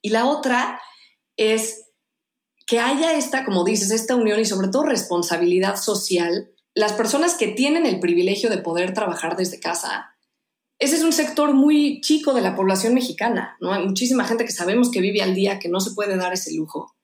Y 0.03 0.11
la 0.11 0.25
otra 0.25 0.81
es 1.37 1.87
que 2.65 2.79
haya 2.79 3.15
esta, 3.15 3.45
como 3.45 3.65
dices, 3.65 3.91
esta 3.91 4.15
unión 4.15 4.39
y 4.39 4.45
sobre 4.45 4.69
todo 4.69 4.85
responsabilidad 4.85 5.75
social 5.75 6.53
las 6.77 6.93
personas 6.93 7.35
que 7.35 7.49
tienen 7.49 7.87
el 7.87 7.99
privilegio 7.99 8.51
de 8.51 8.59
poder 8.59 8.93
trabajar 8.93 9.35
desde 9.35 9.59
casa, 9.59 10.15
ese 10.79 10.97
es 10.97 11.03
un 11.03 11.15
sector 11.15 11.55
muy 11.55 12.03
chico 12.03 12.35
de 12.35 12.43
la 12.43 12.55
población 12.55 12.93
mexicana, 12.93 13.57
¿no? 13.61 13.73
Hay 13.73 13.87
muchísima 13.87 14.25
gente 14.25 14.45
que 14.45 14.53
sabemos 14.53 14.91
que 14.91 15.01
vive 15.01 15.23
al 15.23 15.35
día, 15.35 15.59
que 15.59 15.71
no 15.71 15.81
se 15.81 15.93
puede 15.93 16.19
dar 16.19 16.35
ese 16.35 16.53
lujo. 16.55 16.95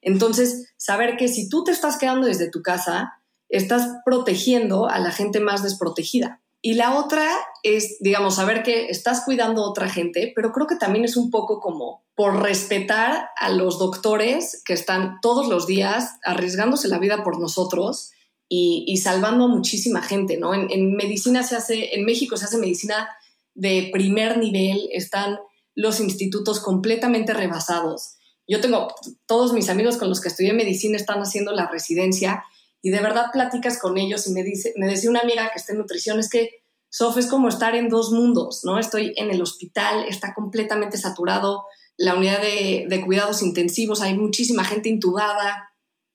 Entonces, 0.00 0.72
saber 0.78 1.18
que 1.18 1.28
si 1.28 1.46
tú 1.50 1.62
te 1.62 1.72
estás 1.72 1.98
quedando 1.98 2.26
desde 2.26 2.50
tu 2.50 2.62
casa, 2.62 3.20
estás 3.50 3.98
protegiendo 4.06 4.88
a 4.88 4.98
la 4.98 5.12
gente 5.12 5.40
más 5.40 5.62
desprotegida. 5.62 6.40
Y 6.62 6.74
la 6.74 6.98
otra 6.98 7.28
es, 7.62 7.98
digamos, 8.00 8.36
saber 8.36 8.62
que 8.62 8.86
estás 8.86 9.24
cuidando 9.26 9.62
a 9.62 9.68
otra 9.68 9.90
gente, 9.90 10.32
pero 10.34 10.52
creo 10.52 10.66
que 10.66 10.76
también 10.76 11.04
es 11.04 11.18
un 11.18 11.30
poco 11.30 11.60
como 11.60 12.02
por 12.14 12.42
respetar 12.42 13.28
a 13.36 13.50
los 13.50 13.78
doctores 13.78 14.62
que 14.64 14.72
están 14.72 15.20
todos 15.20 15.48
los 15.48 15.66
días 15.66 16.16
arriesgándose 16.24 16.88
la 16.88 16.98
vida 16.98 17.22
por 17.22 17.38
nosotros 17.38 18.12
y, 18.48 18.96
salvando 18.96 19.44
a 19.44 19.48
muchísima 19.48 20.02
gente, 20.02 20.38
¿no? 20.38 20.54
En, 20.54 20.94
medicina 20.94 21.42
se 21.42 21.56
hace, 21.56 21.94
en 21.94 22.04
México 22.04 22.36
se 22.36 22.46
hace 22.46 22.56
medicina 22.56 23.08
de 23.54 23.90
primer 23.92 24.38
nivel, 24.38 24.88
están 24.92 25.38
los 25.74 26.00
institutos 26.00 26.60
completamente 26.60 27.34
rebasados. 27.34 28.14
Yo 28.46 28.60
tengo, 28.60 28.88
todos 29.26 29.52
mis 29.52 29.68
amigos 29.68 29.98
con 29.98 30.08
los 30.08 30.20
que 30.20 30.28
estudié 30.28 30.54
medicina 30.54 30.96
están 30.96 31.20
haciendo 31.20 31.52
la 31.52 31.68
residencia 31.68 32.42
y 32.80 32.90
de 32.90 33.00
verdad 33.00 33.26
platicas 33.32 33.78
con 33.78 33.98
ellos 33.98 34.26
y 34.26 34.32
me 34.32 34.42
dice, 34.42 34.72
me 34.76 34.86
decía 34.86 35.10
una 35.10 35.20
amiga 35.20 35.50
que 35.52 35.58
está 35.58 35.72
en 35.72 35.78
nutrición, 35.78 36.18
es 36.18 36.30
que 36.30 36.62
Sof 36.88 37.18
es 37.18 37.26
como 37.26 37.48
estar 37.48 37.74
en 37.74 37.90
dos 37.90 38.12
mundos, 38.12 38.62
¿no? 38.64 38.78
Estoy 38.78 39.12
en 39.16 39.30
el 39.30 39.42
hospital, 39.42 40.06
está 40.08 40.32
completamente 40.32 40.96
saturado, 40.96 41.64
la 41.98 42.14
unidad 42.14 42.40
de, 42.40 42.86
de 42.88 43.04
cuidados 43.04 43.42
intensivos, 43.42 44.00
hay 44.00 44.16
muchísima 44.16 44.64
gente 44.64 44.88
intubada, 44.88 45.68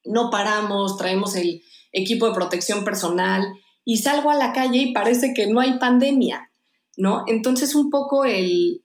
no 0.04 0.32
paramos, 0.32 0.98
traemos 0.98 1.36
el, 1.36 1.62
equipo 1.94 2.28
de 2.28 2.36
protección 2.36 2.84
personal 2.84 3.54
y 3.86 3.98
salgo 3.98 4.30
a 4.30 4.36
la 4.36 4.52
calle 4.52 4.80
y 4.80 4.94
parece 4.94 5.34
que 5.34 5.48
no 5.48 5.60
hay 5.60 5.78
pandemia, 5.80 6.52
¿no? 6.98 7.24
Entonces 7.28 7.76
un 7.76 7.90
poco 7.90 8.26
el, 8.26 8.84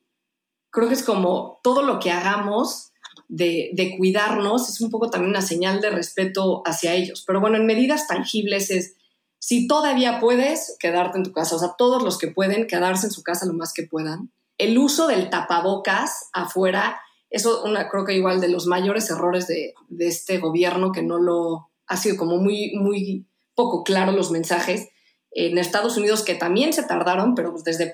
creo 0.71 0.89
que 0.89 0.95
es 0.95 1.03
como 1.03 1.59
todo 1.63 1.83
lo 1.83 1.99
que 1.99 2.11
hagamos 2.11 2.93
de, 3.29 3.95
cuidarnos 3.97 4.69
es 4.69 4.81
un 4.81 4.91
poco 4.91 5.11
también 5.11 5.31
una 5.31 5.43
señal 5.43 5.81
de 5.81 5.91
respeto 5.91 6.63
hacia 6.65 6.95
ellos. 6.95 7.25
Pero 7.27 7.41
bueno, 7.41 7.57
en 7.57 7.67
medidas 7.67 8.07
tangibles 8.07 8.71
es, 8.71 8.95
si 9.39 9.67
todavía 9.67 10.21
puedes, 10.21 10.77
quedarte 10.79 11.19
en 11.19 11.25
tu 11.25 11.33
casa, 11.33 11.57
o 11.57 11.59
sea, 11.59 11.75
todos 11.77 12.03
los 12.03 12.19
que 12.19 12.29
pueden, 12.29 12.67
quedarse 12.67 13.07
en 13.07 13.13
su 13.13 13.23
casa 13.23 13.47
lo 13.47 13.53
más 13.53 13.73
que 13.73 13.85
puedan. 13.85 14.33
El 14.57 14.77
uso 14.79 15.07
del 15.07 15.31
tapabocas 15.31 16.29
afuera, 16.33 17.01
eso 17.31 17.63
una, 17.65 17.89
creo 17.89 18.05
que 18.05 18.15
igual 18.15 18.41
de 18.41 18.49
los 18.49 18.67
mayores 18.67 19.09
errores 19.11 19.47
de, 19.47 19.75
de 19.89 20.09
este 20.09 20.39
gobierno 20.39 20.91
que 20.91 21.03
no 21.03 21.19
lo, 21.19 21.68
ha 21.89 21.97
sido 21.97 22.17
como 22.17 22.37
muy, 22.37 22.75
muy 22.75 23.27
poco 23.55 23.83
claro 23.83 24.13
los 24.13 24.31
mensajes. 24.31 24.89
En 25.31 25.59
Estados 25.59 25.97
Unidos, 25.97 26.23
que 26.23 26.35
también 26.35 26.73
se 26.73 26.85
tardaron, 26.85 27.35
pero 27.35 27.53
pues 27.53 27.65
desde 27.65 27.91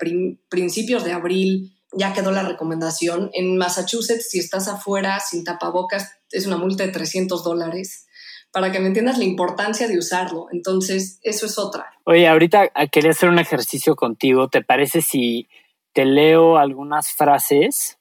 principios 0.49 1.03
de 1.03 1.11
abril 1.11 1.75
ya 1.93 2.13
quedó 2.13 2.31
la 2.31 2.43
recomendación. 2.43 3.29
En 3.33 3.57
Massachusetts, 3.57 4.29
si 4.29 4.39
estás 4.39 4.67
afuera 4.67 5.19
sin 5.19 5.43
tapabocas, 5.43 6.11
es 6.31 6.45
una 6.45 6.57
multa 6.57 6.85
de 6.85 6.91
300 6.91 7.43
dólares. 7.43 8.07
Para 8.51 8.71
que 8.71 8.79
me 8.79 8.87
entiendas 8.87 9.17
la 9.17 9.25
importancia 9.25 9.87
de 9.87 9.97
usarlo. 9.97 10.47
Entonces, 10.51 11.19
eso 11.23 11.45
es 11.45 11.57
otra. 11.57 11.91
Oye, 12.05 12.27
ahorita 12.27 12.69
quería 12.89 13.11
hacer 13.11 13.27
un 13.27 13.39
ejercicio 13.39 13.95
contigo. 13.95 14.47
¿Te 14.47 14.61
parece 14.61 15.01
si 15.01 15.49
te 15.91 16.05
leo 16.05 16.57
algunas 16.57 17.11
frases 17.11 17.97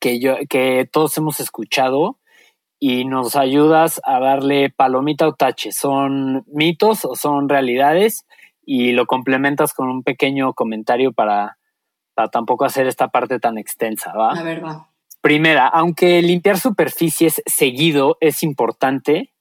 que, 0.00 0.20
yo, 0.20 0.36
que 0.48 0.88
todos 0.90 1.16
hemos 1.18 1.40
escuchado 1.40 2.18
y 2.78 3.04
nos 3.04 3.36
ayudas 3.36 4.00
a 4.04 4.20
darle 4.20 4.70
palomita 4.70 5.26
o 5.26 5.34
tache. 5.34 5.72
¿Son 5.72 6.44
mitos 6.46 7.04
o 7.04 7.16
son 7.16 7.48
realidades? 7.48 8.24
y 8.70 8.92
lo 8.92 9.06
complementas 9.06 9.72
con 9.72 9.88
un 9.88 10.02
pequeño 10.02 10.52
comentario 10.52 11.14
para, 11.14 11.56
para 12.12 12.28
tampoco 12.28 12.66
hacer 12.66 12.86
esta 12.86 13.08
parte 13.08 13.40
tan 13.40 13.56
extensa, 13.56 14.12
¿va? 14.12 14.32
A 14.32 14.42
ver, 14.42 14.62
va. 14.62 14.90
Primera, 15.22 15.66
aunque 15.66 16.20
limpiar 16.20 16.60
superficies 16.60 17.42
seguido 17.46 18.18
es 18.20 18.42
importante, 18.42 19.32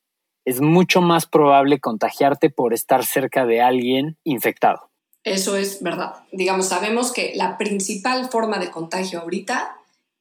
es 0.45 0.61
mucho 0.61 1.01
más 1.01 1.25
probable 1.25 1.81
contagiarte 1.81 2.49
por 2.49 2.73
estar 2.73 3.05
cerca 3.05 3.45
de 3.45 3.61
alguien 3.61 4.17
infectado. 4.23 4.91
Eso 5.25 5.57
es 5.57 5.83
verdad. 5.83 6.23
Digamos, 6.31 6.69
sabemos 6.69 7.11
que 7.11 7.33
la 7.35 7.57
principal 7.57 8.29
forma 8.29 8.59
de 8.59 8.71
contagio 8.71 9.19
ahorita 9.19 9.75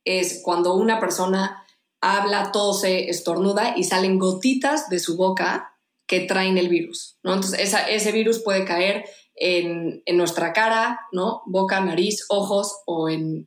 es 0.04 0.42
cuando 0.42 0.74
una 0.74 0.98
persona 0.98 1.64
habla, 2.00 2.52
tose, 2.52 3.08
estornuda 3.08 3.74
y 3.76 3.84
salen 3.84 4.18
gotitas 4.18 4.88
de 4.88 4.98
su 4.98 5.16
boca 5.16 5.76
que 6.06 6.20
traen 6.20 6.56
el 6.56 6.68
virus, 6.68 7.18
¿no? 7.22 7.34
Entonces, 7.34 7.74
ese 7.88 8.12
virus 8.12 8.42
puede 8.42 8.64
caer 8.64 9.04
en, 9.34 10.02
nuestra 10.14 10.52
cara, 10.52 11.00
¿no? 11.12 11.42
Boca, 11.46 11.80
nariz, 11.80 12.24
ojos 12.28 12.82
o 12.86 13.08
en, 13.08 13.46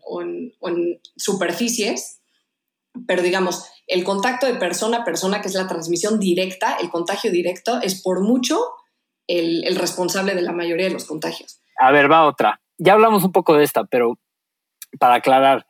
superficies. 1.15 2.21
Pero 3.07 3.21
digamos, 3.21 3.65
el 3.87 4.03
contacto 4.03 4.45
de 4.45 4.55
persona 4.55 4.97
a 4.97 5.05
persona, 5.05 5.41
que 5.41 5.47
es 5.47 5.55
la 5.55 5.67
transmisión 5.67 6.19
directa, 6.19 6.77
el 6.81 6.89
contagio 6.89 7.31
directo, 7.31 7.79
es 7.81 8.01
por 8.01 8.21
mucho 8.21 8.59
el, 9.27 9.63
el 9.63 9.75
responsable 9.75 10.35
de 10.35 10.41
la 10.41 10.51
mayoría 10.51 10.87
de 10.87 10.93
los 10.93 11.05
contagios. 11.05 11.61
A 11.79 11.91
ver, 11.91 12.11
va 12.11 12.25
otra. 12.25 12.61
Ya 12.77 12.93
hablamos 12.93 13.23
un 13.23 13.31
poco 13.31 13.55
de 13.55 13.63
esta, 13.63 13.85
pero 13.85 14.19
para 14.99 15.15
aclarar, 15.15 15.65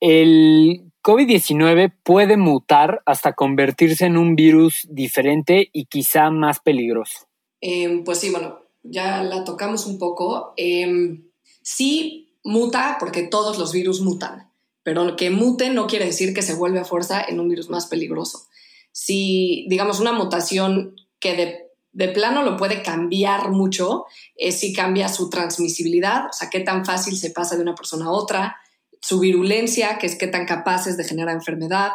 el 0.00 0.89
COVID-19 1.02 1.94
puede 2.02 2.36
mutar 2.36 3.02
hasta 3.06 3.32
convertirse 3.32 4.06
en 4.06 4.16
un 4.16 4.36
virus 4.36 4.86
diferente 4.90 5.70
y 5.72 5.86
quizá 5.86 6.30
más 6.30 6.60
peligroso. 6.60 7.26
Em, 7.60 8.04
pues 8.04 8.18
sí, 8.18 8.30
bueno, 8.30 8.60
ya 8.82 9.22
la 9.22 9.44
tocamos 9.44 9.86
un 9.86 9.98
poco. 9.98 10.52
Em, 10.56 11.30
sí 11.62 12.34
muta 12.42 12.96
porque 12.98 13.22
todos 13.22 13.58
los 13.58 13.72
virus 13.72 14.00
mutan, 14.00 14.50
pero 14.82 15.16
que 15.16 15.30
mute 15.30 15.70
no 15.70 15.86
quiere 15.86 16.06
decir 16.06 16.34
que 16.34 16.42
se 16.42 16.54
vuelve 16.54 16.80
a 16.80 16.84
fuerza 16.84 17.22
en 17.26 17.40
un 17.40 17.48
virus 17.48 17.70
más 17.70 17.86
peligroso. 17.86 18.46
Si, 18.92 19.66
digamos, 19.68 20.00
una 20.00 20.12
mutación 20.12 20.96
que 21.18 21.34
de, 21.34 21.66
de 21.92 22.08
plano 22.08 22.42
lo 22.42 22.56
puede 22.56 22.82
cambiar 22.82 23.50
mucho, 23.50 24.06
es 24.36 24.60
si 24.60 24.72
cambia 24.72 25.08
su 25.08 25.30
transmisibilidad, 25.30 26.26
o 26.26 26.32
sea, 26.32 26.50
qué 26.50 26.60
tan 26.60 26.84
fácil 26.84 27.16
se 27.16 27.30
pasa 27.30 27.56
de 27.56 27.62
una 27.62 27.74
persona 27.74 28.06
a 28.06 28.10
otra, 28.10 28.56
su 29.00 29.18
virulencia, 29.18 29.98
que 29.98 30.06
es 30.06 30.16
qué 30.16 30.26
tan 30.26 30.46
capaces 30.46 30.96
de 30.96 31.04
generar 31.04 31.34
enfermedad, 31.34 31.90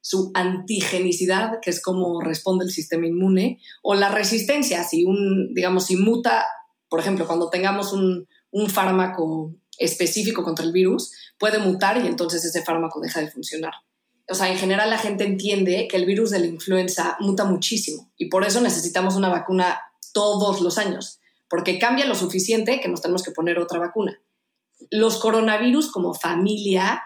su 0.00 0.30
antigenicidad, 0.34 1.58
que 1.60 1.70
es 1.70 1.82
cómo 1.82 2.20
responde 2.20 2.64
el 2.64 2.70
sistema 2.70 3.06
inmune, 3.06 3.60
o 3.82 3.94
la 3.94 4.08
resistencia, 4.08 4.84
si 4.84 5.04
un, 5.04 5.52
digamos, 5.54 5.86
si 5.86 5.96
muta, 5.96 6.46
por 6.88 7.00
ejemplo, 7.00 7.26
cuando 7.26 7.50
tengamos 7.50 7.92
un, 7.92 8.26
un 8.50 8.70
fármaco 8.70 9.54
específico 9.78 10.42
contra 10.42 10.64
el 10.64 10.72
virus, 10.72 11.12
puede 11.38 11.58
mutar 11.58 12.02
y 12.02 12.06
entonces 12.06 12.44
ese 12.44 12.62
fármaco 12.62 13.00
deja 13.00 13.20
de 13.20 13.30
funcionar. 13.30 13.74
O 14.28 14.34
sea, 14.34 14.50
en 14.50 14.58
general 14.58 14.90
la 14.90 14.98
gente 14.98 15.24
entiende 15.24 15.86
que 15.88 15.96
el 15.96 16.06
virus 16.06 16.30
de 16.30 16.40
la 16.40 16.46
influenza 16.46 17.16
muta 17.20 17.44
muchísimo 17.44 18.10
y 18.16 18.28
por 18.28 18.44
eso 18.44 18.60
necesitamos 18.60 19.14
una 19.14 19.28
vacuna 19.28 19.78
todos 20.12 20.60
los 20.60 20.78
años, 20.78 21.20
porque 21.48 21.78
cambia 21.78 22.06
lo 22.06 22.14
suficiente 22.14 22.80
que 22.80 22.88
nos 22.88 23.02
tenemos 23.02 23.22
que 23.22 23.30
poner 23.30 23.58
otra 23.58 23.78
vacuna 23.78 24.20
los 24.90 25.18
coronavirus 25.18 25.90
como 25.90 26.14
familia 26.14 27.02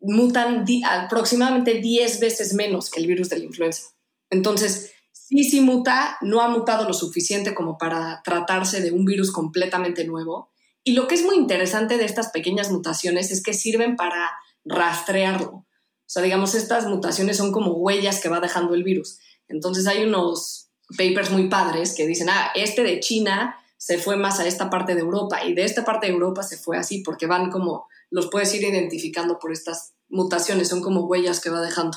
mutan 0.00 0.64
aproximadamente 0.84 1.74
10 1.74 2.20
veces 2.20 2.54
menos 2.54 2.90
que 2.90 3.00
el 3.00 3.06
virus 3.06 3.28
de 3.28 3.38
la 3.38 3.44
influenza. 3.44 3.82
Entonces, 4.30 4.92
sí, 5.12 5.44
sí 5.44 5.60
muta, 5.60 6.16
no 6.22 6.40
ha 6.40 6.48
mutado 6.48 6.86
lo 6.86 6.94
suficiente 6.94 7.54
como 7.54 7.76
para 7.76 8.22
tratarse 8.24 8.80
de 8.80 8.92
un 8.92 9.04
virus 9.04 9.30
completamente 9.30 10.04
nuevo. 10.04 10.50
Y 10.82 10.92
lo 10.92 11.06
que 11.06 11.14
es 11.14 11.24
muy 11.24 11.36
interesante 11.36 11.98
de 11.98 12.06
estas 12.06 12.30
pequeñas 12.30 12.70
mutaciones 12.70 13.30
es 13.30 13.42
que 13.42 13.52
sirven 13.52 13.96
para 13.96 14.30
rastrearlo. 14.64 15.50
O 15.50 16.12
sea, 16.12 16.22
digamos, 16.22 16.54
estas 16.54 16.86
mutaciones 16.86 17.36
son 17.36 17.52
como 17.52 17.72
huellas 17.72 18.20
que 18.20 18.28
va 18.28 18.40
dejando 18.40 18.74
el 18.74 18.82
virus. 18.82 19.18
Entonces 19.48 19.86
hay 19.86 20.02
unos 20.02 20.70
papers 20.96 21.30
muy 21.30 21.48
padres 21.48 21.94
que 21.94 22.06
dicen, 22.06 22.28
ah, 22.30 22.50
este 22.54 22.82
de 22.82 22.98
China 23.00 23.56
se 23.80 23.96
fue 23.96 24.18
más 24.18 24.38
a 24.40 24.46
esta 24.46 24.68
parte 24.68 24.94
de 24.94 25.00
Europa 25.00 25.42
y 25.42 25.54
de 25.54 25.64
esta 25.64 25.86
parte 25.86 26.06
de 26.06 26.12
Europa 26.12 26.42
se 26.42 26.58
fue 26.58 26.76
así 26.76 27.02
porque 27.02 27.26
van 27.26 27.50
como, 27.50 27.88
los 28.10 28.28
puedes 28.28 28.54
ir 28.54 28.62
identificando 28.62 29.38
por 29.38 29.52
estas 29.52 29.94
mutaciones, 30.10 30.68
son 30.68 30.82
como 30.82 31.06
huellas 31.06 31.40
que 31.40 31.48
va 31.48 31.62
dejando. 31.62 31.96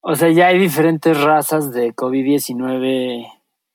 O 0.00 0.14
sea, 0.14 0.30
ya 0.30 0.46
hay 0.46 0.60
diferentes 0.60 1.20
razas 1.20 1.72
de 1.72 1.92
COVID-19 1.92 3.26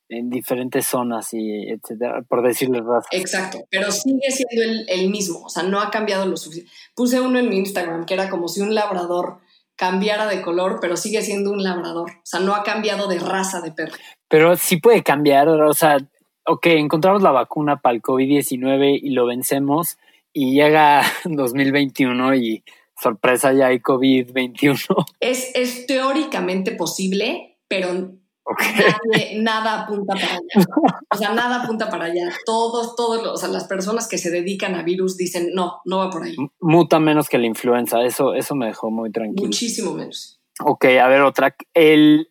en 0.07 0.29
diferentes 0.29 0.87
zonas 0.87 1.33
y 1.33 1.69
etcétera, 1.69 2.21
por 2.21 2.47
decirles 2.47 2.81
razas. 2.85 3.09
Exacto, 3.11 3.59
pero 3.69 3.91
sigue 3.91 4.31
siendo 4.31 4.63
el, 4.63 4.85
el, 4.87 5.09
mismo, 5.09 5.41
o 5.43 5.49
sea, 5.49 5.63
no 5.63 5.81
ha 5.81 5.91
cambiado 5.91 6.25
lo 6.25 6.37
suficiente. 6.37 6.71
Puse 6.95 7.19
uno 7.19 7.39
en 7.39 7.49
mi 7.49 7.57
Instagram 7.57 8.05
que 8.05 8.13
era 8.13 8.29
como 8.29 8.47
si 8.47 8.61
un 8.61 8.73
labrador 8.73 9.39
cambiara 9.75 10.27
de 10.27 10.41
color, 10.41 10.79
pero 10.79 10.95
sigue 10.95 11.21
siendo 11.23 11.51
un 11.51 11.61
labrador, 11.61 12.11
o 12.11 12.25
sea, 12.25 12.39
no 12.39 12.55
ha 12.55 12.63
cambiado 12.63 13.09
de 13.09 13.19
raza 13.19 13.59
de 13.59 13.73
perro. 13.73 13.97
Pero 14.29 14.55
sí 14.55 14.77
puede 14.77 15.03
cambiar, 15.03 15.49
o 15.49 15.73
sea, 15.73 15.97
ok, 16.49 16.65
encontramos 16.67 17.21
la 17.21 17.31
vacuna 17.31 17.81
para 17.81 17.95
el 17.95 18.01
COVID-19 18.01 18.99
y 19.01 19.11
lo 19.11 19.25
vencemos 19.25 19.97
y 20.33 20.53
llega 20.53 21.03
2021 21.25 22.35
y 22.35 22.63
sorpresa 22.99 23.53
ya 23.53 23.67
hay 23.67 23.79
COVID-21. 23.79 25.05
Es, 25.19 25.51
es 25.55 25.85
teóricamente 25.85 26.71
posible, 26.73 27.57
pero 27.67 28.11
nada 29.37 29.83
apunta 29.83 30.15
para 30.15 30.33
allá. 30.33 30.39
O 31.11 31.17
sea, 31.17 31.33
nada 31.33 31.63
apunta 31.63 31.89
para 31.89 32.05
allá. 32.05 32.29
Todos, 32.45 32.95
todos, 32.95 33.25
o 33.27 33.35
sea, 33.35 33.49
las 33.49 33.65
personas 33.65 34.07
que 34.07 34.19
se 34.19 34.29
dedican 34.29 34.75
a 34.75 34.83
virus 34.83 35.17
dicen, 35.17 35.49
no, 35.53 35.81
no 35.85 35.97
va 35.97 36.09
por 36.11 36.23
ahí. 36.23 36.35
Muta 36.59 36.99
menos 36.99 37.29
que 37.29 37.39
la 37.39 37.47
influenza, 37.47 38.03
eso, 38.03 38.35
eso 38.35 38.53
me 38.53 38.67
dejó 38.67 38.91
muy 38.91 39.11
tranquilo. 39.11 39.47
Muchísimo 39.47 39.93
menos. 39.93 40.39
Ok, 40.63 40.85
a 40.85 41.07
ver 41.07 41.21
otra. 41.21 41.55
El, 41.73 42.29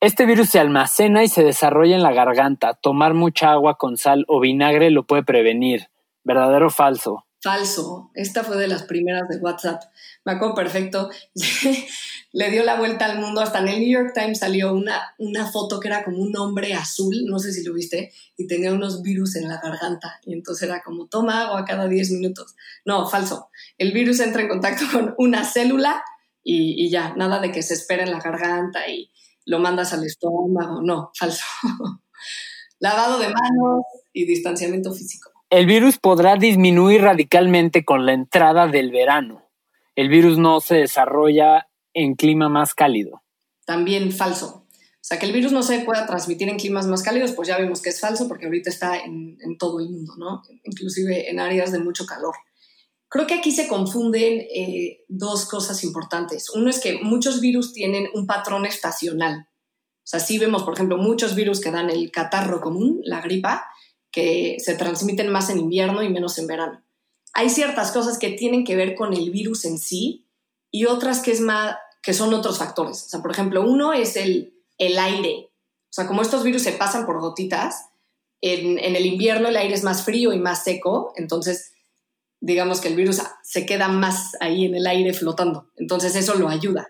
este 0.00 0.26
virus 0.26 0.50
se 0.50 0.60
almacena 0.60 1.24
y 1.24 1.28
se 1.28 1.42
desarrolla 1.42 1.96
en 1.96 2.02
la 2.02 2.12
garganta. 2.12 2.74
Tomar 2.74 3.14
mucha 3.14 3.50
agua 3.50 3.76
con 3.78 3.96
sal 3.96 4.24
o 4.28 4.40
vinagre 4.40 4.90
lo 4.90 5.04
puede 5.04 5.24
prevenir. 5.24 5.88
¿Verdadero 6.22 6.68
o 6.68 6.70
falso? 6.70 7.24
Falso. 7.40 8.10
Esta 8.14 8.44
fue 8.44 8.56
de 8.56 8.68
las 8.68 8.84
primeras 8.84 9.28
de 9.28 9.38
WhatsApp. 9.38 9.82
Me 10.24 10.32
acuerdo 10.32 10.54
perfecto. 10.54 11.10
Le 12.32 12.50
dio 12.50 12.62
la 12.62 12.78
vuelta 12.78 13.06
al 13.06 13.18
mundo. 13.18 13.40
Hasta 13.40 13.58
en 13.58 13.68
el 13.68 13.80
New 13.80 13.90
York 13.90 14.12
Times 14.14 14.38
salió 14.38 14.72
una, 14.72 15.14
una 15.18 15.46
foto 15.46 15.80
que 15.80 15.88
era 15.88 16.04
como 16.04 16.18
un 16.18 16.36
hombre 16.36 16.74
azul, 16.74 17.24
no 17.26 17.40
sé 17.40 17.52
si 17.52 17.64
lo 17.64 17.74
viste, 17.74 18.12
y 18.36 18.46
tenía 18.46 18.72
unos 18.72 19.02
virus 19.02 19.34
en 19.34 19.48
la 19.48 19.60
garganta. 19.60 20.20
Y 20.24 20.32
entonces 20.32 20.68
era 20.68 20.82
como, 20.82 21.06
toma 21.06 21.46
agua 21.46 21.64
cada 21.64 21.88
10 21.88 22.12
minutos. 22.12 22.54
No, 22.84 23.08
falso. 23.08 23.50
El 23.78 23.92
virus 23.92 24.20
entra 24.20 24.42
en 24.42 24.48
contacto 24.48 24.84
con 24.92 25.14
una 25.18 25.44
célula 25.44 26.04
y, 26.44 26.84
y 26.84 26.90
ya, 26.90 27.14
nada 27.14 27.40
de 27.40 27.50
que 27.50 27.62
se 27.62 27.74
espera 27.74 28.04
en 28.04 28.12
la 28.12 28.20
garganta 28.20 28.88
y 28.88 29.10
lo 29.48 29.58
mandas 29.58 29.92
al 29.92 30.04
estómago. 30.04 30.80
No, 30.82 31.10
falso. 31.18 31.44
Lavado 32.80 33.18
de 33.18 33.26
manos 33.26 33.82
y 34.12 34.24
distanciamiento 34.26 34.92
físico. 34.92 35.30
El 35.50 35.66
virus 35.66 35.98
podrá 35.98 36.36
disminuir 36.36 37.00
radicalmente 37.00 37.84
con 37.84 38.04
la 38.06 38.12
entrada 38.12 38.68
del 38.68 38.92
verano. 38.92 39.50
El 39.96 40.10
virus 40.10 40.38
no 40.38 40.60
se 40.60 40.76
desarrolla 40.76 41.68
en 41.94 42.14
clima 42.14 42.48
más 42.48 42.74
cálido. 42.74 43.22
También 43.64 44.12
falso. 44.12 44.66
O 44.68 45.08
sea, 45.08 45.18
que 45.18 45.26
el 45.26 45.32
virus 45.32 45.52
no 45.52 45.62
se 45.62 45.80
pueda 45.80 46.06
transmitir 46.06 46.48
en 46.50 46.58
climas 46.58 46.86
más 46.86 47.02
cálidos, 47.02 47.32
pues 47.32 47.48
ya 47.48 47.56
vemos 47.56 47.80
que 47.80 47.88
es 47.88 48.00
falso 48.00 48.28
porque 48.28 48.44
ahorita 48.44 48.68
está 48.68 48.98
en, 48.98 49.38
en 49.40 49.56
todo 49.56 49.80
el 49.80 49.88
mundo, 49.88 50.12
¿no? 50.18 50.42
Inclusive 50.64 51.30
en 51.30 51.40
áreas 51.40 51.72
de 51.72 51.78
mucho 51.78 52.04
calor. 52.04 52.34
Creo 53.08 53.26
que 53.26 53.34
aquí 53.34 53.52
se 53.52 53.68
confunden 53.68 54.46
eh, 54.54 55.04
dos 55.08 55.46
cosas 55.46 55.82
importantes. 55.82 56.50
Uno 56.50 56.68
es 56.68 56.78
que 56.78 56.98
muchos 57.02 57.40
virus 57.40 57.72
tienen 57.72 58.08
un 58.12 58.26
patrón 58.26 58.66
estacional. 58.66 59.48
O 59.50 60.10
sea, 60.10 60.20
sí 60.20 60.38
vemos, 60.38 60.62
por 60.62 60.74
ejemplo, 60.74 60.98
muchos 60.98 61.34
virus 61.34 61.60
que 61.60 61.70
dan 61.70 61.90
el 61.90 62.10
catarro 62.10 62.60
común, 62.60 63.00
la 63.04 63.20
gripa, 63.20 63.66
que 64.10 64.56
se 64.58 64.74
transmiten 64.74 65.30
más 65.30 65.48
en 65.48 65.58
invierno 65.58 66.02
y 66.02 66.10
menos 66.10 66.38
en 66.38 66.46
verano. 66.46 66.82
Hay 67.32 67.50
ciertas 67.50 67.92
cosas 67.92 68.18
que 68.18 68.30
tienen 68.30 68.64
que 68.64 68.76
ver 68.76 68.94
con 68.94 69.14
el 69.14 69.30
virus 69.30 69.64
en 69.64 69.78
sí 69.78 70.26
y 70.70 70.84
otras 70.86 71.20
que, 71.20 71.34
son 71.34 72.34
otros 72.34 72.58
factores. 72.58 73.04
O 73.04 73.08
sea, 73.08 73.20
por 73.20 73.30
ejemplo, 73.30 73.62
uno 73.62 73.92
es 73.92 74.16
el, 74.16 74.54
el 74.76 74.98
aire. 74.98 75.50
O 75.84 75.92
sea, 75.92 76.06
como 76.06 76.22
estos 76.22 76.42
virus 76.42 76.62
se 76.62 76.72
pasan 76.72 77.06
por 77.06 77.20
gotitas, 77.20 77.86
en, 78.40 78.78
en 78.78 78.96
el 78.96 79.06
invierno 79.06 79.48
el 79.48 79.56
aire 79.56 79.74
es 79.74 79.82
más 79.82 80.04
frío 80.04 80.32
y 80.32 80.38
más 80.38 80.64
seco, 80.64 81.12
entonces 81.16 81.72
digamos 82.40 82.80
que 82.80 82.88
el 82.88 82.96
virus 82.96 83.20
se 83.42 83.66
queda 83.66 83.88
más 83.88 84.32
ahí 84.40 84.64
en 84.64 84.74
el 84.74 84.86
aire 84.86 85.12
flotando. 85.12 85.70
Entonces 85.76 86.14
eso 86.14 86.34
lo 86.34 86.48
ayuda. 86.48 86.88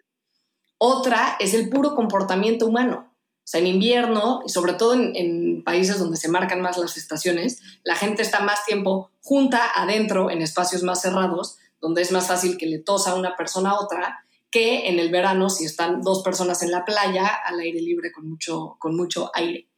Otra 0.79 1.37
es 1.41 1.55
el 1.55 1.69
puro 1.69 1.95
comportamiento 1.95 2.67
humano. 2.67 3.13
O 3.49 3.51
sea, 3.51 3.61
en 3.61 3.67
invierno, 3.67 4.43
y 4.47 4.51
sobre 4.51 4.75
todo 4.75 4.95
en, 4.95 5.65
países 5.65 5.99
donde 5.99 6.19
se 6.19 6.29
marcan 6.29 6.61
más 6.61 6.77
las 6.77 6.97
estaciones, 6.97 7.61
la 7.83 7.97
gente 7.97 8.23
está 8.23 8.41
más 8.41 8.65
tiempo 8.65 9.11
junta 9.23 9.63
adentro 9.75 10.31
en 10.31 10.43
espacios 10.43 10.83
más 10.83 11.01
cerrados, 11.01 11.57
donde 11.81 12.03
es 12.03 12.13
más 12.13 12.27
fácil 12.27 12.59
que 12.59 12.67
le 12.67 12.79
tosa 12.79 13.15
una 13.15 13.37
persona 13.37 13.71
a 13.71 13.81
otra, 13.81 14.25
que 14.51 14.89
en 14.89 14.99
el 14.99 15.11
verano 15.11 15.51
si 15.51 15.65
están 15.65 16.03
dos 16.03 16.23
personas 16.23 16.63
en 16.63 16.71
la 16.71 16.85
playa 16.85 17.27
al 17.27 17.59
aire 17.61 17.81
libre 17.81 18.13
con 18.13 18.29
mucho, 18.29 18.77
con 18.79 18.97
mucho 18.97 19.31
aire. 19.35 19.69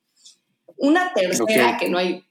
Una 0.77 1.13
tercera 1.13 1.77
que 1.77 1.89
no 1.89 1.99
hay 1.99 2.25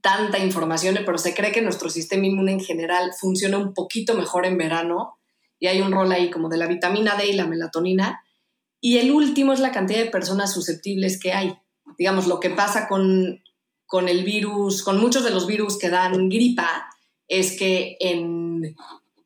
tanta 0.00 0.38
información, 0.38 0.98
pero 1.04 1.18
se 1.18 1.34
cree 1.34 1.52
que 1.52 1.62
nuestro 1.62 1.90
sistema 1.90 2.26
inmune 2.26 2.52
en 2.52 2.60
general 2.60 3.12
funciona 3.18 3.58
un 3.58 3.74
poquito 3.74 4.14
mejor 4.14 4.46
en 4.46 4.58
verano 4.58 5.18
y 5.58 5.66
hay 5.66 5.80
un 5.80 5.92
rol 5.92 6.10
ahí 6.12 6.30
como 6.30 6.48
de 6.48 6.56
la 6.56 6.66
vitamina 6.66 7.16
D 7.16 7.28
y 7.28 7.32
la 7.32 7.46
melatonina. 7.46 8.22
Y 8.80 8.98
el 8.98 9.10
último 9.10 9.52
es 9.52 9.60
la 9.60 9.72
cantidad 9.72 9.98
de 9.98 10.10
personas 10.10 10.52
susceptibles 10.52 11.18
que 11.20 11.32
hay. 11.32 11.58
Digamos, 11.98 12.26
lo 12.26 12.38
que 12.38 12.50
pasa 12.50 12.86
con, 12.86 13.42
con 13.86 14.08
el 14.08 14.22
virus, 14.24 14.82
con 14.82 15.00
muchos 15.00 15.24
de 15.24 15.30
los 15.30 15.46
virus 15.46 15.78
que 15.78 15.90
dan 15.90 16.28
gripa, 16.28 16.88
es 17.26 17.58
que 17.58 17.96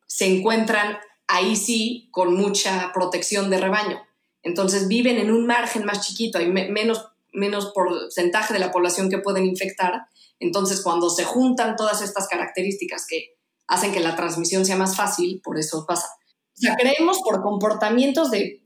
se 0.06 0.26
encuentran 0.26 0.98
ahí 1.26 1.56
sí 1.56 2.08
con 2.10 2.34
mucha 2.34 2.92
protección 2.92 3.50
de 3.50 3.58
rebaño. 3.58 4.02
Entonces 4.42 4.88
viven 4.88 5.18
en 5.18 5.30
un 5.30 5.46
margen 5.46 5.84
más 5.84 6.06
chiquito, 6.06 6.38
hay 6.38 6.48
menos, 6.48 7.06
menos 7.32 7.72
porcentaje 7.72 8.52
de 8.52 8.60
la 8.60 8.72
población 8.72 9.08
que 9.08 9.18
pueden 9.18 9.44
infectar. 9.46 10.06
Entonces 10.42 10.82
cuando 10.82 11.08
se 11.08 11.24
juntan 11.24 11.76
todas 11.76 12.02
estas 12.02 12.26
características 12.26 13.06
que 13.08 13.36
hacen 13.68 13.92
que 13.92 14.00
la 14.00 14.16
transmisión 14.16 14.64
sea 14.64 14.76
más 14.76 14.96
fácil, 14.96 15.40
por 15.42 15.58
eso 15.58 15.86
pasa. 15.86 16.08
O 16.54 16.60
sea, 16.60 16.76
creemos 16.76 17.20
por 17.22 17.42
comportamientos 17.42 18.30
de, 18.30 18.60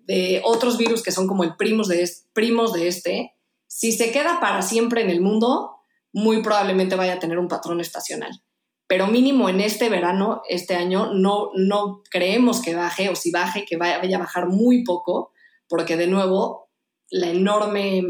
otros 0.44 0.78
virus 0.78 1.02
que 1.02 1.12
son 1.12 1.26
como 1.26 1.44
el 1.44 1.56
primos 1.56 1.88
de, 1.88 2.08
primos 2.32 2.72
de 2.72 2.88
este, 2.88 3.34
si 3.66 3.92
se 3.92 4.10
queda 4.10 4.40
para 4.40 4.62
siempre 4.62 5.02
en 5.02 5.10
el 5.10 5.20
mundo, 5.20 5.76
muy 6.12 6.42
probablemente 6.42 6.96
vaya 6.96 7.14
a 7.14 7.18
tener 7.18 7.38
un 7.38 7.48
patrón 7.48 7.80
estacional. 7.80 8.42
Pero 8.88 9.06
mínimo 9.06 9.48
en 9.48 9.60
este 9.60 9.88
verano, 9.88 10.42
este 10.48 10.74
año, 10.74 11.12
no, 11.12 11.50
no 11.54 12.02
creemos 12.10 12.62
que 12.62 12.74
baje 12.74 13.10
o 13.10 13.16
si 13.16 13.30
baje, 13.30 13.64
que 13.64 13.76
vaya, 13.76 13.98
vaya 13.98 14.16
a 14.16 14.20
bajar 14.20 14.48
muy 14.48 14.82
poco, 14.82 15.32
porque 15.68 15.96
de 15.96 16.06
nuevo 16.06 16.70
la 17.10 17.28
enorme 17.28 18.02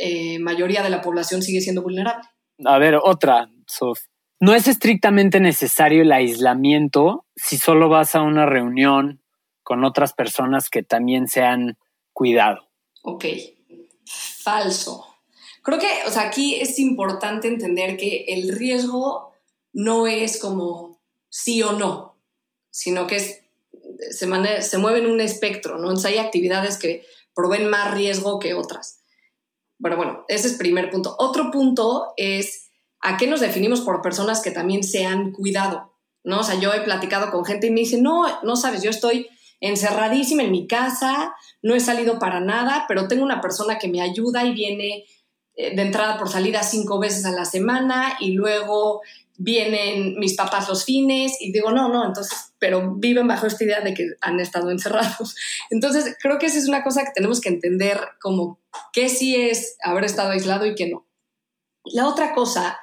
eh, 0.00 0.38
mayoría 0.38 0.82
de 0.82 0.90
la 0.90 1.02
población 1.02 1.42
sigue 1.42 1.60
siendo 1.60 1.82
vulnerable. 1.82 2.26
A 2.64 2.78
ver, 2.78 2.98
otra, 3.02 3.50
Sof 3.66 4.00
no 4.40 4.54
es 4.54 4.66
estrictamente 4.66 5.38
necesario 5.38 6.02
el 6.02 6.12
aislamiento 6.12 7.26
si 7.36 7.58
solo 7.58 7.90
vas 7.90 8.14
a 8.14 8.22
una 8.22 8.46
reunión 8.46 9.22
con 9.62 9.84
otras 9.84 10.14
personas 10.14 10.70
que 10.70 10.82
también 10.82 11.28
se 11.28 11.42
han 11.42 11.76
cuidado. 12.14 12.66
Ok, 13.02 13.26
falso. 14.42 15.06
Creo 15.62 15.78
que, 15.78 15.88
o 16.06 16.10
sea, 16.10 16.22
aquí 16.22 16.54
es 16.54 16.78
importante 16.78 17.48
entender 17.48 17.98
que 17.98 18.24
el 18.28 18.56
riesgo 18.56 19.32
no 19.74 20.06
es 20.06 20.40
como 20.40 20.98
sí 21.28 21.62
o 21.62 21.72
no, 21.72 22.16
sino 22.70 23.06
que 23.06 23.16
es, 23.16 23.42
se, 24.10 24.62
se 24.62 24.78
mueve 24.78 25.00
en 25.00 25.10
un 25.10 25.20
espectro, 25.20 25.76
¿no? 25.76 25.88
Entonces 25.88 26.12
hay 26.12 26.18
actividades 26.18 26.78
que 26.78 27.04
proveen 27.34 27.68
más 27.68 27.92
riesgo 27.94 28.38
que 28.38 28.54
otras. 28.54 28.99
Bueno, 29.80 29.96
bueno, 29.96 30.24
ese 30.28 30.46
es 30.46 30.54
primer 30.54 30.90
punto. 30.90 31.16
Otro 31.18 31.50
punto 31.50 32.12
es 32.16 32.70
¿a 33.00 33.16
qué 33.16 33.26
nos 33.26 33.40
definimos 33.40 33.80
por 33.80 34.02
personas 34.02 34.42
que 34.42 34.50
también 34.50 34.84
se 34.84 35.06
han 35.06 35.32
cuidado? 35.32 35.94
¿No? 36.22 36.40
O 36.40 36.42
sea, 36.44 36.60
yo 36.60 36.72
he 36.74 36.82
platicado 36.82 37.30
con 37.30 37.46
gente 37.46 37.66
y 37.66 37.70
me 37.70 37.80
dice, 37.80 38.00
no, 38.00 38.26
no 38.42 38.56
sabes, 38.56 38.82
yo 38.82 38.90
estoy 38.90 39.26
encerradísima 39.60 40.42
en 40.42 40.52
mi 40.52 40.66
casa, 40.66 41.34
no 41.62 41.74
he 41.74 41.80
salido 41.80 42.18
para 42.18 42.40
nada, 42.40 42.84
pero 42.88 43.08
tengo 43.08 43.24
una 43.24 43.40
persona 43.40 43.78
que 43.78 43.88
me 43.88 44.02
ayuda 44.02 44.44
y 44.44 44.52
viene 44.52 45.06
eh, 45.56 45.74
de 45.74 45.82
entrada 45.82 46.18
por 46.18 46.28
salida 46.28 46.62
cinco 46.62 46.98
veces 46.98 47.24
a 47.24 47.30
la 47.30 47.46
semana 47.46 48.18
y 48.20 48.32
luego 48.32 49.00
vienen 49.42 50.18
mis 50.18 50.34
papás 50.34 50.68
los 50.68 50.84
fines 50.84 51.38
y 51.40 51.50
digo, 51.50 51.72
no, 51.72 51.88
no, 51.88 52.04
entonces, 52.04 52.52
pero 52.58 52.94
viven 52.96 53.26
bajo 53.26 53.46
esta 53.46 53.64
idea 53.64 53.80
de 53.80 53.94
que 53.94 54.06
han 54.20 54.38
estado 54.38 54.70
encerrados. 54.70 55.34
Entonces, 55.70 56.14
creo 56.20 56.38
que 56.38 56.44
esa 56.46 56.58
es 56.58 56.68
una 56.68 56.84
cosa 56.84 57.04
que 57.04 57.12
tenemos 57.14 57.40
que 57.40 57.48
entender 57.48 57.98
como 58.20 58.60
qué 58.92 59.08
sí 59.08 59.34
es 59.34 59.76
haber 59.82 60.04
estado 60.04 60.32
aislado 60.32 60.66
y 60.66 60.74
qué 60.74 60.90
no. 60.90 61.06
La 61.84 62.06
otra 62.06 62.34
cosa 62.34 62.78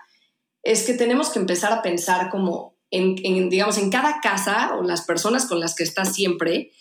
es 0.63 0.83
que 0.83 0.95
tenemos 0.95 1.29
que 1.29 1.37
empezar 1.37 1.71
a 1.71 1.83
pensar 1.83 2.31
como 2.31 2.75
en, 2.89 3.49
digamos, 3.49 3.77
en 3.77 3.91
cada 3.91 4.19
casa 4.19 4.75
o 4.75 4.81
las 4.81 5.03
personas 5.03 5.45
con 5.45 5.59
las 5.59 5.75
que 5.75 5.83
estás 5.83 6.15
siempre, 6.15 6.71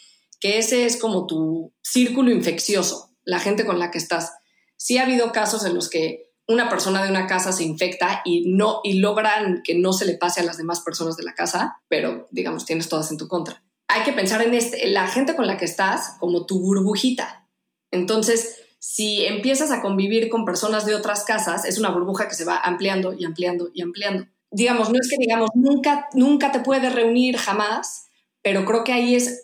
que 0.40 0.56
ese 0.56 0.86
es 0.86 0.96
como 0.96 1.26
tu 1.26 1.74
círculo 1.82 2.30
infeccioso, 2.30 3.10
la 3.24 3.40
gente 3.40 3.66
con 3.66 3.78
la 3.78 3.90
que 3.90 3.98
estás. 3.98 4.32
Sí 4.78 4.96
ha 4.96 5.02
habido 5.02 5.32
casos 5.32 5.66
en 5.66 5.74
los 5.74 5.90
que 5.90 6.25
una 6.48 6.68
persona 6.68 7.02
de 7.02 7.10
una 7.10 7.26
casa 7.26 7.52
se 7.52 7.64
infecta 7.64 8.22
y 8.24 8.52
no 8.52 8.80
y 8.84 8.94
logran 8.94 9.62
que 9.64 9.74
no 9.74 9.92
se 9.92 10.04
le 10.04 10.14
pase 10.14 10.40
a 10.40 10.44
las 10.44 10.56
demás 10.56 10.80
personas 10.80 11.16
de 11.16 11.24
la 11.24 11.34
casa, 11.34 11.80
pero 11.88 12.28
digamos 12.30 12.64
tienes 12.64 12.88
todas 12.88 13.10
en 13.10 13.16
tu 13.16 13.28
contra. 13.28 13.62
Hay 13.88 14.02
que 14.02 14.12
pensar 14.12 14.42
en 14.42 14.54
este, 14.54 14.88
la 14.88 15.06
gente 15.08 15.34
con 15.34 15.46
la 15.46 15.56
que 15.56 15.64
estás 15.64 16.16
como 16.18 16.46
tu 16.46 16.60
burbujita. 16.60 17.48
Entonces, 17.90 18.60
si 18.78 19.24
empiezas 19.24 19.70
a 19.70 19.80
convivir 19.80 20.28
con 20.28 20.44
personas 20.44 20.86
de 20.86 20.94
otras 20.94 21.24
casas, 21.24 21.64
es 21.64 21.78
una 21.78 21.90
burbuja 21.90 22.28
que 22.28 22.34
se 22.34 22.44
va 22.44 22.58
ampliando 22.58 23.12
y 23.12 23.24
ampliando 23.24 23.70
y 23.74 23.82
ampliando. 23.82 24.26
Digamos, 24.50 24.90
no 24.90 24.98
es 25.00 25.08
que 25.08 25.16
digamos, 25.18 25.50
nunca, 25.54 26.08
nunca 26.14 26.52
te 26.52 26.60
puedes 26.60 26.94
reunir 26.94 27.36
jamás, 27.36 28.06
pero 28.42 28.64
creo 28.64 28.84
que 28.84 28.92
ahí 28.92 29.16
es 29.16 29.42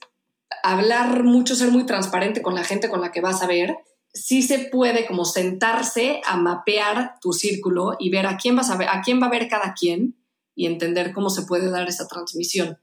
hablar 0.63 1.25
mucho, 1.25 1.57
ser 1.57 1.71
muy 1.71 1.87
transparente 1.87 2.43
con 2.43 2.55
la 2.55 2.65
gente 2.65 2.89
con 2.89 3.01
la 3.01 3.11
que 3.11 3.21
vas 3.21 3.43
a 3.43 3.47
ver. 3.47 3.77
Sí 4.15 4.43
se 4.43 4.59
puede 4.59 5.07
como 5.07 5.25
sentarse 5.25 6.21
a 6.27 6.37
mapear 6.37 7.15
tu 7.21 7.33
círculo 7.33 7.97
y 7.99 8.11
ver 8.11 8.27
a 8.27 8.37
quién 8.37 8.57
vas 8.57 8.71
a 8.71 8.77
ver, 8.77 8.89
a 8.89 9.01
quién 9.03 9.23
va 9.23 9.27
a 9.27 9.31
ver 9.31 9.49
cada 9.49 9.75
quien 9.75 10.17
y 10.55 10.67
entender 10.67 11.13
cómo 11.13 11.31
se 11.31 11.43
puede 11.43 11.71
dar 11.71 11.89
esa 11.89 12.07
transmisión. 12.07 12.79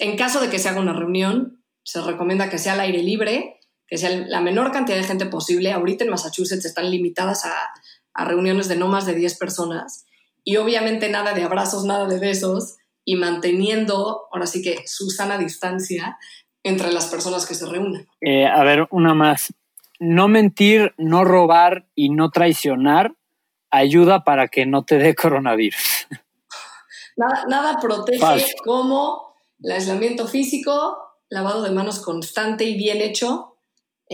En 0.00 0.16
caso 0.16 0.40
de 0.40 0.48
que 0.48 0.58
se 0.58 0.68
haga 0.68 0.80
una 0.80 0.92
reunión, 0.92 1.62
se 1.84 2.00
recomienda 2.00 2.50
que 2.50 2.58
sea 2.58 2.72
al 2.72 2.80
aire 2.80 3.02
libre 3.02 3.60
que 3.92 3.98
sea 3.98 4.08
la 4.08 4.40
menor 4.40 4.72
cantidad 4.72 4.96
de 4.96 5.04
gente 5.04 5.26
posible. 5.26 5.70
Ahorita 5.70 6.04
en 6.04 6.08
Massachusetts 6.08 6.64
están 6.64 6.90
limitadas 6.90 7.44
a, 7.44 8.24
reuniones 8.24 8.66
de 8.68 8.76
no 8.76 8.88
más 8.88 9.04
de 9.04 9.14
10 9.14 9.36
personas 9.36 10.06
y 10.44 10.56
obviamente 10.56 11.10
nada 11.10 11.34
de 11.34 11.42
abrazos, 11.42 11.84
nada 11.84 12.06
de 12.06 12.18
besos 12.18 12.76
y 13.04 13.16
manteniendo 13.16 14.28
ahora 14.32 14.46
sí 14.46 14.62
que 14.62 14.82
su 14.86 15.10
sana 15.10 15.36
distancia 15.36 16.16
entre 16.62 16.90
las 16.90 17.06
personas 17.06 17.44
que 17.44 17.54
se 17.54 17.66
reúnen. 17.66 18.08
Eh, 18.22 18.46
a 18.46 18.64
ver, 18.64 18.88
una 18.90 19.12
más. 19.12 19.52
No 20.02 20.28
mentir, 20.28 20.94
no 20.98 21.24
robar 21.24 21.86
y 21.94 22.08
no 22.10 22.30
traicionar 22.30 23.14
ayuda 23.70 24.24
para 24.24 24.48
que 24.48 24.66
no 24.66 24.84
te 24.84 24.98
dé 24.98 25.14
coronavirus. 25.14 26.08
Nada, 27.14 27.44
nada 27.46 27.78
protege 27.78 28.54
como 28.64 29.36
el 29.62 29.72
aislamiento 29.72 30.26
físico, 30.26 30.96
lavado 31.28 31.62
de 31.62 31.70
manos 31.70 32.00
constante 32.00 32.64
y 32.64 32.74
bien 32.78 33.02
hecho 33.02 33.52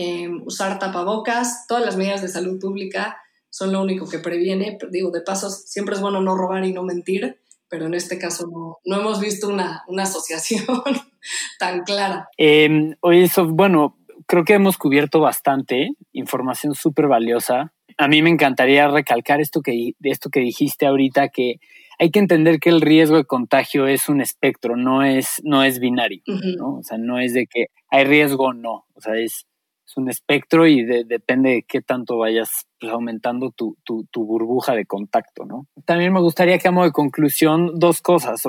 Em, 0.01 0.43
usar 0.45 0.79
tapabocas, 0.79 1.67
todas 1.67 1.83
las 1.83 1.97
medidas 1.97 2.21
de 2.21 2.29
salud 2.29 2.57
pública 2.57 3.17
son 3.49 3.73
lo 3.73 3.81
único 3.81 4.07
que 4.07 4.19
previene. 4.19 4.77
Digo, 4.91 5.11
de 5.11 5.19
paso, 5.19 5.49
siempre 5.49 5.95
es 5.95 5.99
bueno 5.99 6.21
no 6.21 6.37
robar 6.37 6.63
y 6.63 6.71
no 6.71 6.83
mentir, 6.83 7.41
pero 7.67 7.87
en 7.87 7.93
este 7.93 8.17
caso 8.17 8.47
no, 8.85 8.97
hemos 8.97 9.19
visto 9.19 9.49
una, 9.49 9.83
asociación 9.97 10.63
tan 11.59 11.83
clara. 11.83 12.29
Eh, 12.37 12.95
oye, 13.01 13.23
eso, 13.23 13.45
bueno, 13.45 13.97
creo 14.29 14.45
que 14.45 14.53
hemos 14.53 14.77
cubierto 14.77 15.19
bastante 15.19 15.89
información 16.13 16.75
súper 16.75 17.07
valiosa. 17.07 17.73
A 17.97 18.07
mí 18.07 18.21
me 18.21 18.29
encantaría 18.29 18.87
recalcar 18.87 19.41
esto 19.41 19.61
que, 19.61 19.93
esto 20.03 20.29
que 20.29 20.39
dijiste 20.39 20.85
ahorita, 20.85 21.29
que 21.29 21.55
hay 21.97 22.11
que 22.11 22.19
entender 22.19 22.59
que 22.59 22.69
el 22.69 22.79
riesgo 22.79 23.17
de 23.17 23.25
contagio 23.25 23.87
es 23.87 24.07
un 24.07 24.21
espectro, 24.21 24.77
no 24.77 25.03
es, 25.03 25.41
no 25.43 25.63
es 25.63 25.79
binario, 25.79 26.21
¿no? 26.57 26.77
O 26.77 26.83
sea, 26.83 26.99
no 26.99 27.19
es 27.19 27.33
de 27.33 27.47
que 27.47 27.65
hay 27.89 28.05
riesgo 28.05 28.45
o 28.45 28.53
no, 28.53 28.85
o 28.93 29.01
sea, 29.01 29.15
es 29.15 29.47
es 29.89 29.97
un 29.97 30.07
espectro 30.07 30.67
y 30.67 30.85
depende 30.85 31.49
de 31.49 31.63
qué 31.63 31.81
tanto 31.81 32.19
vayas 32.19 32.67
pues, 32.79 32.91
aumentando 32.91 33.51
tu, 33.51 33.75
burbuja 34.13 34.75
de 34.75 34.85
contacto, 34.85 35.45
¿no? 35.45 35.65
También 35.85 36.13
me 36.13 36.21
gustaría 36.21 36.59
que, 36.59 36.67
amo 36.67 36.83
de 36.83 36.91
conclusión, 36.91 37.79
dos 37.79 37.99
cosas. 37.99 38.43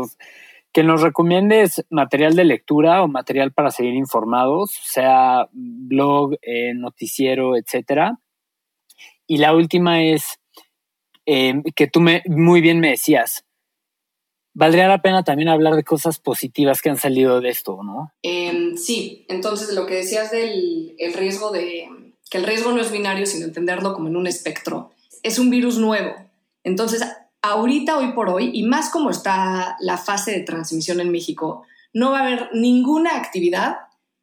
Que 0.72 0.82
nos 0.84 1.02
recomiendes 1.02 1.84
material 1.90 2.36
de 2.36 2.44
lectura 2.44 3.02
o 3.02 3.08
material 3.08 3.52
para 3.52 3.70
seguir 3.70 3.94
informados, 3.94 4.70
sea 4.84 5.48
blog, 5.52 6.36
eh, 6.42 6.74
noticiero, 6.74 7.56
etcétera. 7.56 8.20
Y 9.26 9.38
la 9.38 9.54
última 9.54 10.02
es 10.02 10.40
eh, 11.26 11.54
que 11.74 11.86
tú 11.86 12.00
muy 12.26 12.60
bien 12.60 12.80
me 12.80 12.90
decías, 12.90 13.44
valdría 14.54 14.88
la 14.88 15.02
pena 15.02 15.24
también 15.24 15.48
hablar 15.48 15.74
de 15.74 15.84
cosas 15.84 16.18
positivas 16.18 16.82
que 16.82 16.90
han 16.90 16.96
salido 16.96 17.40
de 17.40 17.50
esto, 17.50 17.82
¿no? 17.82 18.12
Em, 18.22 18.76
sí, 18.76 19.26
entonces 19.28 19.74
lo 19.74 19.86
que 19.86 19.94
decías 19.94 20.30
del 20.30 20.94
riesgo 21.14 21.50
de 21.50 21.88
que 22.30 22.38
el 22.38 22.44
riesgo 22.44 22.72
no 22.72 22.80
es 22.80 22.92
binario, 22.92 23.26
sino 23.26 23.44
entenderlo 23.44 23.92
como 23.92 24.08
en 24.08 24.16
un 24.16 24.26
espectro. 24.26 24.92
Es 25.22 25.38
un 25.38 25.50
virus 25.50 25.78
nuevo. 25.78 26.14
Entonces, 26.62 27.02
ahorita, 27.42 27.98
hoy 27.98 28.12
por 28.12 28.28
hoy, 28.28 28.50
y 28.52 28.62
más 28.62 28.90
como 28.90 29.10
está 29.10 29.76
la 29.80 29.98
fase 29.98 30.32
de 30.32 30.40
transmisión 30.40 31.00
en 31.00 31.10
México, 31.10 31.64
no 31.92 32.10
va 32.10 32.20
a 32.20 32.26
haber 32.26 32.50
ninguna 32.52 33.16
actividad 33.16 33.76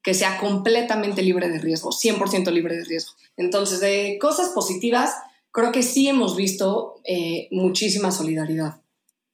que 0.03 0.13
sea 0.13 0.37
completamente 0.37 1.21
libre 1.21 1.49
de 1.49 1.59
riesgo, 1.59 1.91
100% 1.91 2.51
libre 2.51 2.77
de 2.77 2.85
riesgo. 2.85 3.13
Entonces, 3.35 3.81
de 3.81 4.17
cosas 4.21 4.49
positivas, 4.49 5.13
creo 5.51 5.71
que 5.71 5.83
sí 5.83 6.07
hemos 6.07 6.35
visto 6.35 7.01
eh, 7.03 7.47
muchísima 7.51 8.11
solidaridad 8.11 8.81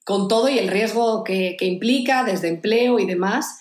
con 0.04 0.28
todo 0.28 0.48
y 0.48 0.58
el 0.58 0.68
riesgo 0.68 1.24
que, 1.24 1.56
implica 1.60 2.24
desde 2.24 2.48
empleo 2.48 2.98
y 2.98 3.06
demás. 3.06 3.60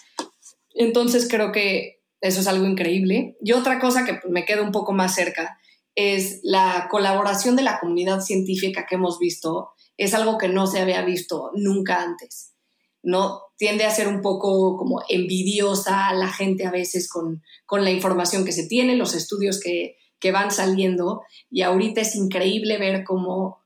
Entonces 0.76 1.28
creo 1.30 1.51
que 1.51 2.01
eso 2.21 2.41
es 2.41 2.47
algo 2.47 2.65
increíble. 2.65 3.38
Y 3.41 3.53
otra 3.53 3.80
cosa 3.80 4.05
que 4.05 4.19
me 4.30 4.45
queda 4.45 4.61
un 4.61 4.71
poco 4.71 4.91
más 4.91 5.15
cerca 5.15 5.57
es 5.95 6.39
la 6.43 6.88
colaboración 6.89 7.55
de 7.55 7.63
la 7.63 7.80
comunidad 7.80 8.21
científica 8.21 8.86
que 8.88 8.95
hemos 8.95 9.19
visto 9.19 9.71
es 9.97 10.13
algo 10.13 10.37
que 10.37 10.47
no 10.47 10.67
se 10.67 10.79
había 10.79 11.03
visto 11.03 11.51
nunca 11.55 12.01
antes. 12.01 12.53
¿no? 13.03 13.41
Tiende 13.57 13.83
a 13.83 13.91
ser 13.91 14.07
un 14.07 14.21
poco 14.21 14.77
como 14.77 15.03
envidiosa 15.09 16.13
la 16.13 16.29
gente 16.29 16.65
a 16.65 16.71
veces 16.71 17.09
con, 17.09 17.43
con 17.65 17.83
la 17.83 17.91
información 17.91 18.45
que 18.45 18.53
se 18.53 18.65
tiene, 18.65 18.95
los 18.95 19.13
estudios 19.13 19.59
que, 19.59 19.97
que 20.19 20.31
van 20.31 20.51
saliendo 20.51 21.21
y 21.49 21.61
ahorita 21.61 22.01
es 22.01 22.15
increíble 22.15 22.77
ver 22.77 23.03
cómo, 23.03 23.61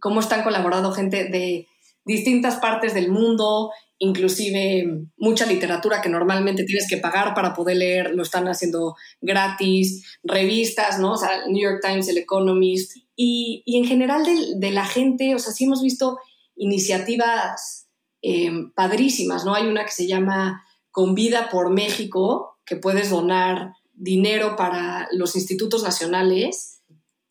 cómo 0.00 0.20
están 0.20 0.44
colaborando 0.44 0.92
gente 0.92 1.24
de 1.24 1.66
distintas 2.04 2.56
partes 2.60 2.94
del 2.94 3.10
mundo, 3.10 3.72
inclusive 3.98 5.08
mucha 5.16 5.44
literatura 5.44 6.00
que 6.00 6.08
normalmente 6.08 6.62
tienes 6.62 6.88
que 6.88 6.98
pagar 6.98 7.34
para 7.34 7.52
poder 7.52 7.78
leer, 7.78 8.14
lo 8.14 8.22
están 8.22 8.46
haciendo 8.46 8.94
gratis, 9.20 10.18
revistas, 10.22 11.00
¿no? 11.00 11.14
O 11.14 11.48
New 11.48 11.62
York 11.62 11.80
Times, 11.82 12.08
el 12.08 12.18
Economist, 12.18 12.96
y, 13.16 13.64
en 13.66 13.86
general 13.86 14.24
de, 14.24 14.54
de, 14.56 14.70
la 14.70 14.84
gente, 14.84 15.34
o 15.34 15.38
sea, 15.38 15.52
sí 15.52 15.64
hemos 15.64 15.82
visto 15.82 16.18
iniciativas 16.54 17.88
eh, 18.22 18.50
padrísimas, 18.74 19.44
¿no? 19.44 19.54
Hay 19.54 19.66
una 19.66 19.84
que 19.84 19.92
se 19.92 20.06
llama 20.06 20.64
Convida 20.90 21.48
por 21.48 21.70
México, 21.70 22.58
que 22.64 22.76
puedes 22.76 23.10
donar 23.10 23.74
dinero 23.92 24.56
para 24.56 25.08
los 25.12 25.36
institutos 25.36 25.82
nacionales 25.82 26.82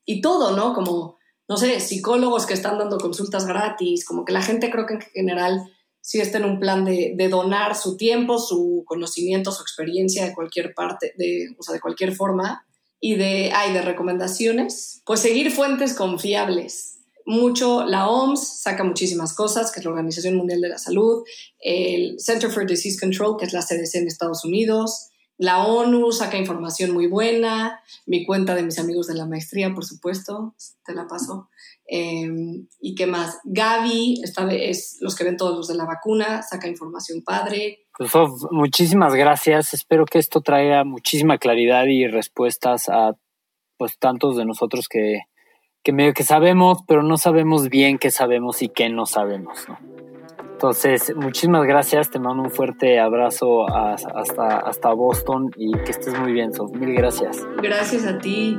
y 0.05 0.21
todo, 0.21 0.55
¿no? 0.55 0.73
Como, 0.73 1.17
no 1.47 1.57
sé, 1.57 1.79
psicólogos 1.79 2.45
que 2.45 2.53
están 2.53 2.77
dando 2.77 2.97
consultas 2.97 3.45
gratis, 3.45 4.05
como 4.05 4.25
que 4.25 4.33
la 4.33 4.41
gente 4.41 4.71
creo 4.71 4.86
que 4.86 4.95
en 4.95 5.01
general 5.01 5.69
sí 6.01 6.21
está 6.21 6.38
en 6.38 6.45
un 6.45 6.59
plan 6.59 6.86
de, 6.86 7.15
donar 7.29 7.75
su 7.75 7.97
tiempo, 7.97 8.38
su 8.38 8.83
conocimiento, 8.86 9.51
su 9.51 9.63
experiencia 9.63 10.25
de 10.25 10.33
cualquier 10.33 10.73
parte, 10.73 11.13
de, 11.17 11.47
o 11.57 11.63
sea, 11.63 11.73
de 11.73 11.81
cualquier 11.81 12.15
forma, 12.15 12.65
y 13.05 13.13
de, 13.13 13.51
hay 13.53 13.71
de 13.71 13.83
recomendaciones, 13.83 15.03
pues 15.05 15.19
seguir 15.19 15.51
fuentes 15.51 15.93
confiables. 15.93 17.01
Mucho, 17.23 17.85
la 17.85 18.09
OMS 18.09 18.61
saca 18.63 18.83
muchísimas 18.83 19.35
cosas, 19.35 19.71
que 19.71 19.79
es 19.79 19.85
la 19.85 19.91
Organización 19.91 20.33
Mundial 20.33 20.59
de 20.59 20.69
la 20.69 20.79
Salud, 20.79 21.23
el 21.59 22.19
Center 22.19 22.49
for 22.49 22.65
Disease 22.65 22.99
Control, 22.99 23.37
que 23.37 23.45
es 23.45 23.53
la 23.53 23.61
CDC 23.61 23.93
en 23.97 24.07
Estados 24.07 24.43
Unidos, 24.43 25.09
la 25.37 25.67
ONU 25.67 26.11
saca 26.13 26.37
información 26.37 26.91
muy 26.91 27.05
buena, 27.05 27.79
mi 28.07 28.25
cuenta 28.25 28.55
de 28.55 28.63
mis 28.63 28.79
amigos 28.79 29.05
de 29.05 29.13
la 29.13 29.27
maestría, 29.27 29.71
por 29.75 29.85
supuesto, 29.85 30.55
te 30.83 30.95
la 30.95 31.05
paso. 31.05 31.49
Em, 31.88 32.67
¿Y 32.79 32.95
qué 32.95 33.05
más? 33.05 33.39
Gaby, 33.43 34.21
esta 34.23 34.45
vez 34.45 34.97
los 35.01 35.15
que 35.15 35.23
ven 35.23 35.38
todos 35.38 35.55
los 35.55 35.67
de 35.67 35.75
la 35.75 35.86
vacuna, 35.86 36.41
saca 36.41 36.67
información 36.67 37.21
padre. 37.23 37.86
Pues, 37.97 38.11
muchísimas 38.51 39.13
gracias. 39.13 39.73
Espero 39.73 40.05
que 40.05 40.19
esto 40.19 40.41
traiga 40.41 40.83
muchísima 40.83 41.38
claridad 41.38 41.86
y 41.86 42.07
respuestas 42.07 42.89
a 42.89 43.13
pues 43.77 43.97
tantos 43.99 44.38
de 44.38 44.45
nosotros 44.45 44.88
que, 44.88 45.21
que 45.83 45.93
medio 45.93 46.13
que 46.13 46.23
sabemos, 46.23 46.79
pero 46.88 47.03
no 47.03 47.17
sabemos 47.17 47.69
bien 47.69 47.97
qué 47.97 48.09
sabemos 48.09 48.61
y 48.61 48.69
qué 48.69 48.89
no 48.89 49.05
sabemos. 49.05 49.67
¿no? 49.67 49.77
Entonces, 50.55 51.13
muchísimas 51.15 51.65
gracias, 51.65 52.09
te 52.09 52.17
mando 52.17 52.43
un 52.43 52.49
fuerte 52.49 52.99
abrazo 52.99 53.69
hasta, 53.69 54.57
hasta 54.59 54.93
Boston 54.93 55.51
y 55.57 55.73
que 55.73 55.91
estés 55.91 56.17
muy 56.17 56.31
bien, 56.31 56.53
Sof. 56.53 56.71
Mil 56.71 56.93
gracias. 56.93 57.45
Gracias 57.61 58.05
a 58.05 58.17
ti. 58.17 58.57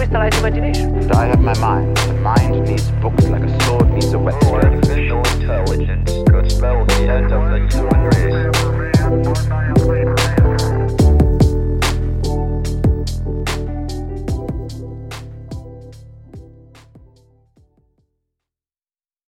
Crystallize 0.00 0.32
imagination. 0.38 1.12
I 1.12 1.26
have 1.26 1.40
my 1.40 1.52
mind. 1.58 1.94
The 1.98 2.14
mind 2.14 2.66
needs 2.66 2.90
books 3.02 3.26
like 3.26 3.42
a 3.42 3.60
sword 3.64 3.90
needs 3.90 4.10
a 4.14 4.18
whetstone. 4.18 4.54
Oh, 4.54 4.56
artificial 4.66 5.18
intelligence 5.18 6.10
could 6.30 6.50
spell 6.50 6.86
the 6.86 7.06
end 7.06 7.30
of 7.30 7.50
the 7.50 7.58
human 7.68 8.04
race. 8.06 8.20